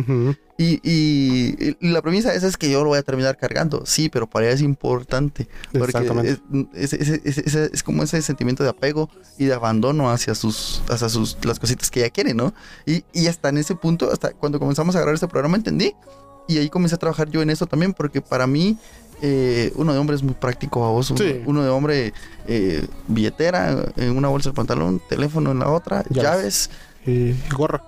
Y, 0.58 0.80
y- 0.84 1.78
y 1.80 1.90
la 1.92 2.02
premisa 2.02 2.34
esa 2.34 2.48
es 2.48 2.58
que 2.58 2.72
yo 2.72 2.82
lo 2.84 2.90
voy 2.90 2.98
a 2.98 3.04
terminar 3.04 3.38
cargando. 3.38 3.86
Sí, 3.86 4.10
pero 4.10 4.28
para 4.28 4.46
ella 4.48 4.56
es 4.56 4.62
importante. 4.62 5.48
Porque 5.72 5.86
Exactamente. 5.98 6.40
es, 6.74 6.94
es- 6.94 7.10
es- 7.10 7.22
es- 7.26 7.38
es- 7.38 7.56
es 7.74 7.84
como 7.84 8.02
ese 8.04 8.22
sentimiento 8.22 8.64
de 8.64 8.70
apego 8.70 9.10
y 9.38 9.46
de 9.46 9.54
abandono 9.54 10.10
hacia 10.10 10.34
sus, 10.36 10.82
hacia 10.90 11.10
sus, 11.10 11.38
las 11.44 11.60
cositas 11.60 11.92
que 11.92 12.00
ella 12.00 12.10
quiere, 12.10 12.34
¿no? 12.34 12.54
Y, 12.86 13.04
y 13.14 13.28
hasta 13.28 13.50
en 13.50 13.58
ese 13.58 13.76
punto, 13.76 14.12
hasta 14.12 14.32
cuando 14.32 14.58
comenzamos 14.60 14.96
a 14.96 15.00
grabar 15.00 15.16
este 15.16 15.28
programa, 15.28 15.58
entendí. 15.58 15.94
Y 16.48 16.58
ahí 16.58 16.70
comencé 16.70 16.96
a 16.96 16.98
trabajar 16.98 17.30
yo 17.30 17.42
en 17.42 17.50
eso 17.50 17.66
también, 17.68 17.94
porque 17.94 18.22
para 18.22 18.48
mí, 18.48 18.78
eh, 19.22 19.74
uno 19.76 19.92
de 19.94 20.00
hombre 20.00 20.16
es 20.16 20.24
muy 20.24 20.34
práctico, 20.34 20.86
a 20.86 20.92
vos. 20.92 21.14
Sí. 21.16 21.42
Uno 21.46 21.62
de 21.62 21.70
hombre, 21.70 22.14
eh, 22.48 22.88
billetera 23.08 23.92
en 23.98 24.16
una 24.18 24.30
bolsa 24.30 24.50
del 24.50 24.56
pantalón, 24.56 25.02
teléfono 25.10 25.52
en 25.52 25.60
la 25.60 25.70
otra, 25.70 26.04
Llaves. 26.10 26.24
llaves. 26.24 26.70
Y 27.06 27.36
gorra. 27.54 27.84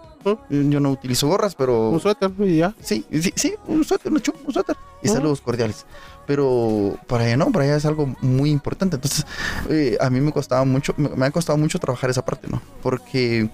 Yo 0.49 0.79
no 0.79 0.91
utilizo 0.91 1.27
gorras, 1.27 1.55
pero. 1.55 1.89
Un 1.89 1.99
suéter 1.99 2.32
y 2.39 2.58
ya. 2.58 2.75
Sí, 2.82 3.05
sí, 3.12 3.32
sí, 3.36 3.53
un 3.67 3.84
suéter, 3.84 4.12
un, 4.12 4.19
chu- 4.21 4.34
un 4.45 4.53
suéter. 4.53 4.75
Y 5.01 5.08
saludos 5.08 5.39
cordiales. 5.41 5.86
Pero 6.27 6.97
para 7.08 7.25
ella 7.25 7.38
no, 7.38 7.51
para 7.51 7.65
ella 7.65 7.77
es 7.77 7.86
algo 7.86 8.13
muy 8.21 8.51
importante. 8.51 8.97
Entonces, 8.97 9.25
eh, 9.69 9.97
a 9.99 10.10
mí 10.10 10.19
me 10.21 10.32
costaba 10.32 10.63
mucho, 10.65 10.93
me, 10.97 11.10
me 11.10 11.25
ha 11.25 11.32
costado 11.32 11.58
mucho 11.58 11.79
trabajar 11.79 12.10
esa 12.10 12.23
parte, 12.23 12.47
¿no? 12.47 12.62
Porque 12.84 13.49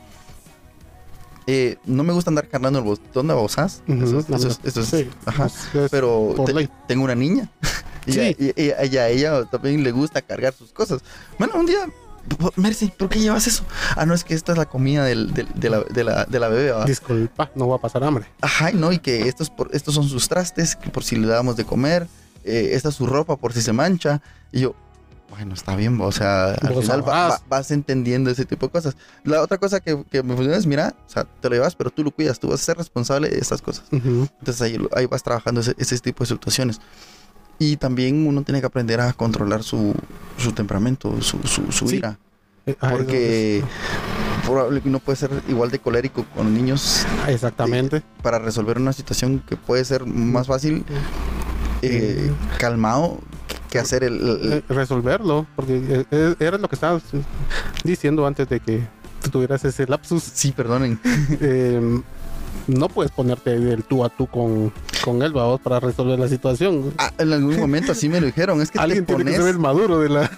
eh, 1.48 1.78
no 1.86 2.04
me 2.04 2.12
gusta 2.14 2.32
andar 2.32 2.48
cargando 2.48 2.80
el 2.80 2.86
botón 2.86 3.28
de 3.28 3.34
babosas. 3.34 3.84
Eso, 3.88 4.20
es- 4.20 4.30
no, 4.30 4.36
eso 4.38 4.46
no. 4.48 4.52
es- 4.52 4.60
eso 4.64 4.82
es- 4.82 4.88
Sí, 4.88 5.10
ajá. 5.26 5.46
es- 5.46 5.76
es 5.76 5.92
Pero 5.92 6.34
te- 6.46 6.70
tengo 6.88 7.04
una 7.04 7.16
niña. 7.16 7.50
y, 8.08 8.14
Sí. 8.14 8.20
a, 8.20 8.30
y- 8.32 8.54
y- 8.56 8.88
y 8.94 8.98
a 8.98 9.08
ella 9.10 9.46
también 9.46 9.84
le 9.84 9.92
gusta 9.92 10.22
cargar 10.24 10.54
sus 10.54 10.72
cosas. 10.72 11.02
Bueno, 11.38 11.54
un 11.56 11.68
día, 11.68 11.86
"Po- 11.86 11.94
Mercy, 12.56 12.88
¿por 12.98 13.10
qué 13.10 13.20
llevas 13.20 13.48
eso? 13.48 13.64
Ah, 13.96 14.06
no, 14.06 14.14
es 14.14 14.24
que 14.24 14.34
esta 14.34 14.52
es 14.54 14.58
la 14.58 14.66
comida 14.66 15.04
del- 15.06 15.34
del- 15.34 15.48
de, 15.56 15.70
la, 15.70 15.82
de, 15.82 16.04
la, 16.04 16.26
de 16.26 16.40
la 16.40 16.48
bebé. 16.48 16.72
¿va? 16.72 16.86
Disculpa, 16.86 17.52
no 17.56 17.68
va 17.68 17.76
a 17.78 17.80
pasar 17.80 18.04
hambre. 18.04 18.26
Ajá, 18.42 18.72
no, 18.72 18.92
y 18.92 19.00
que 19.00 19.28
estos, 19.28 19.50
por, 19.50 19.70
estos 19.74 19.94
son 19.96 20.08
sus 20.10 20.28
trastes, 20.28 20.76
que 20.76 20.90
por 20.90 21.04
si 21.04 21.16
le 21.16 21.28
damos 21.28 21.56
de 21.56 21.66
comer, 21.66 22.08
eh, 22.44 22.70
esta 22.74 22.90
es 22.90 22.96
su 22.96 23.06
ropa 23.08 23.36
por 23.38 23.54
si 23.54 23.62
se 23.62 23.74
mancha. 23.74 24.22
Y 24.52 24.62
yo, 24.62 24.76
bueno, 25.30 25.54
está 25.54 25.76
bien, 25.76 26.00
o 26.02 26.12
sea, 26.12 26.54
al 26.54 26.74
Vos 26.74 26.84
final 26.84 27.08
va- 27.08 27.28
va- 27.30 27.42
vas 27.50 27.72
entendiendo 27.72 28.30
ese 28.30 28.46
tipo 28.46 28.68
de 28.68 28.72
cosas. 28.72 28.96
La 29.24 29.42
otra 29.42 29.58
cosa 29.58 29.80
que, 29.80 30.04
que 30.10 30.24
me 30.24 30.34
funciona 30.36 30.58
es, 30.58 30.66
mira, 30.66 30.96
o 31.08 31.10
sea, 31.10 31.24
te 31.26 31.50
lo 31.50 31.56
llevas, 31.56 31.76
pero 31.76 31.90
tú 31.90 32.04
lo 32.04 32.12
cuidas, 32.12 32.40
tú 32.40 32.48
vas 32.50 32.62
a 32.62 32.64
ser 32.64 32.78
responsable 32.78 33.30
de 33.30 33.38
estas 33.40 33.62
cosas. 33.62 33.86
Ujú. 33.92 34.28
Entonces 34.40 34.62
ahí, 34.62 34.78
ahí 34.96 35.06
vas 35.08 35.24
trabajando 35.24 35.62
ese, 35.62 35.76
ese 35.78 35.98
tipo 36.00 36.24
de 36.24 36.28
situaciones. 36.30 36.80
Y 37.60 37.78
también 37.78 38.28
uno 38.28 38.42
tiene 38.44 38.60
que 38.60 38.66
aprender 38.68 39.00
a 39.00 39.14
controlar 39.14 39.64
su, 39.64 39.94
su 40.38 40.52
temperamento, 40.52 41.22
su, 41.22 41.40
su, 41.44 41.72
su 41.72 41.88
Sí. 41.88 41.98
ira. 41.98 42.18
Eh, 42.66 42.76
ah, 42.82 42.90
Porque 42.92 43.64
probable 44.44 44.82
que 44.82 44.90
uno 44.90 45.00
puede 45.00 45.16
ser 45.18 45.30
igual 45.48 45.70
de 45.72 45.80
colérico 45.80 46.26
con 46.36 46.54
niños 46.54 47.06
eso- 47.26 47.30
Exactamente. 47.32 48.02
para 48.24 48.40
resolver 48.40 48.78
una 48.78 48.92
situación 48.92 49.40
que 49.48 49.56
puede 49.56 49.86
ser 49.86 50.06
más 50.06 50.48
fácil 50.48 50.84
eh, 51.82 52.32
calmado 52.58 53.20
que- 53.70 53.80
hacer 53.80 54.04
el, 54.04 54.16
el- 54.16 54.54
Eh, 54.54 54.64
resolverlo, 54.70 55.46
porque 55.56 55.76
eh, 55.78 56.06
eh, 56.12 56.36
era 56.40 56.58
lo 56.58 56.68
que 56.70 56.76
estabas 56.76 57.04
eh, 57.14 57.22
diciendo 57.84 58.26
antes 58.26 58.48
de 58.50 58.60
que 58.60 58.82
tuvieras 59.32 59.64
ese 59.66 59.86
lapsus. 59.88 60.24
sí, 60.24 60.52
perdonen. 60.52 61.00
Eh, 61.42 62.02
no 62.68 62.88
puedes 62.90 63.12
ponerte 63.12 63.60
del 63.60 63.84
tú 63.84 64.04
a 64.04 64.10
tú 64.10 64.26
con, 64.28 64.72
con 65.06 65.22
él, 65.22 65.32
vamos, 65.32 65.62
para 65.62 65.80
resolver 65.80 66.20
la 66.20 66.28
situación. 66.28 66.94
Ah, 66.98 67.14
en 67.18 67.32
algún 67.32 67.58
momento 67.58 67.92
así 67.94 68.10
me 68.10 68.20
lo 68.20 68.26
dijeron. 68.26 68.62
Es 68.62 68.72
que 68.72 68.80
te 68.80 68.84
Alguien 68.84 69.06
tiene 69.06 69.24
que 69.24 69.30
pones, 69.32 69.40
ser 69.40 69.48
el 69.54 69.60
maduro 69.60 70.00
de 70.00 70.10
la. 70.10 70.32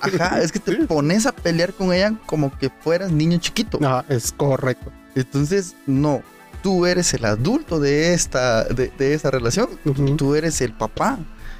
ajá, 0.00 0.40
es 0.42 0.50
que 0.50 0.58
te 0.58 0.72
Sí. 0.72 0.86
pones 0.88 1.26
a 1.26 1.32
pelear 1.32 1.72
con 1.74 1.92
ella 1.92 2.14
como 2.26 2.50
que 2.58 2.70
fueras 2.80 3.12
niño 3.12 3.38
chiquito. 3.38 3.78
Ah, 3.82 4.04
es 4.08 4.32
correcto. 4.32 4.90
Entonces, 5.14 5.76
no, 5.86 6.22
tú 6.62 6.86
eres 6.86 7.12
el 7.14 7.24
adulto 7.26 7.78
de 7.78 8.14
esta, 8.14 8.64
de, 8.64 8.90
de 8.98 9.14
esta 9.14 9.30
relación. 9.30 9.68
Ujú. 9.84 10.16
Tú 10.16 10.34
eres 10.34 10.60
el 10.62 10.72
papá. 10.72 11.18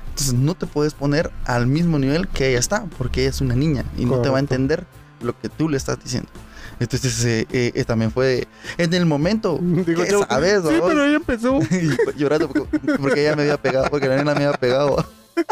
Entonces 0.09 0.35
no 0.35 0.55
te 0.55 0.67
puedes 0.67 0.95
poner 0.95 1.31
al 1.45 1.67
mismo 1.67 1.99
nivel 1.99 2.29
que 2.29 2.49
ella 2.51 2.59
está, 2.61 2.85
porque 2.99 3.21
ella 3.23 3.31
es 3.31 3.41
una 3.41 3.55
niña 3.57 3.85
y 3.99 4.05
no 4.07 4.21
te 4.23 4.29
va 4.29 4.37
a 4.37 4.41
entender 4.41 4.87
lo 5.21 5.39
que 5.39 5.49
tú 5.49 5.69
le 5.69 5.77
estás 5.77 5.99
diciendo. 6.03 6.29
Entonces 6.81 7.25
eh, 7.25 7.47
eh, 7.53 7.73
eh, 7.75 7.85
también 7.85 8.11
fue 8.11 8.47
en 8.79 8.93
el 8.95 9.07
momento, 9.07 9.59
Digo 9.63 10.03
¿qué 10.05 10.11
yo, 10.11 10.25
sabes? 10.29 10.63
Sí, 10.67 10.77
vos? 10.79 10.83
pero 10.89 11.05
ella 11.05 11.17
empezó. 11.17 11.61
Llorando 12.17 12.49
porque, 12.49 12.79
porque 13.01 13.21
ella 13.23 13.37
me 13.37 13.43
había 13.43 13.57
pegado, 13.61 13.89
porque 13.91 14.09
la 14.09 14.17
nena 14.17 14.35
me 14.35 14.45
había 14.45 14.57
pegado. 14.59 15.05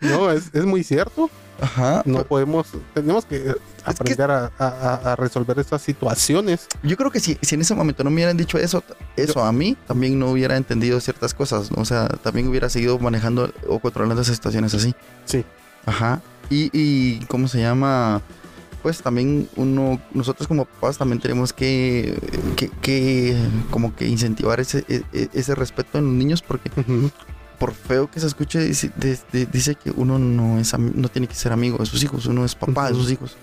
No, 0.00 0.30
es, 0.30 0.50
es 0.52 0.66
muy 0.66 0.84
cierto. 0.84 1.30
Ajá. 1.60 2.02
No 2.04 2.24
podemos, 2.24 2.66
tenemos 2.92 3.24
que 3.24 3.54
aprender 3.84 4.30
a, 4.30 4.50
a- 4.58 5.12
a 5.12 5.16
resolver 5.16 5.58
estas 5.58 5.80
situaciones. 5.80 6.66
Yo 6.82 6.94
creo 6.98 7.10
que 7.10 7.20
si, 7.20 7.38
si 7.40 7.54
en 7.54 7.62
ese 7.62 7.74
momento 7.74 8.04
no 8.04 8.10
me 8.10 8.16
hubieran 8.16 8.36
dicho 8.36 8.58
eso, 8.58 8.84
eso 9.16 9.42
a 9.42 9.50
mí, 9.52 9.78
también 9.86 10.18
no 10.18 10.30
hubiera 10.30 10.56
entendido 10.58 11.00
ciertas 11.00 11.32
cosas. 11.32 11.70
¿no? 11.70 11.80
O 11.80 11.84
sea, 11.86 12.08
también 12.08 12.48
hubiera 12.48 12.68
seguido 12.68 12.98
manejando 12.98 13.50
o 13.66 13.78
controlando 13.78 14.20
esas 14.20 14.36
situaciones 14.36 14.74
así. 14.74 14.94
Sí. 15.24 15.42
Ajá. 15.86 16.20
Y, 16.50 16.68
y 16.74 17.24
¿cómo 17.26 17.48
se 17.48 17.60
llama? 17.60 18.20
Pues 18.84 19.00
también 19.02 19.48
uno, 19.56 19.98
nosotros 20.12 20.46
como 20.46 20.66
papás 20.66 20.98
también 20.98 21.18
tenemos 21.18 21.52
que, 21.54 22.18
que, 22.54 22.68
que 22.68 23.34
como 23.70 23.96
que 23.96 24.06
incentivar 24.06 24.60
ese, 24.60 24.84
e- 24.88 25.02
e- 25.14 25.28
ese 25.32 25.54
respeto 25.54 25.96
en 25.98 26.04
los 26.04 26.12
niños 26.14 26.42
porque 26.42 26.70
por 27.58 27.72
feo 27.72 28.10
que 28.10 28.20
se 28.20 28.26
escuche, 28.26 28.60
dice, 28.60 28.90
de- 28.96 29.18
de- 29.32 29.46
dice 29.46 29.74
que 29.74 29.90
uno 29.90 30.18
no, 30.18 30.58
es, 30.60 30.78
no 30.78 31.08
tiene 31.08 31.26
que 31.28 31.34
ser 31.34 31.50
amigo 31.52 31.78
de 31.78 31.86
sus 31.86 32.02
hijos, 32.04 32.26
uno 32.26 32.44
es 32.44 32.54
papá 32.54 32.88
de 32.88 32.94
sus 32.94 33.10
hijos. 33.10 33.36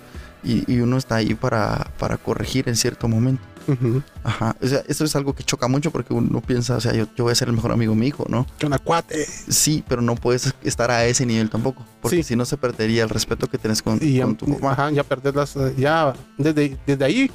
Y, 0.44 0.72
y 0.72 0.80
uno 0.80 0.98
está 0.98 1.16
ahí 1.16 1.36
para, 1.36 1.92
para 2.00 2.18
corregir 2.18 2.68
en 2.68 2.76
cierto 2.76 3.08
momento. 3.08 3.44
Ujú. 3.68 4.02
Ajá. 4.24 4.56
O 4.60 4.66
sea, 4.68 4.82
eso 4.88 5.06
es 5.06 5.16
algo 5.16 5.36
que 5.36 5.44
choca 5.44 5.68
mucho 5.68 5.92
porque 5.92 6.14
uno 6.16 6.42
piensa, 6.42 6.76
o 6.78 6.82
sea, 6.82 6.94
yo, 6.94 7.06
yo 7.16 7.26
voy 7.26 7.32
a 7.32 7.36
ser 7.36 7.48
el 7.48 7.54
mejor 7.54 7.72
amigo 7.72 7.94
de 7.94 8.00
mi 8.00 8.08
hijo, 8.08 8.26
¿no? 8.28 8.48
Que 8.58 8.66
una 8.66 8.80
cuate. 8.80 9.24
Sí, 9.26 9.84
pero 9.88 10.02
no 10.02 10.16
puedes 10.16 10.52
estar 10.64 10.90
a 10.90 11.06
ese 11.06 11.26
nivel 11.28 11.50
tampoco. 11.52 11.86
Porque 12.02 12.18
Sí. 12.18 12.24
si 12.24 12.36
no 12.36 12.46
se 12.46 12.58
perdería 12.58 13.04
el 13.04 13.10
respeto 13.10 13.48
que 13.48 13.60
tenés 13.60 13.84
con, 13.84 14.00
Y 14.02 14.16
ya, 14.16 14.24
con 14.26 14.36
tu 14.36 14.68
ajá, 14.68 14.90
ya 14.90 15.04
perdés 15.04 15.36
las. 15.36 15.56
Ya 15.78 16.14
desde, 16.40 16.76
desde 16.88 17.06
ahí 17.06 17.30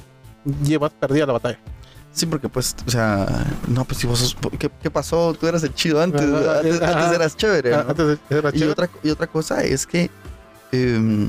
llevas 0.63 0.91
perdida 0.91 1.25
la 1.25 1.33
batalla. 1.33 1.59
Sí, 2.11 2.25
porque 2.25 2.49
pues, 2.49 2.75
o 2.85 2.89
sea, 2.91 3.45
no, 3.67 3.85
pues 3.85 3.99
si 3.99 4.07
vos 4.07 4.19
sos, 4.19 4.37
¿qué, 4.59 4.69
qué 4.81 4.89
pasó? 4.91 5.33
Tú 5.39 5.47
eras 5.47 5.63
el 5.63 5.73
chido 5.75 6.01
antes, 6.01 6.21
antes, 6.23 6.81
antes 6.81 7.11
eras 7.13 7.37
chévere. 7.37 7.71
¿no? 7.71 7.79
Antes 7.89 8.17
era 8.29 8.49
Y 8.49 8.53
chévere. 8.53 8.71
otra, 8.71 8.89
y 9.03 9.09
otra 9.11 9.27
cosa 9.27 9.63
es 9.63 9.85
que, 9.87 10.09
em, 10.71 11.27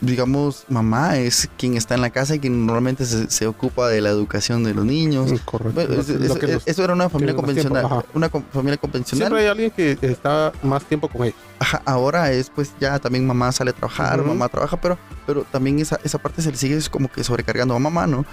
digamos, 0.00 0.64
mamá 0.68 1.18
es 1.18 1.48
quien 1.58 1.76
está 1.76 1.94
en 1.94 2.00
la 2.00 2.10
casa 2.10 2.34
y 2.34 2.38
quien 2.40 2.64
normalmente 2.66 3.04
se, 3.04 3.30
se 3.30 3.46
ocupa 3.46 3.88
de 3.88 4.00
la 4.00 4.08
educación 4.10 4.64
de 4.64 4.74
los 4.74 4.84
niños. 4.84 5.30
Correcto. 5.44 5.72
Bueno, 5.86 6.00
eso, 6.00 6.78
lo 6.78 6.84
era 6.84 6.92
una 6.94 7.08
familia 7.08 7.34
tiempo, 7.34 7.42
convencional. 7.46 8.04
Una 8.14 8.28
com- 8.28 8.42
familia 8.52 8.76
convencional. 8.78 9.28
Siempre 9.28 9.42
hay 9.42 9.48
alguien 9.48 9.70
que 9.70 9.98
está 10.00 10.52
más 10.62 10.84
tiempo 10.84 11.08
con 11.08 11.24
ellos. 11.24 11.36
Ajá, 11.58 11.82
ahora 11.84 12.32
es 12.32 12.48
pues 12.50 12.72
ya 12.80 12.98
también 12.98 13.26
mamá 13.26 13.52
sale 13.52 13.70
a 13.70 13.74
trabajar, 13.74 14.24
mamá 14.24 14.48
trabaja, 14.48 14.80
pero, 14.80 14.98
pero 15.26 15.44
también 15.44 15.78
esa, 15.78 16.00
esa 16.04 16.18
parte 16.18 16.40
se 16.40 16.50
le 16.50 16.56
sigue 16.56 16.78
como 16.90 17.10
que 17.12 17.22
sobrecargando 17.22 17.74
a 17.74 17.78
mamá, 17.78 18.06
¿no? 18.06 18.24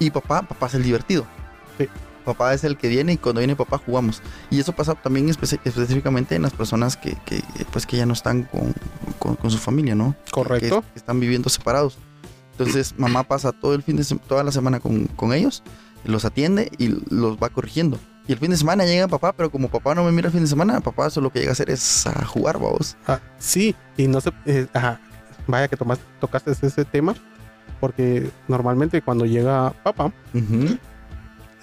Y 0.00 0.10
papá, 0.10 0.42
papá 0.42 0.66
es 0.66 0.74
el 0.74 0.82
divertido. 0.82 1.24
Sí. 1.78 1.88
Papá 2.24 2.54
es 2.54 2.64
el 2.64 2.76
que 2.78 2.88
viene 2.88 3.12
y 3.12 3.16
cuando 3.18 3.40
viene 3.40 3.54
papá 3.56 3.78
jugamos. 3.84 4.22
Y 4.50 4.58
eso 4.60 4.72
pasa 4.72 4.94
también 4.94 5.28
espe- 5.28 5.60
específicamente 5.64 6.34
en 6.34 6.42
las 6.42 6.52
personas 6.52 6.96
que, 6.96 7.16
que, 7.26 7.42
pues 7.70 7.86
que 7.86 7.96
ya 7.98 8.06
no 8.06 8.12
están 8.14 8.44
con, 8.44 8.74
con- 9.18 9.36
con 9.36 9.50
su 9.50 9.58
familia, 9.58 9.94
¿no? 9.94 10.14
Correcto. 10.30 10.82
Que, 10.82 10.98
están 10.98 11.20
viviendo 11.20 11.48
separados. 11.50 11.98
Entonces 12.52 12.94
mamá 12.98 13.24
pasa 13.24 13.52
todo 13.52 13.74
el 13.74 13.82
fin 13.82 13.96
de 13.96 14.04
toda 14.26 14.42
la 14.44 14.52
semana 14.52 14.80
con, 14.80 15.04
con 15.06 15.32
ellos, 15.32 15.62
los 16.04 16.24
atiende 16.24 16.70
y 16.78 16.88
los 17.14 17.36
va 17.36 17.48
corrigiendo. 17.50 17.98
Y 18.26 18.32
el 18.32 18.38
fin 18.38 18.50
de 18.50 18.56
semana 18.56 18.86
llega 18.86 19.06
papá, 19.06 19.34
pero 19.34 19.50
como 19.50 19.68
papá 19.68 19.94
no 19.94 20.02
me 20.02 20.10
mira 20.10 20.28
el 20.28 20.32
fin 20.32 20.40
de 20.40 20.46
semana, 20.46 20.80
papá 20.80 21.10
solo 21.10 21.24
lo 21.26 21.30
que 21.32 21.40
llega 21.40 21.50
a 21.50 21.52
hacer 21.52 21.68
es 21.68 22.06
a 22.06 22.24
jugar, 22.24 22.58
vamos. 22.58 22.96
Ah, 23.06 23.20
sí, 23.38 23.74
y 23.98 24.06
no 24.06 24.18
se. 24.22 24.30
eh, 24.46 24.66
ajá, 24.72 24.98
vaya 25.46 25.68
que 25.68 25.76
tomas, 25.76 25.98
tocaste 26.20 26.52
ese 26.52 26.84
tema. 26.86 27.14
Porque 27.80 28.30
normalmente 28.48 29.02
cuando 29.02 29.26
llega 29.26 29.70
papá, 29.82 30.06
Ujú. 30.32 30.78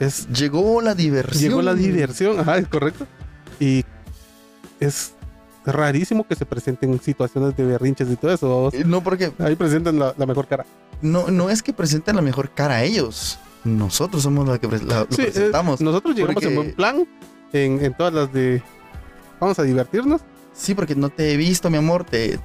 Es 0.06 0.28
Llegó 0.30 0.82
la 0.82 0.96
diversión. 0.96 1.42
Llegó 1.50 1.62
la 1.62 1.74
diversión, 1.74 2.40
ajá, 2.40 2.58
es 2.58 2.68
correcto. 2.68 3.08
Y 3.60 3.84
es 4.80 5.14
rarísimo 5.66 6.26
que 6.28 6.36
se 6.36 6.46
presenten 6.46 7.00
situaciones 7.02 7.56
de 7.56 7.64
berrinches 7.66 8.10
y 8.10 8.16
todo 8.16 8.34
eso. 8.34 8.70
Eh, 8.74 8.84
No, 8.86 9.02
porque 9.04 9.32
Ahí 9.40 9.56
presentan 9.56 10.00
la, 10.00 10.14
la 10.18 10.26
mejor 10.26 10.48
cara. 10.48 10.66
no, 11.02 11.30
no 11.30 11.50
es 11.50 11.62
que 11.64 11.74
presenten 11.74 12.16
la 12.16 12.22
mejor 12.22 12.50
cara 12.52 12.76
a 12.78 12.84
ellos. 12.84 13.40
Nosotros 13.64 14.24
somos 14.24 14.48
los 14.48 14.58
que 14.60 14.68
la- 14.68 15.02
lo 15.02 15.08
Sí, 15.12 15.22
eh, 15.22 15.26
presentamos. 15.32 15.82
Nosotros 15.82 16.16
llegamos 16.16 16.36
Porque- 16.36 16.50
en 16.50 16.56
buen 16.56 16.74
plan, 16.74 17.08
en, 17.54 17.84
en 17.86 17.94
todas 17.96 18.12
las 18.14 18.34
de 18.34 18.64
vamos 19.40 19.60
a 19.60 19.64
divertirnos. 19.64 20.22
Sí, 20.54 20.74
porque 20.74 20.96
no 20.96 21.10
te 21.10 21.32
he 21.32 21.38
visto, 21.38 21.70
mi 21.70 21.78
amor, 21.78 22.04
te, 22.04 22.40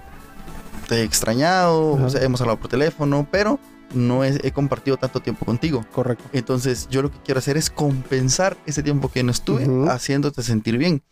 te 0.88 0.96
he 0.96 1.02
extrañado, 1.02 1.92
o 1.92 2.08
sea, 2.10 2.22
hemos 2.22 2.40
hablado 2.40 2.58
por 2.60 2.68
teléfono, 2.68 3.26
pero 3.30 3.58
no 3.94 4.24
he, 4.24 4.38
he 4.42 4.52
compartido 4.52 4.96
tanto 4.96 5.20
tiempo 5.20 5.44
contigo. 5.44 5.84
Correcto. 5.92 6.24
Entonces, 6.32 6.88
yo 6.90 7.02
lo 7.02 7.10
que 7.10 7.18
quiero 7.24 7.38
hacer 7.38 7.56
es 7.56 7.70
compensar 7.70 8.56
ese 8.66 8.82
tiempo 8.82 9.10
que 9.10 9.22
no 9.22 9.30
estuve, 9.30 9.66
haciéndote 9.90 10.42
sentir 10.42 10.78
bien, 10.78 11.02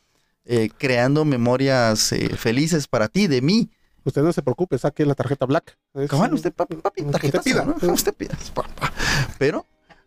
eh, 0.45 0.71
creando 0.77 1.25
memorias 1.25 2.13
eh, 2.13 2.37
felices 2.37 2.87
para 2.89 3.09
ti, 3.09 3.27
de 3.27 3.41
mí. 3.43 3.71
Usted 4.05 4.23
no 4.23 4.33
se 4.35 4.43
preocupe, 4.43 4.77
saque 4.79 5.07
la 5.07 5.15
tarjeta 5.15 5.47
black. 5.47 5.79
Es- 5.95 6.11
Cabal, 6.11 6.35
usted, 6.35 6.53
papi, 6.53 6.77
papi, 6.77 7.05
tarjeta 7.05 7.41
pida. 7.41 7.65
¿no? 7.65 7.93
Usted 7.93 8.13
pida. 8.13 8.37
papá. 8.55 8.93
Pero 9.39 9.65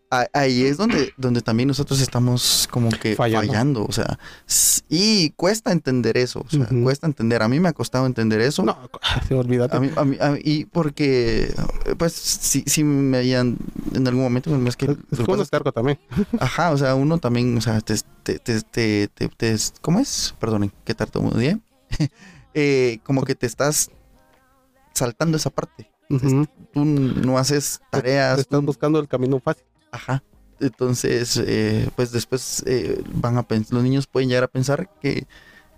ahí 0.10 0.64
es 0.64 0.78
donde, 0.78 1.14
donde 1.18 1.42
también 1.42 1.68
nosotros 1.68 2.00
estamos 2.02 2.68
como 2.72 2.90
que 2.90 3.16
Fallando. 3.16 3.48
fallando. 3.48 3.86
o 3.86 3.92
sea, 3.92 4.18
y 4.90 5.32
cuesta 5.32 5.72
entender 5.72 6.18
eso, 6.18 6.46
o 6.46 6.50
sea, 6.50 6.68
cuesta 6.84 7.08
entender. 7.08 7.44
A 7.44 7.48
mí 7.48 7.60
me 7.60 7.70
ha 7.70 7.74
costado 7.74 8.06
entender 8.06 8.40
eso. 8.42 8.64
No, 8.64 8.78
se 9.28 9.34
olvídate. 9.36 9.76
A 9.76 9.80
mí, 9.80 9.90
a 9.96 10.04
mí- 10.06 10.18
a 10.20 10.30
mí- 10.32 10.40
y 10.44 10.66
porque, 10.66 11.54
pues, 11.98 12.14
sí, 12.14 12.64
sí 12.68 12.84
me 12.84 13.18
habían 13.18 13.58
en 13.94 14.08
algún 14.08 14.24
momento, 14.24 14.56
es 14.68 14.76
que, 14.78 14.86
es 14.86 14.98
lo 15.20 15.24
es 15.24 15.26
que 15.38 15.42
es 15.44 15.50
terco 15.50 15.72
también. 15.72 16.00
Ajá, 16.40 16.72
o 16.72 16.78
sea, 16.78 16.96
uno 16.96 17.18
también, 17.18 17.58
o 17.58 17.62
sea, 17.62 17.82
te, 17.82 17.96
te, 18.24 18.40
te, 18.40 18.62
te, 18.62 19.08
te- 19.10 19.28
te- 19.30 19.58
¿cómo 19.82 20.00
es? 20.00 20.34
Perdonen, 20.40 20.72
que 20.86 20.94
tartamudeé. 20.96 21.60
eh, 22.54 23.00
como 23.04 23.24
que 23.24 23.36
te 23.36 23.46
estás 23.46 23.92
saltando 24.94 25.38
esa 25.38 25.50
parte. 25.50 25.92
Ujú. 26.10 26.46
Tú 26.74 26.86
no 26.86 27.38
haces 27.38 27.82
tareas. 27.92 28.40
Estás 28.40 28.60
tú- 28.62 28.66
buscando 28.66 29.00
el 29.00 29.08
camino 29.08 29.40
fácil. 29.40 29.66
Ajá. 29.92 30.24
Entonces, 30.60 31.42
eh, 31.46 31.90
pues 31.96 32.12
después 32.12 32.64
eh, 32.66 33.02
van 33.14 33.38
a 33.38 33.44
pensar, 33.44 33.76
los 33.76 33.84
niños 33.84 34.08
pueden 34.08 34.28
llegar 34.30 34.44
a 34.46 34.48
pensar 34.48 34.90
que, 35.02 35.28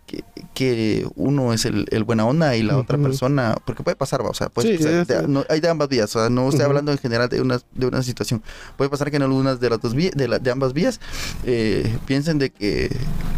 que, 0.08 0.24
que 0.54 1.06
uno 1.16 1.52
es 1.54 1.66
el, 1.66 1.86
el 1.92 2.04
buena 2.06 2.26
onda 2.26 2.56
y 2.56 2.64
la 2.64 2.78
otra 2.78 2.98
persona, 2.98 3.58
porque 3.66 3.84
puede 3.84 3.98
pasar, 3.98 4.24
¿va? 4.26 4.30
o 4.30 4.34
sea, 4.34 4.48
puede 4.50 4.78
Sí, 4.78 4.84
pasar, 4.84 5.00
es- 5.02 5.08
de- 5.08 5.28
no- 5.28 5.44
hay 5.50 5.60
de 5.60 5.68
ambas 5.70 5.90
vías, 5.90 6.16
o 6.16 6.20
sea, 6.22 6.30
no 6.30 6.48
estoy 6.50 6.64
hablando 6.66 6.92
en 6.94 6.98
general 6.98 7.28
de 7.28 7.42
una, 7.42 7.60
de 7.76 7.86
una 7.88 8.02
situación. 8.02 8.42
Puede 8.78 8.90
pasar 8.90 9.12
que 9.12 9.18
en 9.18 9.24
algunas 9.24 9.60
de 9.60 9.70
las 9.70 9.82
dos 9.82 9.94
vías, 9.94 10.14
de, 10.16 10.28
la- 10.30 10.40
de 10.40 10.50
ambas 10.50 10.72
vías, 10.74 11.02
eh, 11.44 11.98
piensen 12.06 12.40
de 12.40 12.50
que 12.50 12.90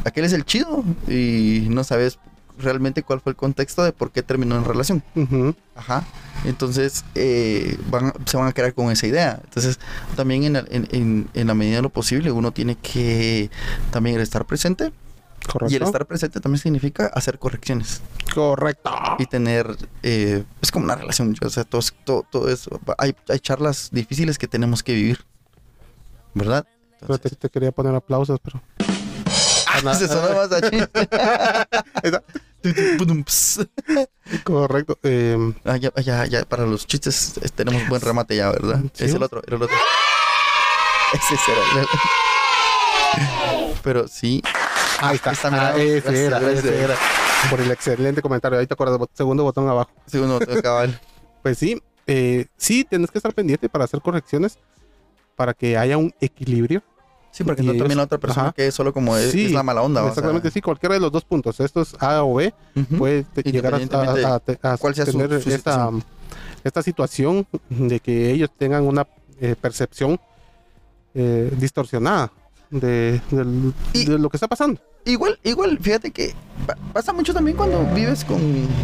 aquel 0.06 0.26
es 0.26 0.34
el 0.34 0.46
chido 0.46 0.86
y 1.08 1.66
no 1.72 1.84
sabes 1.84 2.20
realmente 2.64 3.04
cuál 3.04 3.22
fue 3.22 3.32
el 3.32 3.36
contexto 3.36 3.84
de 3.84 3.92
por 3.92 4.12
qué 4.12 4.24
terminó 4.24 4.56
en 4.58 4.66
relación. 4.66 5.04
Ajá. 5.76 6.04
Entonces 6.46 7.04
eh, 7.16 7.78
van, 7.90 8.14
se 8.26 8.38
van 8.38 8.48
a 8.48 8.52
quedar 8.54 8.74
con 8.74 8.92
esa 8.92 9.08
idea. 9.08 9.40
Entonces 9.44 9.80
también 10.16 10.44
en, 10.44 10.54
la- 10.54 10.66
en- 10.70 10.88
en- 10.92 11.30
en 11.34 11.48
la 11.48 11.54
medida 11.54 11.78
de 11.78 11.82
lo 11.84 11.90
posible 11.90 12.32
uno 12.32 12.52
tiene 12.52 12.76
que 12.76 13.50
también 13.92 14.20
estar 14.20 14.46
presente. 14.46 14.92
Correcto. 15.52 15.74
Y 15.74 15.78
el 15.78 15.84
estar 15.84 16.06
presente 16.06 16.40
también 16.40 16.62
significa 16.62 17.08
hacer 17.08 17.40
correcciones 17.40 18.02
Correcto. 18.36 18.92
y 19.18 19.26
tener, 19.26 19.76
eh, 20.04 20.44
es 20.62 20.72
como 20.72 20.86
una 20.86 20.96
relación. 20.96 21.36
O 21.44 21.50
sea, 21.50 21.64
todo, 21.64 21.82
todo, 22.06 22.26
todo 22.30 22.50
eso. 22.50 22.80
Hay, 23.00 23.16
hay 23.28 23.40
charlas 23.40 23.90
difíciles 23.92 24.38
que 24.38 24.48
tenemos 24.48 24.84
que 24.84 24.94
vivir. 24.94 25.26
¿Verdad? 26.36 26.66
Pero 27.00 27.18
te, 27.18 27.32
te 27.32 27.50
quería 27.50 27.72
poner 27.72 27.96
aplausos, 27.96 28.40
pero. 28.44 28.62
Ah, 29.84 29.96
se 29.96 30.08
sonó 30.08 30.36
más 30.36 30.50
Correcto. 34.44 34.98
Eh, 35.04 35.54
Ah, 35.66 35.78
ya, 35.78 35.92
ya, 36.02 36.26
ya, 36.26 36.44
para 36.46 36.66
los 36.66 36.86
chistes 36.88 37.38
eh, 37.42 37.50
tenemos 37.54 37.88
buen 37.88 38.02
remate 38.02 38.36
ya, 38.36 38.52
¿verdad? 38.52 38.82
Sí. 38.94 39.06
Es 39.06 39.14
el 39.14 39.24
otro, 39.24 39.42
era 39.46 39.56
el 39.58 39.64
otro. 39.64 39.76
Ese 41.14 41.38
será. 41.38 41.62
el- 41.82 41.88
Pero 43.84 44.08
sí. 44.08 44.42
ahí 45.00 45.16
está. 45.16 45.32
Mira, 45.50 45.70
Ah, 45.70 45.78
ese 45.78 46.00
gracias, 46.02 46.16
era, 46.20 46.40
gracias. 46.40 46.66
ese 46.66 46.84
era. 46.84 46.96
Por 47.50 47.60
el 47.62 47.72
excelente 47.72 48.22
comentario. 48.22 48.60
Ahí 48.60 48.68
te 48.68 48.74
acuerdas, 48.74 49.00
segundo 49.14 49.44
botón 49.44 49.68
abajo. 49.68 49.92
Segundo 50.06 50.40
botón 50.40 50.62
cabal. 50.62 51.00
Pues 51.42 51.58
sí, 51.58 51.82
eh, 52.08 52.46
sí, 52.56 52.84
tienes 52.86 53.10
que 53.12 53.18
estar 53.18 53.34
pendiente 53.34 53.68
para 53.68 53.86
hacer 53.86 54.00
correcciones 54.02 54.58
para 55.36 55.54
que 55.54 55.78
haya 55.78 55.98
un 55.98 56.14
equilibrio. 56.22 56.84
Sí, 57.32 57.44
porque 57.46 57.64
no 57.64 57.74
también 57.74 57.98
la 57.98 58.04
otra 58.04 58.18
persona 58.18 58.48
ajá. 58.48 58.52
que 58.54 58.68
es 58.68 58.76
solo 58.76 58.94
como 58.94 59.16
es, 59.16 59.32
Sí, 59.32 59.46
es 59.46 59.52
la 59.54 59.64
mala 59.64 59.82
onda. 59.82 60.02
o 60.02 60.04
sea, 60.06 60.10
Exactamente, 60.12 60.52
sí, 60.52 60.62
cualquiera 60.62 60.96
de 60.96 61.02
los 61.02 61.12
dos 61.12 61.24
puntos. 61.24 61.60
Esto 61.62 61.82
es 61.82 61.96
A 62.02 62.24
o 62.24 62.36
B. 62.36 62.54
puede 62.98 63.26
llegar 63.46 63.74
a, 63.74 63.78
a- 63.78 64.42
a- 64.62 64.74
a 64.74 64.78
cuál 64.78 64.94
sea 64.96 65.06
su- 65.06 65.14
tener 65.14 65.30
su 65.42 65.50
esta, 65.50 65.72
situación. 65.74 66.04
esta 66.64 66.82
situación 66.84 67.48
de 67.70 68.00
que 68.00 68.32
ellos 68.32 68.50
tengan 68.58 68.84
una 68.84 69.08
eh, 69.40 69.56
percepción 69.60 70.20
eh, 71.14 71.52
distorsionada 71.58 72.32
de, 72.70 73.22
del- 73.32 73.74
Y- 73.94 74.06
de 74.06 74.18
lo 74.20 74.30
que 74.30 74.38
está 74.38 74.48
pasando. 74.48 74.80
Igual, 75.04 75.40
igual, 75.44 75.80
fíjate 75.82 76.12
que 76.12 76.34
pa- 76.68 76.78
pasa 76.94 77.12
mucho 77.12 77.34
también 77.34 77.58
cuando 77.58 77.84
vives 77.96 78.24
con, 78.24 78.40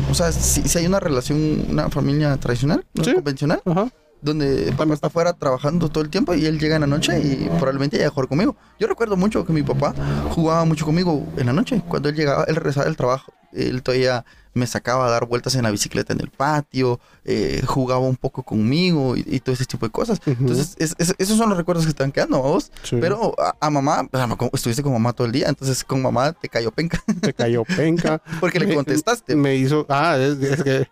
o 0.09 0.13
sea, 0.15 0.31
si, 0.31 0.61
si 0.67 0.77
hay 0.79 0.87
una 0.87 0.99
relación, 0.99 1.65
una 1.69 1.89
familia 1.89 2.35
tradicional, 2.37 2.83
¿no? 2.95 3.03
Sí. 3.03 3.13
convencional, 3.13 3.61
Ajá. 3.65 3.87
Donde 4.21 4.71
papá 4.73 4.93
está 4.93 5.07
afuera 5.07 5.33
trabajando 5.33 5.89
todo 5.89 6.03
el 6.03 6.09
tiempo 6.09 6.33
y 6.33 6.45
él 6.45 6.59
llega 6.59 6.75
en 6.75 6.81
la 6.81 6.87
noche 6.87 7.19
y 7.19 7.49
probablemente 7.57 7.97
llega 7.97 8.09
a 8.09 8.11
conmigo. 8.27 8.55
Yo 8.79 8.87
recuerdo 8.87 9.17
mucho 9.17 9.45
que 9.45 9.53
mi 9.53 9.63
papá 9.63 9.93
jugaba 10.31 10.65
mucho 10.65 10.85
conmigo 10.85 11.25
en 11.37 11.45
la 11.45 11.53
noche. 11.53 11.81
Cuando 11.87 12.09
él 12.09 12.15
llegaba, 12.15 12.43
él 12.45 12.55
regresaba 12.55 12.85
del 12.85 12.97
trabajo, 12.97 13.33
él 13.57 13.81
todavía 13.83 14.25
me 14.53 14.65
sacaba 14.65 15.05
a 15.05 15.11
dar 15.11 15.27
vueltas 15.27 15.53
en 15.53 15.61
la 15.61 15.69
bicicleta 15.69 16.13
en 16.13 16.19
el 16.19 16.31
patio, 16.31 16.99
eh, 17.25 17.61
jugaba 17.67 17.99
un 18.01 18.15
poco 18.15 18.41
conmigo 18.41 19.15
y, 19.15 19.23
y 19.27 19.39
todo 19.39 19.53
ese 19.53 19.65
tipo 19.65 19.85
de 19.85 19.91
cosas. 19.91 20.19
Entonces, 20.25 20.75
es- 20.79 20.95
es- 20.97 21.13
esos 21.19 21.37
son 21.37 21.49
los 21.49 21.59
recuerdos 21.59 21.85
que 21.85 21.91
están 21.91 22.11
quedando, 22.11 22.41
vos. 22.41 22.71
Sí. 22.81 22.97
Pero 22.99 23.35
a, 23.39 23.55
a 23.61 23.69
mamá, 23.69 24.07
pues, 24.09 24.23
estuviste 24.53 24.81
con 24.81 24.93
mamá 24.93 25.13
todo 25.13 25.27
el 25.27 25.33
día, 25.33 25.47
entonces 25.47 25.83
con 25.83 26.01
mamá 26.01 26.31
te 26.33 26.49
cayó 26.49 26.71
penca 26.71 26.99
me 27.21 27.33
cayó 27.33 27.65
penca. 27.65 28.19
porque 28.39 28.59
le 28.59 28.73
contestaste. 28.73 29.35
Me 29.35 29.55
hizo. 29.55 29.85
Ah, 29.89 30.17
es, 30.19 30.39
es 30.41 30.63
que 30.63 30.87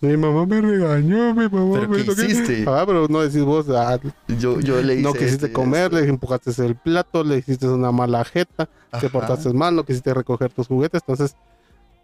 mi 0.00 0.16
mamá 0.16 0.44
me 0.44 0.60
regañó, 0.60 1.34
mi 1.34 1.48
mamá 1.48 1.74
¿Pero 1.78 1.88
me 1.88 1.96
qué 1.98 2.02
hizo 2.02 2.16
que- 2.16 2.22
hiciste? 2.24 2.64
Ah, 2.66 2.82
pero 2.84 3.06
no 3.06 3.20
decís 3.20 3.42
vos, 3.44 3.66
ah, 3.68 3.96
Yo, 4.26 4.58
yo 4.58 4.82
le 4.82 4.94
hice 4.94 5.02
no 5.04 5.12
quisiste 5.12 5.34
este- 5.46 5.52
comer, 5.52 5.92
le 5.92 6.08
empujaste 6.08 6.50
el 6.66 6.74
plato, 6.74 7.22
le 7.22 7.38
hiciste 7.38 7.68
una 7.68 7.92
mala 7.92 8.24
jeta, 8.24 8.68
te 9.00 9.08
portaste 9.08 9.52
mal, 9.52 9.76
no 9.76 9.84
quisiste 9.84 10.12
recoger 10.12 10.52
tus 10.52 10.66
juguetes, 10.66 11.00
entonces 11.06 11.36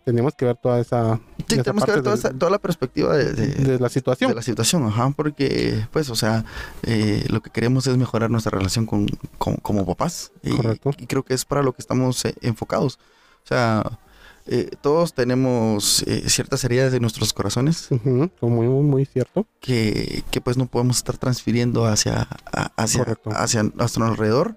teníamos 0.05 0.35
que 0.35 0.45
ver 0.47 0.57
toda 0.57 0.81
esa, 0.81 1.21
Sí, 1.47 1.55
esa 1.55 1.63
tenemos 1.63 1.85
que 1.85 1.91
ver 1.93 2.03
toda, 2.03 2.17
del- 2.17 2.19
esa- 2.27 2.39
toda 2.39 2.51
la 2.51 2.59
perspectiva 2.59 3.17
de, 3.17 3.33
de- 3.33 3.47
de 3.55 3.79
la 3.79 3.89
situación. 3.89 4.31
de 4.31 4.35
la 4.35 4.43
situación, 4.43 4.85
ajá, 4.87 5.11
porque, 5.17 5.87
pues, 5.93 6.11
o 6.11 6.15
sea, 6.17 6.45
eh, 6.83 7.25
lo 7.29 7.41
que 7.43 7.51
queremos 7.51 7.87
es 7.87 7.97
mejorar 7.97 8.31
nuestra 8.31 8.57
relación 8.57 8.87
con, 8.87 9.07
con- 9.39 9.57
como 9.57 9.85
papás. 9.87 10.33
Y, 10.43 10.51
Correcto. 10.57 10.91
y 10.99 11.07
creo 11.07 11.25
que 11.25 11.35
es 11.35 11.45
para 11.45 11.63
lo 11.63 11.73
que 11.73 11.81
estamos 11.83 12.25
eh, 12.25 12.35
enfocados. 12.43 12.99
O 13.45 13.47
sea, 13.47 13.99
eh, 14.47 14.71
todos 14.81 15.13
tenemos 15.15 16.03
eh, 16.07 16.25
ciertas 16.29 16.65
heridas 16.65 16.91
de 16.93 16.99
nuestros 16.99 17.33
corazones 17.33 17.89
muy, 18.03 18.31
muy, 18.41 18.67
muy 18.67 19.05
cierto. 19.05 19.47
que, 19.61 20.25
que, 20.31 20.41
pues 20.41 20.57
no 20.57 20.67
podemos 20.67 20.97
estar 20.97 21.19
transfiriendo 21.19 21.85
hacia, 21.87 22.27
a- 22.53 22.73
hacia, 22.77 23.05
hacia 23.37 23.63
nuestro 23.65 24.07
alrededor. 24.07 24.57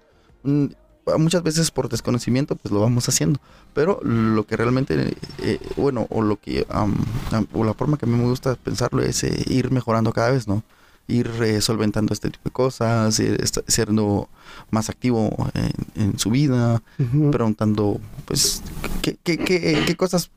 Muchas 1.18 1.44
veces 1.44 1.70
por 1.72 1.90
desconocimiento 1.90 2.56
pues 2.56 2.72
lo 2.72 2.80
vamos 2.80 3.10
haciendo, 3.10 3.40
pero 3.74 4.00
lo 4.04 4.46
que 4.48 4.56
realmente, 4.56 5.18
eh, 5.40 5.60
bueno, 5.76 6.08
o 6.10 6.22
lo 6.22 6.38
que, 6.40 6.66
am- 6.70 6.96
o 7.54 7.64
la 7.66 7.74
forma 7.74 7.98
que 7.98 8.06
a 8.06 8.10
mí 8.10 8.16
me 8.16 8.24
gusta 8.30 8.56
pensarlo 8.56 9.02
es 9.04 9.24
eh, 9.26 9.44
ir 9.48 9.70
mejorando 9.72 10.14
cada 10.14 10.32
vez, 10.32 10.48
¿no? 10.48 10.64
Ir 11.08 11.30
eh, 11.44 11.60
solventando 11.60 12.14
este 12.14 12.30
tipo 12.30 12.44
de 12.46 12.52
cosas, 12.52 13.22
siendo 13.68 14.30
más 14.72 14.90
activo 14.90 15.30
en, 15.54 15.72
en 16.02 16.20
su 16.20 16.30
vida, 16.30 16.82
preguntando, 17.32 18.00
pues, 18.26 18.62
qué, 19.02 19.18
qué, 19.22 19.38
qué, 19.38 19.84
qué 19.86 19.96
cosas 19.98 20.32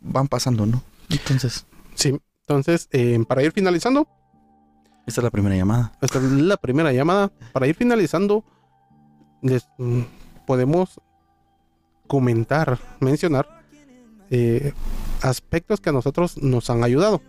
van 0.00 0.28
pasando, 0.28 0.64
¿no? 0.64 0.82
Entonces, 1.10 1.66
Sí, 1.94 2.18
entonces, 2.46 2.88
eh, 2.92 3.22
para 3.28 3.42
ir 3.42 3.52
finalizando, 3.52 4.08
esta 5.06 5.20
es 5.20 5.24
la 5.24 5.30
primera 5.30 5.54
llamada. 5.54 5.92
esta 6.00 6.18
es 6.18 6.24
la 6.24 6.56
primera 6.56 6.92
llamada. 6.92 7.30
Para 7.52 7.66
ir 7.66 7.74
finalizando, 7.74 8.42
les 9.46 9.66
mm, 9.78 10.02
podemos 10.46 11.00
comentar, 12.06 12.78
mencionar 13.00 13.46
eh, 14.30 14.72
aspectos 15.22 15.80
que 15.80 15.90
a 15.90 15.92
nosotros 15.92 16.36
nos 16.42 16.70
han 16.70 16.84
ayudado. 16.84 17.20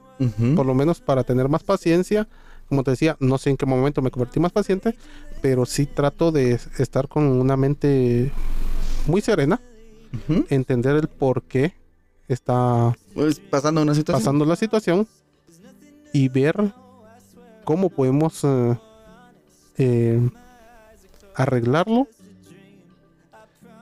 Por 0.56 0.66
lo 0.66 0.74
menos 0.74 1.00
para 1.00 1.24
tener 1.24 1.48
más 1.48 1.64
paciencia. 1.64 2.28
Como 2.70 2.84
te 2.84 2.90
decía, 2.92 3.16
no 3.20 3.38
sé 3.38 3.52
en 3.52 3.58
qué 3.58 3.68
momento 3.68 4.02
me 4.02 4.10
convertí 4.10 4.40
más 4.40 4.52
paciente, 4.52 4.96
pero 5.42 5.66
sí 5.68 5.86
trato 5.86 6.32
de 6.32 6.60
estar 6.80 7.08
con 7.08 7.24
una 7.26 7.56
mente 7.56 8.32
muy 9.06 9.22
serena, 9.22 9.62
entender 10.50 10.96
el 10.96 11.08
por 11.08 11.44
qué 11.44 11.76
está 12.28 12.96
Pues 13.14 13.40
pasando 13.40 13.82
una 13.84 13.94
situación. 13.94 14.22
pasando 14.24 14.46
la 14.46 14.56
situación 14.56 15.08
y 16.14 16.30
ver 16.30 16.74
cómo 17.64 17.90
podemos 17.90 18.44
eh, 18.44 18.76
eh, 19.78 20.30
arreglarlo. 21.38 22.08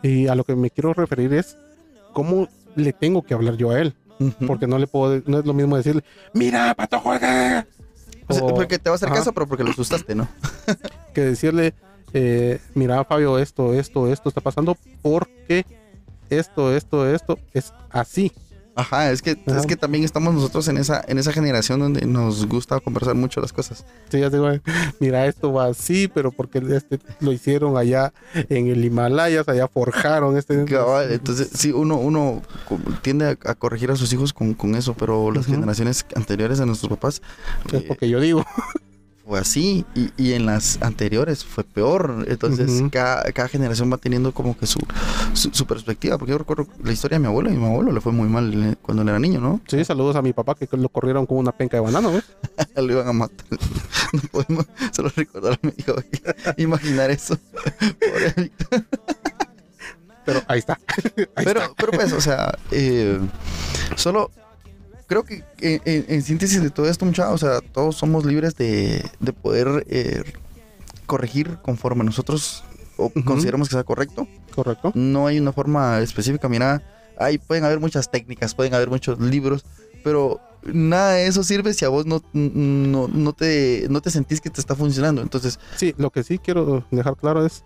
Y 0.03 0.27
a 0.27 0.35
lo 0.35 0.43
que 0.43 0.55
me 0.55 0.69
quiero 0.69 0.93
referir 0.93 1.33
es 1.33 1.57
cómo 2.13 2.47
le 2.75 2.93
tengo 2.93 3.23
que 3.23 3.33
hablar 3.33 3.55
yo 3.57 3.71
a 3.71 3.79
él, 3.81 3.95
porque 4.45 4.67
no 4.67 4.77
le 4.77 4.85
puedo, 4.87 5.21
no 5.25 5.39
es 5.39 5.45
lo 5.45 5.53
mismo 5.53 5.77
decirle, 5.77 6.03
mira, 6.33 6.73
pato 6.75 6.99
juega. 6.99 7.65
O 8.27 8.33
sea, 8.33 8.43
O- 8.43 8.53
porque 8.55 8.77
te 8.77 8.89
va 8.89 8.93
a 8.93 8.97
hacer 8.97 9.09
Ajá. 9.09 9.17
caso, 9.19 9.33
pero 9.33 9.47
porque 9.47 9.63
lo 9.63 9.71
asustaste, 9.71 10.13
¿no? 10.13 10.27
que 11.13 11.21
decirle, 11.21 11.73
eh, 12.13 12.59
mira 12.75 13.03
Fabio, 13.03 13.39
esto, 13.39 13.73
esto, 13.73 14.11
esto 14.11 14.29
está 14.29 14.41
pasando 14.41 14.77
porque 15.01 15.65
esto, 16.29 16.75
esto, 16.75 17.07
esto 17.09 17.39
es 17.53 17.73
así. 17.89 18.31
Ajá, 18.75 19.11
es 19.11 19.21
que, 19.21 19.37
Ajá. 19.47 19.59
es 19.59 19.65
que 19.65 19.77
también 19.77 20.03
estamos 20.03 20.33
nosotros 20.33 20.67
en 20.67 20.77
esa, 20.77 21.03
en 21.07 21.17
esa 21.17 21.31
generación 21.31 21.79
donde 21.79 22.05
nos 22.05 22.45
gusta 22.45 22.79
conversar 22.81 23.15
mucho 23.15 23.39
las 23.39 23.53
cosas. 23.53 23.85
Sí, 24.09 24.19
ya 24.19 24.29
digo, 24.29 24.49
mira, 24.99 25.25
esto 25.25 25.53
va 25.53 25.67
así, 25.67 26.07
pero 26.07 26.31
porque 26.31 26.61
este 26.69 26.99
lo 27.21 27.31
hicieron 27.31 27.77
allá 27.77 28.13
en 28.33 28.67
el 28.67 28.83
Himalayas, 28.83 29.47
allá 29.47 29.67
forjaron 29.67 30.37
este. 30.37 30.65
Cabal, 30.65 31.11
Entonces, 31.11 31.49
sí, 31.53 31.71
uno, 31.71 31.97
uno 31.97 32.41
tiende 33.01 33.25
a, 33.25 33.51
a 33.51 33.55
corregir 33.55 33.91
a 33.91 33.95
sus 33.95 34.11
hijos 34.11 34.33
con, 34.33 34.53
con 34.53 34.75
eso, 34.75 34.93
pero 34.93 35.31
las 35.31 35.45
generaciones 35.45 36.05
anteriores 36.15 36.59
a 36.59 36.65
nuestros 36.65 36.89
papás 36.89 37.21
Es 37.67 37.81
eh, 37.81 37.85
porque 37.87 38.09
yo 38.09 38.19
digo. 38.19 38.45
fue 39.25 39.39
así 39.39 39.85
y, 39.95 40.11
y 40.17 40.33
en 40.33 40.45
las 40.45 40.81
anteriores 40.81 41.43
fue 41.43 41.63
peor. 41.63 42.25
Entonces, 42.27 42.83
cada, 42.91 43.23
cada 43.31 43.47
generación 43.47 43.91
va 43.91 43.97
teniendo 43.97 44.31
como 44.33 44.57
que 44.57 44.67
su, 44.67 44.79
su, 45.33 45.49
su 45.51 45.65
perspectiva. 45.65 46.17
Porque 46.17 46.31
yo 46.31 46.37
recuerdo 46.37 46.67
la 46.83 46.91
historia 46.91 47.15
de 47.15 47.21
mi 47.21 47.27
abuelo 47.27 47.51
y 47.51 47.57
mi 47.57 47.65
abuelo 47.65 47.91
le 47.91 48.01
fue 48.01 48.11
muy 48.11 48.29
mal 48.29 48.53
eh, 48.53 48.75
cuando 48.81 49.01
él 49.03 49.09
era 49.09 49.19
niño, 49.19 49.39
¿no? 49.39 49.61
Sí, 49.67 49.83
saludos 49.83 50.15
a 50.15 50.21
mi 50.21 50.33
papá 50.33 50.55
que 50.55 50.67
lo 50.77 50.89
corrieron 50.89 51.25
con 51.25 51.37
una 51.37 51.51
penca 51.51 51.77
de 51.77 51.81
banano, 51.81 52.11
¿ves? 52.11 52.23
lo 52.75 52.91
iban 52.91 53.07
a 53.07 53.13
matar. 53.13 53.45
No 54.13 54.21
podemos 54.31 54.65
solo 54.91 55.11
recordar 55.15 55.53
a 55.53 55.59
mi 55.65 55.73
hijo. 55.77 55.95
Imaginar 56.57 57.11
eso. 57.11 57.37
Pero 60.25 60.41
ahí 60.47 60.59
está. 60.59 60.73
Ahí 61.35 61.45
pero, 61.45 61.61
está. 61.61 61.73
pero 61.77 61.91
pues, 61.91 62.11
o 62.13 62.21
sea, 62.21 62.57
eh, 62.71 63.19
solo 63.95 64.31
creo 65.07 65.23
que 65.23 65.43
en, 65.61 65.81
en- 65.85 66.05
en 66.07 66.21
síntesis 66.23 66.61
de 66.61 66.69
todo 66.69 66.89
esto, 66.89 67.05
muchachos, 67.05 67.33
o 67.33 67.37
sea, 67.45 67.61
todos 67.61 67.95
somos 67.95 68.25
libres 68.25 68.55
de, 68.55 69.03
de 69.19 69.33
poder 69.33 69.85
eh, 69.89 70.23
corregir 71.05 71.57
conforme 71.61 72.03
nosotros 72.03 72.63
o 72.97 73.09
consideramos 73.25 73.67
que 73.69 73.73
sea 73.75 73.83
correcto. 73.83 74.27
Correcto. 74.55 74.91
No 74.95 75.27
hay 75.27 75.39
una 75.39 75.51
forma 75.51 75.99
específica. 75.99 76.47
Mira, 76.49 76.81
ahí 77.19 77.37
pueden 77.37 77.65
haber 77.65 77.79
muchas 77.79 78.09
técnicas, 78.09 78.55
pueden 78.55 78.73
haber 78.73 78.89
muchos 78.89 79.19
libros, 79.19 79.65
pero 80.03 80.39
nada 80.63 81.11
de 81.13 81.27
eso 81.27 81.43
sirve 81.43 81.73
si 81.73 81.83
a 81.85 81.89
vos 81.89 82.05
no, 82.05 82.21
no, 82.33 83.07
no, 83.07 83.33
te, 83.33 83.87
no 83.89 84.01
te 84.01 84.09
sentís 84.11 84.39
que 84.41 84.49
te 84.49 84.61
está 84.61 84.75
funcionando. 84.75 85.21
Entonces, 85.21 85.59
Sí, 85.75 85.93
lo 85.97 86.09
que 86.09 86.23
sí 86.23 86.39
quiero 86.39 86.85
dejar 86.89 87.17
claro 87.17 87.45
es 87.45 87.63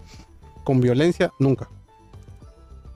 con 0.64 0.82
violencia 0.82 1.32
nunca. 1.40 1.66
por 1.68 1.78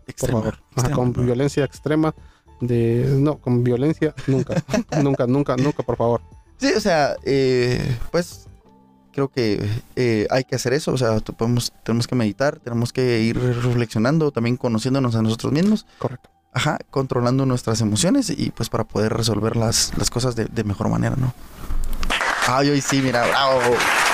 extrema, 0.07 0.39
favor. 0.39 0.53
Ajá, 0.55 0.63
extrema, 0.87 0.95
con 0.95 1.13
¿no? 1.15 1.23
violencia 1.23 1.63
extrema 1.65 2.15
de 2.61 3.05
no, 3.19 3.37
con 3.37 3.63
violencia 3.63 4.13
nunca. 4.27 4.55
nunca, 5.01 5.27
nunca, 5.27 5.55
nunca, 5.57 5.83
por 5.83 5.97
favor. 5.97 6.21
Sí, 6.57 6.71
o 6.75 6.79
sea, 6.79 7.15
eh, 7.23 7.97
pues 8.11 8.47
creo 9.11 9.27
que 9.29 9.63
eh, 9.95 10.27
hay 10.29 10.43
que 10.43 10.55
hacer 10.55 10.73
eso. 10.73 10.91
O 10.93 10.97
sea, 10.97 11.19
podemos, 11.19 11.73
tenemos 11.83 12.07
que 12.07 12.15
meditar, 12.15 12.59
tenemos 12.59 12.93
que 12.93 13.21
ir 13.21 13.37
reflexionando, 13.39 14.31
también 14.31 14.57
conociéndonos 14.57 15.15
a 15.15 15.21
nosotros 15.21 15.51
mismos. 15.51 15.85
Correcto. 15.99 16.29
Ajá, 16.55 16.77
controlando 16.91 17.45
nuestras 17.47 17.81
emociones 17.81 18.29
y 18.29 18.51
pues 18.51 18.69
para 18.69 18.83
poder 18.83 19.11
resolver 19.13 19.55
las, 19.55 19.91
las 19.97 20.09
cosas 20.11 20.35
de, 20.35 20.45
de 20.45 20.63
mejor 20.63 20.87
manera, 20.89 21.15
¿no? 21.15 21.33
Ay, 22.47 22.69
hoy 22.69 22.81
sí, 22.81 23.01
mira, 23.01 23.25
bravo. 23.27 23.59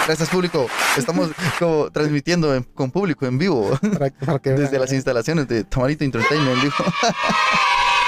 Gracias, 0.05 0.29
público. 0.29 0.67
Estamos 0.97 1.29
como 1.59 1.89
transmitiendo 1.91 2.55
en- 2.55 2.63
con 2.63 2.91
público 2.91 3.25
en 3.25 3.37
vivo 3.37 3.77
Para, 3.93 4.09
para 4.11 4.39
que 4.39 4.49
desde 4.53 4.79
las 4.79 4.93
instalaciones 4.93 5.47
de 5.49 5.63
Tamarito 5.65 6.03
Entertainment, 6.05 6.63
dijo. 6.63 6.83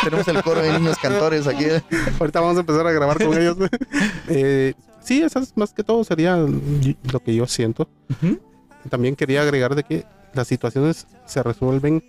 Tenemos 0.04 0.28
el 0.28 0.44
coro 0.44 0.62
de 0.62 0.80
niños 0.80 0.98
cantores 0.98 1.48
aquí. 1.48 1.66
Ahorita 2.20 2.40
vamos 2.40 2.58
a 2.58 2.62
empezar 2.62 2.88
a 2.88 2.92
grabar 2.92 3.18
con 3.24 3.38
ellos. 3.38 3.58
Eh, 4.28 4.74
sí, 5.02 5.22
esas 5.22 5.56
más 5.56 5.74
que 5.74 5.84
todo 5.84 6.04
sería 6.04 6.38
lo 6.38 7.20
que 7.24 7.36
yo 7.36 7.48
siento. 7.48 7.88
También 8.90 9.16
quería 9.16 9.42
agregar 9.42 9.76
de 9.76 9.84
que 9.84 10.06
las 10.34 10.48
situaciones 10.48 11.08
se 11.26 11.44
resuelven 11.44 12.04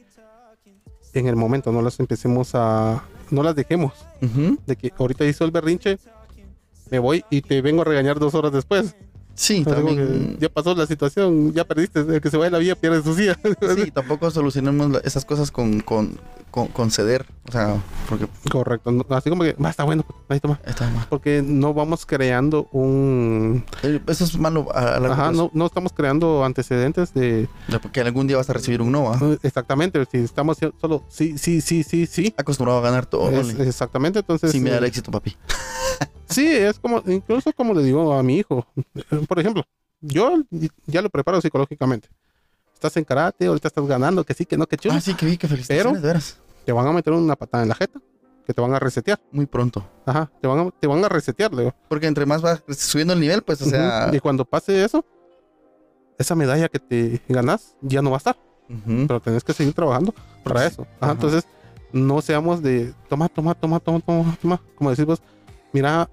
en 1.14 1.26
el 1.26 1.36
momento, 1.36 1.72
no 1.72 1.82
las 1.82 2.00
empecemos 2.00 2.54
a, 2.54 3.02
no 3.30 3.42
las 3.42 3.54
dejemos. 3.54 3.92
Ujú. 4.22 4.58
De 4.66 4.76
que 4.76 4.92
ahorita 4.96 5.24
hizo 5.24 5.44
el 5.44 5.50
berrinche, 5.50 5.98
me 6.90 6.98
voy 6.98 7.24
y 7.30 7.42
te 7.42 7.60
vengo 7.60 7.82
a 7.82 7.84
regañar 7.84 8.18
dos 8.18 8.34
horas 8.34 8.52
después. 8.52 8.94
Sí, 9.34 9.64
también. 9.64 10.36
ya 10.38 10.48
pasó 10.48 10.74
la 10.74 10.86
situación, 10.86 11.52
ya 11.52 11.64
perdiste, 11.64 12.00
el 12.00 12.20
que 12.20 12.30
se 12.30 12.36
vaya 12.36 12.48
a 12.48 12.52
la 12.52 12.58
vía 12.58 12.74
pierde 12.76 13.02
su 13.02 13.14
silla. 13.14 13.38
Sí, 13.76 13.90
tampoco 13.90 14.30
solucionemos 14.30 14.90
la- 14.90 14.98
esas 15.00 15.24
cosas 15.24 15.50
con, 15.50 15.80
con, 15.80 16.18
con, 16.50 16.68
con 16.68 16.90
ceder. 16.90 17.26
O 17.48 17.52
sea, 17.52 17.76
porque 18.08 18.26
Correcto, 18.50 18.90
así 19.10 19.30
como 19.30 19.42
que, 19.42 19.54
"Va, 19.54 19.70
está 19.70 19.84
bueno, 19.84 20.02
pues, 20.04 20.16
ahí 20.28 20.40
toma. 20.40 20.60
está 20.66 20.88
mal. 20.90 21.06
Porque 21.08 21.42
no 21.44 21.72
vamos 21.74 22.04
creando 22.06 22.68
un... 22.72 23.64
Eh, 23.82 24.00
Eso 24.06 24.24
es 24.24 24.38
malo 24.38 24.68
a, 24.74 24.96
a 24.96 25.00
largo 25.00 25.12
Ajá, 25.14 25.32
no, 25.32 25.50
no 25.54 25.66
estamos 25.66 25.92
creando 25.92 26.44
antecedentes 26.44 27.14
de... 27.14 27.48
De- 27.68 27.78
Porque 27.80 28.00
algún 28.00 28.26
día 28.26 28.36
vas 28.36 28.50
a 28.50 28.52
recibir 28.52 28.82
un 28.82 28.92
no, 28.92 29.12
¿ah? 29.12 29.18
Exactamente, 29.42 30.04
si 30.10 30.18
estamos 30.18 30.58
solo 30.80 31.04
sí, 31.08 31.38
sí, 31.38 31.60
sí, 31.60 31.82
sí, 31.82 32.06
sí. 32.06 32.34
Acostumbrado 32.36 32.78
a 32.80 32.82
ganar 32.82 33.06
todo. 33.06 33.30
Es- 33.30 33.58
exactamente, 33.58 34.18
entonces... 34.20 34.52
Sin 34.52 34.62
mirar 34.62 34.78
el 34.78 34.84
eh, 34.84 34.88
éxito, 34.88 35.10
papi. 35.10 35.34
Sí, 36.32 36.46
es 36.46 36.78
como, 36.78 37.02
incluso 37.06 37.52
como 37.52 37.74
le 37.74 37.82
digo 37.82 38.12
a 38.12 38.22
mi 38.22 38.38
hijo, 38.38 38.66
por 39.28 39.38
ejemplo, 39.38 39.64
yo 40.00 40.42
ya 40.86 41.02
lo 41.02 41.10
preparo 41.10 41.40
psicológicamente. 41.40 42.08
Estás 42.74 42.96
en 42.96 43.04
karate, 43.04 43.46
ahorita 43.46 43.68
estás 43.68 43.86
ganando, 43.86 44.24
que 44.24 44.34
sí, 44.34 44.44
que 44.44 44.56
no, 44.56 44.66
que 44.66 44.76
chulo. 44.76 44.94
Ah, 44.96 45.00
sí, 45.00 45.14
que 45.14 45.24
vi 45.26 45.36
que 45.36 45.46
felicitaciones, 45.48 45.92
Pero- 45.92 46.00
de 46.02 46.06
veras. 46.06 46.38
Te 46.64 46.72
van 46.72 46.86
a 46.86 46.92
meter 46.92 47.12
una 47.12 47.34
patada 47.36 47.62
en 47.64 47.68
la 47.68 47.74
jeta, 47.74 48.00
que 48.46 48.54
te 48.54 48.60
van 48.60 48.72
a 48.74 48.78
resetear. 48.78 49.20
Muy 49.32 49.46
pronto. 49.46 49.84
Ajá, 50.06 50.30
te 50.40 50.46
van 50.48 50.58
a, 50.60 50.70
te 50.70 50.86
van 50.86 51.04
a 51.04 51.08
resetear, 51.08 51.52
le 51.52 51.62
digo. 51.62 51.74
Porque 51.88 52.06
entre 52.06 52.24
más 52.26 52.40
vas 52.42 52.62
subiendo 52.76 53.14
el 53.14 53.20
nivel, 53.20 53.42
pues, 53.42 53.60
o 53.62 53.64
sea. 53.66 54.10
Y 54.12 54.20
cuando 54.20 54.44
pase 54.44 54.84
eso, 54.84 55.04
esa 56.18 56.34
medalla 56.36 56.68
que 56.68 56.78
te 56.78 57.20
ganas 57.28 57.76
ya 57.80 58.00
no 58.02 58.10
va 58.10 58.16
a 58.16 58.18
estar, 58.18 58.36
ujú. 58.68 59.06
pero 59.08 59.20
tenés 59.20 59.42
que 59.42 59.52
seguir 59.52 59.74
trabajando 59.74 60.14
para 60.44 60.66
eso. 60.66 60.82
Ajá, 60.82 60.96
ajá. 61.00 61.12
Entonces, 61.12 61.44
no 61.92 62.20
seamos 62.22 62.62
de 62.62 62.94
toma, 63.08 63.28
toma, 63.28 63.54
toma, 63.54 63.80
toma, 63.80 64.00
toma, 64.00 64.36
toma. 64.40 64.60
Como 64.76 64.90
decís 64.90 65.04
vos, 65.04 65.20
mira, 65.72 66.08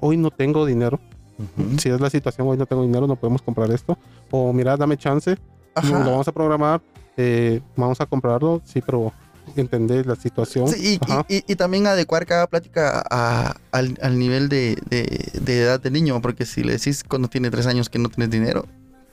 hoy 0.00 0.16
no 0.16 0.30
tengo 0.30 0.66
dinero. 0.66 0.98
Ujú. 1.38 1.78
Si 1.78 1.88
es 1.88 2.00
la 2.00 2.10
situación, 2.10 2.46
hoy 2.48 2.56
no 2.58 2.66
tengo 2.66 2.82
dinero, 2.82 3.06
no 3.06 3.16
podemos 3.16 3.40
comprar 3.42 3.70
esto. 3.70 3.96
O 4.30 4.52
mira, 4.52 4.76
dame 4.76 4.96
chance, 4.96 5.38
Ajá. 5.74 5.88
lo 6.04 6.10
vamos 6.10 6.28
a 6.28 6.32
programar, 6.32 6.82
eh, 7.16 7.60
vamos 7.76 8.00
a 8.00 8.06
comprarlo, 8.06 8.60
sí, 8.64 8.82
pero 8.84 9.12
entender 9.56 10.06
la 10.06 10.16
situación. 10.16 10.68
Sí, 10.68 11.00
y, 11.28 11.34
y- 11.34 11.44
y- 11.46 11.56
también 11.56 11.86
adecuar 11.86 12.24
cada 12.26 12.46
plática 12.46 13.02
a- 13.10 13.56
al, 13.72 13.98
al 14.02 14.18
nivel 14.18 14.48
de, 14.48 14.76
de- 14.88 15.30
de 15.40 15.62
edad 15.62 15.80
del 15.80 15.92
niño, 15.94 16.20
porque 16.20 16.44
si 16.46 16.62
le 16.62 16.72
decís 16.72 17.02
cuando 17.02 17.26
tiene 17.28 17.50
tres 17.50 17.66
años 17.66 17.88
que 17.88 17.98
no 17.98 18.08
tienes 18.10 18.30
dinero, 18.30 18.66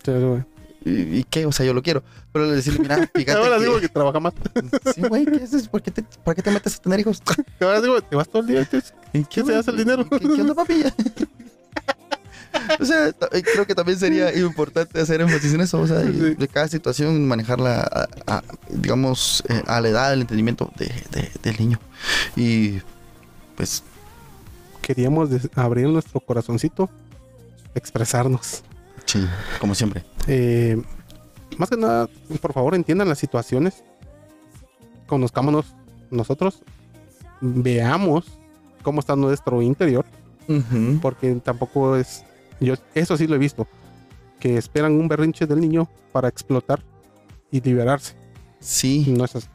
Sí. 0.03 0.11
¿Y, 0.87 1.23
qué? 1.29 1.45
O 1.45 1.51
sea, 1.51 1.65
yo 1.65 1.73
lo 1.73 1.81
quiero. 1.83 2.03
Pero 2.31 2.45
le 2.45 2.55
decirle, 2.55 2.79
mira, 2.79 2.97
fíjate 3.15 3.37
Ahora 3.37 3.57
que... 3.57 3.63
digo 3.65 3.79
que 3.79 3.89
trabaja 3.89 4.19
más. 4.19 4.33
Sí, 4.95 5.01
güey, 5.01 5.25
¿qué 5.25 5.43
haces? 5.43 5.67
¿Por 5.67 5.81
qué, 5.81 5.91
te, 5.91 6.03
¿Por 6.03 6.35
qué 6.35 6.41
te 6.41 6.51
metes 6.51 6.75
a 6.75 6.81
tener 6.81 6.99
hijos? 6.99 7.21
Ahora 7.61 7.81
digo, 7.81 8.01
te 8.01 8.15
vas 8.15 8.27
todo 8.29 8.41
el 8.41 8.47
día. 8.47 8.59
entonces, 8.61 8.93
¿Qué 9.29 9.43
se 9.43 9.55
hace 9.55 9.71
el 9.71 9.77
dinero? 9.77 10.07
¿Qué, 10.09 10.19
qué 10.19 10.41
onda, 10.41 10.53
papi? 10.55 10.83
o 12.79 12.85
sea, 12.85 13.07
eh, 13.09 13.43
creo 13.53 13.65
que 13.67 13.75
también 13.75 13.99
sería 13.99 14.35
importante 14.37 14.99
hacer 14.99 15.21
énfasis 15.21 15.53
en 15.53 15.61
eso, 15.61 15.79
o 15.79 15.87
sea, 15.87 15.97
de, 15.99 16.47
cada 16.47 16.67
situación 16.67 17.27
manejarla, 17.27 17.81
a- 17.81 18.07
a- 18.37 18.43
digamos, 18.69 19.43
eh, 19.49 19.61
a 19.67 19.79
la 19.81 19.89
edad, 19.89 20.11
al 20.11 20.21
entendimiento 20.21 20.71
de- 20.77 20.85
de- 21.11 21.31
del 21.43 21.57
niño. 21.59 21.79
Y, 22.35 22.79
pues, 23.55 23.83
Queríamos 24.81 25.29
abrir 25.53 25.89
nuestro 25.89 26.21
corazoncito, 26.21 26.89
expresarnos. 27.75 28.63
Sí, 29.07 29.27
como 29.59 29.73
siempre. 29.73 30.03
Eh, 30.27 30.81
más 31.57 31.69
que 31.69 31.77
nada, 31.77 32.07
por 32.41 32.53
favor, 32.53 32.75
entiendan 32.75 33.09
las 33.09 33.17
situaciones. 33.17 33.83
Conozcámonos 35.07 35.73
nosotros. 36.11 36.61
Veamos 37.41 38.25
cómo 38.83 38.99
está 38.99 39.15
nuestro 39.15 39.61
interior. 39.61 40.05
Porque 41.01 41.33
tampoco 41.43 41.97
es. 41.97 42.23
Yo, 42.59 42.75
eso 42.93 43.17
sí 43.17 43.27
lo 43.27 43.35
he 43.35 43.39
visto. 43.39 43.67
Que 44.39 44.57
esperan 44.57 44.93
un 44.93 45.07
berrinche 45.07 45.45
del 45.45 45.59
niño 45.59 45.89
para 46.11 46.27
explotar 46.29 46.81
y 47.51 47.59
liberarse. 47.59 48.15
Sí. 48.59 49.05
No 49.09 49.25
es 49.25 49.35
así. 49.35 49.47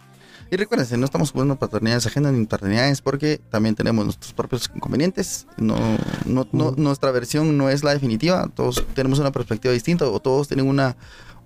Y 0.53 0.57
recuérdense, 0.59 0.99
no 0.99 1.07
estamos 1.07 1.31
jugando 1.33 1.57
paternidades 1.57 2.05
ajenas 2.07 2.35
ni 2.35 2.45
paternidades 2.45 3.01
porque 3.01 3.41
también 3.49 3.75
tenemos 3.75 4.05
nuestros 4.05 4.35
propios 4.35 4.71
inconvenientes. 4.75 5.47
No, 5.57 5.77
no, 6.27 6.47
no- 6.53 6.73
nuestra 6.77 7.11
versión 7.11 7.57
no 7.57 7.71
es 7.71 7.83
la 7.83 7.95
definitiva. 7.95 8.51
Todos 8.55 8.85
tenemos 8.95 9.19
una 9.19 9.33
perspectiva 9.33 9.73
distinta 9.73 10.07
o 10.07 10.21
todos 10.21 10.49
tienen 10.49 10.69
una, 10.69 10.95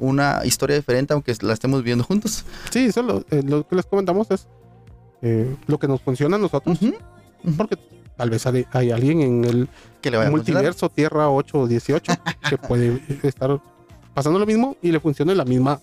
una 0.00 0.40
historia 0.44 0.74
diferente 0.74 1.12
aunque 1.14 1.32
la 1.42 1.52
estemos 1.52 1.82
viviendo 1.82 2.02
juntos. 2.02 2.44
Sí, 2.70 2.90
solo 2.90 3.24
eh, 3.30 3.44
lo 3.46 3.64
que 3.68 3.76
les 3.76 3.86
comentamos 3.86 4.28
es 4.32 4.48
eh, 5.22 5.54
lo 5.68 5.78
que 5.78 5.86
nos 5.86 6.00
funciona 6.02 6.34
a 6.34 6.40
nosotros. 6.40 6.76
Porque 7.56 7.78
tal 8.16 8.30
vez 8.30 8.44
hay, 8.44 8.66
hay 8.72 8.90
alguien 8.90 9.20
en 9.20 9.44
el 9.44 9.68
Que 10.00 10.10
le 10.10 10.16
vaya 10.16 10.30
a 10.30 10.32
funcionar. 10.32 10.62
multiverso 10.64 10.88
Tierra 10.88 11.30
8 11.30 11.58
o 11.60 11.68
18 11.68 12.12
que 12.50 12.58
puede 12.58 13.00
estar 13.22 13.62
pasando 14.14 14.40
lo 14.40 14.46
mismo 14.46 14.76
y 14.82 14.90
le 14.90 14.98
funcione 14.98 15.32
la 15.36 15.44
misma 15.44 15.80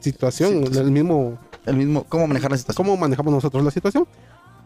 situación, 0.00 0.66
Sí, 0.66 0.72
sí. 0.74 0.78
el 0.78 0.90
mismo 0.90 1.38
El 1.66 1.76
mismo, 1.76 2.04
cómo 2.04 2.26
manejar 2.26 2.50
la 2.50 2.56
situación. 2.58 2.86
cómo 2.86 2.96
manejamos 2.96 3.32
nosotros 3.32 3.64
la 3.64 3.70
situación. 3.70 4.06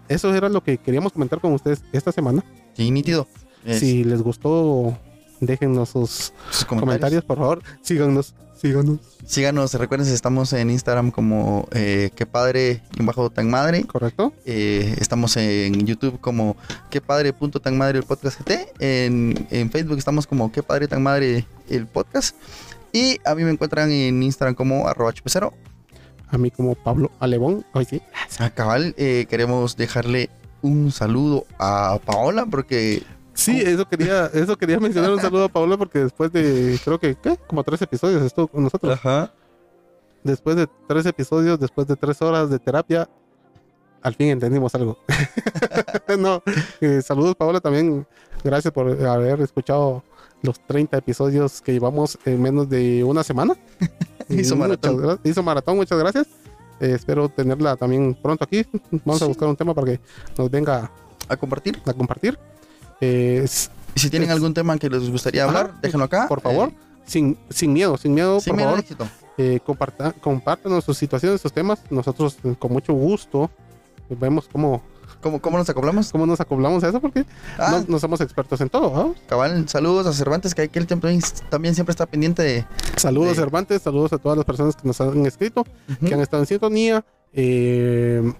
Eso 0.08 0.34
era 0.34 0.48
lo 0.48 0.62
que 0.62 0.78
queríamos 0.78 1.12
comentar 1.12 1.40
con 1.40 1.52
ustedes 1.52 1.82
esta 1.92 2.12
semana. 2.12 2.44
Sí, 2.74 2.90
nítido. 2.90 3.26
Es- 3.64 3.80
Si 3.80 4.04
les 4.04 4.22
gustó, 4.22 4.96
déjennos 5.40 5.88
sus 5.90 6.32
sus 6.50 6.64
comentarios, 6.64 7.24
por 7.24 7.38
favor. 7.38 7.62
Síganos, 7.82 8.34
síganos. 8.60 8.98
Síganos, 9.24 9.72
recuerden, 9.74 10.08
estamos 10.12 10.52
en 10.52 10.70
Instagram 10.70 11.10
como 11.12 11.68
eh, 11.72 12.10
que 12.16 12.26
padre 12.26 12.82
y 12.98 13.02
bajo 13.04 13.30
tan 13.30 13.48
madre. 13.48 13.84
¿Correcto? 13.84 14.32
Eh, 14.44 14.96
estamos 14.98 15.36
en 15.36 15.86
YouTube 15.86 16.18
como 16.20 16.56
qué 16.90 17.00
padre 17.00 17.32
punto 17.32 17.60
tan 17.60 17.78
madre 17.78 17.98
el 17.98 18.04
podcast 18.04 18.40
GT. 18.40 18.72
En, 18.80 19.46
en 19.50 19.70
Facebook 19.70 19.98
estamos 19.98 20.26
como 20.26 20.50
qué 20.50 20.62
padre 20.62 20.88
tan 20.88 21.02
madre 21.02 21.46
el 21.68 21.86
podcast. 21.86 22.34
Y 22.92 23.18
a 23.24 23.34
mí 23.36 23.44
me 23.44 23.50
encuentran 23.52 23.90
en 23.92 24.20
Instagram 24.22 24.54
como 24.56 24.88
arroba 24.88 25.12
chupecero. 25.12 25.52
A 26.30 26.38
mí 26.38 26.50
como 26.50 26.74
Pablo 26.74 27.10
Alebón. 27.18 27.64
Hoy 27.72 27.84
sí. 27.84 28.00
A 28.38 28.50
cabal, 28.50 28.94
eh, 28.96 29.26
queremos 29.28 29.76
dejarle 29.76 30.30
un 30.62 30.92
saludo 30.92 31.44
a 31.58 31.98
Paola 32.04 32.46
porque 32.46 33.02
Sí, 33.40 33.58
eso 33.58 33.88
quería, 33.88 34.26
eso 34.26 34.56
quería 34.58 34.78
mencionar. 34.78 35.10
Un 35.12 35.20
saludo 35.20 35.44
a 35.44 35.48
Paola 35.48 35.78
porque 35.78 36.00
después 36.00 36.30
de, 36.30 36.78
creo 36.84 36.98
que, 36.98 37.14
¿qué? 37.14 37.38
Como 37.46 37.64
tres 37.64 37.80
episodios 37.80 38.22
estuvo 38.22 38.48
con 38.48 38.64
nosotros. 38.64 38.92
Ajá. 38.92 39.32
después 40.22 40.56
de 40.56 40.68
tres 40.86 41.06
episodios, 41.06 41.58
después 41.58 41.86
de 41.86 41.96
tres 41.96 42.20
horas 42.20 42.50
de 42.50 42.58
terapia, 42.58 43.08
al 44.02 44.14
fin 44.14 44.28
entendimos 44.28 44.74
algo. 44.74 44.98
no, 46.18 46.42
eh, 46.82 47.00
saludos 47.02 47.34
Paola 47.34 47.60
también. 47.60 48.06
Gracias 48.44 48.72
por 48.74 48.88
haber 49.06 49.40
escuchado 49.40 50.02
los 50.42 50.60
30 50.66 50.98
episodios 50.98 51.62
que 51.62 51.72
llevamos 51.72 52.18
en 52.26 52.42
menos 52.42 52.68
de 52.68 53.04
una 53.04 53.22
semana. 53.22 53.56
Hizo 54.30 54.56
maratón. 54.56 54.96
muchas 55.00 55.18
Hizo 55.24 55.42
maratón, 55.42 55.76
muchas 55.76 55.98
gracias. 55.98 56.26
Eh, 56.80 56.92
espero 56.94 57.28
tenerla 57.28 57.76
también 57.76 58.14
pronto 58.14 58.44
aquí. 58.44 58.64
Vamos 59.04 59.20
a 59.22 59.24
Sí. 59.26 59.28
buscar 59.28 59.48
un 59.48 59.56
tema 59.56 59.74
para 59.74 59.86
que 59.92 60.00
nos 60.38 60.50
venga 60.50 60.90
a 61.28 61.36
compartir. 61.36 61.80
a 61.84 61.92
compartir. 61.92 62.38
Eh, 63.00 63.46
si 63.94 64.08
tienen 64.10 64.28
Es- 64.28 64.34
algún 64.34 64.54
tema 64.54 64.76
que 64.78 64.88
les 64.88 65.08
gustaría 65.10 65.44
hablar, 65.44 65.66
Ajá, 65.70 65.78
déjenlo 65.82 66.04
acá. 66.04 66.26
por 66.28 66.40
favor, 66.40 66.68
Eh, 66.70 66.74
sin, 67.06 67.38
sin 67.50 67.72
miedo, 67.72 67.96
sin 67.96 68.14
miedo, 68.14 68.40
sin 68.40 68.52
por 68.52 68.56
miedo 68.56 68.70
favor. 68.70 68.80
éxito. 68.80 69.08
eh, 69.38 69.58
comparta, 69.64 70.12
compártanos 70.12 70.84
sus 70.84 70.98
situaciones, 70.98 71.40
sus 71.40 71.52
temas. 71.52 71.80
Nosotros 71.90 72.36
con 72.58 72.72
mucho 72.72 72.92
gusto 72.92 73.50
vemos 74.10 74.48
cómo, 74.52 74.82
¿Cómo, 75.20 75.40
¿Cómo 75.40 75.58
nos 75.58 75.68
acoplamos? 75.68 76.10
cómo 76.12 76.24
nos 76.26 76.40
acoplamos 76.40 76.82
a 76.84 76.88
eso 76.88 77.00
porque 77.00 77.26
Ah, 77.58 77.70
no, 77.80 77.84
no 77.88 77.98
somos 77.98 78.20
expertos 78.20 78.60
en 78.60 78.70
todo. 78.70 78.90
¿no? 78.94 79.14
cabal, 79.28 79.68
saludos 79.68 80.06
a 80.06 80.12
Cervantes, 80.12 80.54
que 80.54 80.62
aquel 80.62 80.86
también, 80.86 81.20
también 81.50 81.74
siempre 81.74 81.90
está 81.92 82.06
pendiente 82.06 82.42
de... 82.42 82.66
Saludos 82.96 83.30
Sí. 83.32 83.40
Cervantes, 83.40 83.82
saludos 83.82 84.12
a 84.12 84.18
todas 84.18 84.36
las 84.38 84.44
personas 84.46 84.76
que 84.76 84.86
nos 84.88 85.00
han 85.00 85.26
escrito, 85.26 85.60
Ujú. 85.90 86.06
que 86.06 86.14
han 86.14 86.20
estado 86.20 86.42
en 86.42 86.46
sintonía. 86.46 87.04
Eh, 87.32 88.32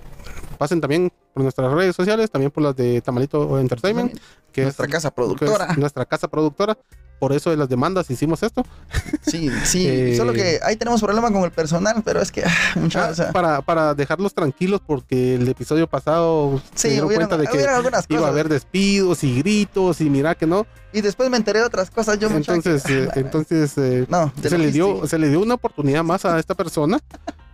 pasen 0.58 0.80
también 0.80 1.12
por 1.32 1.42
nuestras 1.42 1.70
redes 1.72 1.94
sociales, 1.94 2.30
también 2.30 2.50
por 2.50 2.62
las 2.62 2.74
de 2.76 3.00
Tamalito 3.00 3.58
Entertainment, 3.58 4.18
que 4.52 4.62
Nuestra 4.62 4.86
es, 4.86 4.92
casa 4.92 5.10
que 5.10 5.20
es 5.22 5.26
productora. 5.28 5.74
nuestra 5.76 6.04
casa 6.06 6.28
productora. 6.28 6.76
Por 7.20 7.32
eso 7.32 7.50
de 7.50 7.56
las 7.56 7.68
demandas 7.68 8.10
hicimos 8.10 8.42
esto. 8.42 8.64
Sí, 9.22 9.48
sí. 9.64 9.86
Eh, 9.90 10.14
Solo 10.16 10.32
que 10.32 10.58
ahí 10.64 10.74
tenemos 10.76 11.00
problema 11.00 11.30
con 11.30 11.44
el 11.44 11.52
personal, 11.52 12.02
pero 12.04 12.20
es 12.20 12.32
que, 12.32 12.42
ah, 12.46 12.50
mucha, 12.76 13.06
Ah, 13.06 13.10
o 13.10 13.14
sea, 13.14 13.30
para, 13.32 13.60
para 13.62 13.94
dejarlos 13.94 14.34
tranquilos 14.34 14.80
porque 14.84 15.34
el 15.36 15.46
episodio 15.48 15.86
pasado 15.86 16.60
se 16.74 16.88
dieron 16.88 17.06
hubieron, 17.06 17.28
cuenta 17.28 17.42
de 17.42 17.46
que 17.56 17.62
iba 18.14 18.26
a 18.26 18.28
haber 18.30 18.48
despidos 18.48 19.22
y 19.22 19.38
gritos 19.38 20.00
y 20.00 20.08
mira 20.10 20.34
que 20.34 20.46
no. 20.46 20.66
Y 20.92 21.02
después 21.02 21.30
me 21.30 21.36
enteré 21.36 21.60
de 21.60 21.66
otras 21.66 21.90
cosas. 21.90 22.18
Yo 22.18 22.28
Entonces, 22.28 22.82
que- 22.82 23.04
eh, 23.04 23.08
entonces 23.16 23.76
eh, 23.78 24.06
no, 24.08 24.32
se 24.42 24.58
le 24.58 24.72
dio, 24.72 25.06
se 25.06 25.18
le 25.18 25.28
dio 25.28 25.40
una 25.40 25.54
oportunidad 25.54 26.02
más 26.02 26.24
a 26.24 26.38
esta 26.38 26.54
persona. 26.54 26.98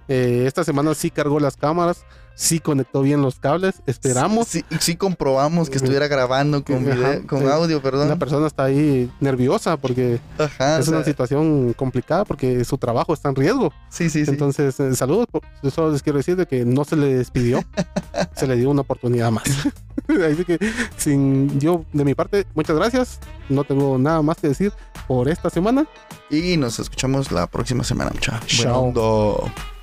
Eh, 0.09 0.45
esta 0.47 0.63
semana 0.63 0.95
sí 0.95 1.11
cargó 1.11 1.41
las 1.41 1.57
cámaras, 1.57 2.05
sí 2.37 2.61
conectó 2.61 3.01
bien 3.03 3.23
los 3.23 3.41
cables, 3.41 3.83
esperamos. 3.87 4.47
Sí, 4.47 4.65
sí 4.79 4.95
comprobamos 4.95 5.69
que 5.71 5.79
estuviera 5.79 6.07
grabando 6.07 6.63
con, 6.63 6.85
video- 6.85 7.27
con 7.27 7.49
audio, 7.49 7.83
perdón. 7.83 8.09
La 8.09 8.17
persona 8.17 8.47
está 8.47 8.65
ahí 8.65 9.11
nerviosa 9.21 9.77
porque 9.79 10.21
Ajá, 10.39 10.79
es 10.79 10.87
o 10.87 10.91
una 10.93 11.01
sea, 11.01 11.07
situación 11.13 11.73
complicada 11.73 12.25
porque 12.25 12.63
su 12.65 12.79
trabajo 12.79 13.13
está 13.15 13.31
en 13.31 13.37
riesgo. 13.37 13.73
sí, 13.89 14.09
sí, 14.11 14.25
sí. 14.25 14.31
Entonces, 14.31 14.79
eh, 14.79 14.95
saludos. 14.95 15.27
Yo 15.63 15.71
solo 15.71 15.91
les 15.93 16.03
quiero 16.03 16.19
decir 16.19 16.37
de 16.37 16.47
que 16.47 16.65
no 16.65 16.85
se 16.85 16.95
le 16.97 17.15
despidió, 17.17 17.65
se 18.37 18.47
le 18.47 18.55
dio 18.57 18.71
una 18.71 18.83
oportunidad 18.83 19.31
más. 19.33 19.45
Así 20.09 20.45
que, 20.45 20.59
sin 20.99 21.59
yo, 21.59 21.85
de 21.93 22.05
mi 22.05 22.15
parte, 22.15 22.47
muchas 22.55 22.77
gracias. 22.77 23.19
No 23.49 23.65
tengo 23.65 23.97
nada 23.99 24.21
más 24.23 24.37
que 24.37 24.49
decir 24.49 24.73
por 25.09 25.29
esta 25.29 25.49
semana. 25.51 25.87
Y 26.31 26.57
nos 26.59 26.79
escuchamos 26.79 27.33
la 27.33 27.47
próxima 27.47 27.83
semana, 27.83 28.11
muchachos. 28.13 28.61
Chao. 28.61 28.91
Buena 28.93 29.01
onda. 29.01 29.76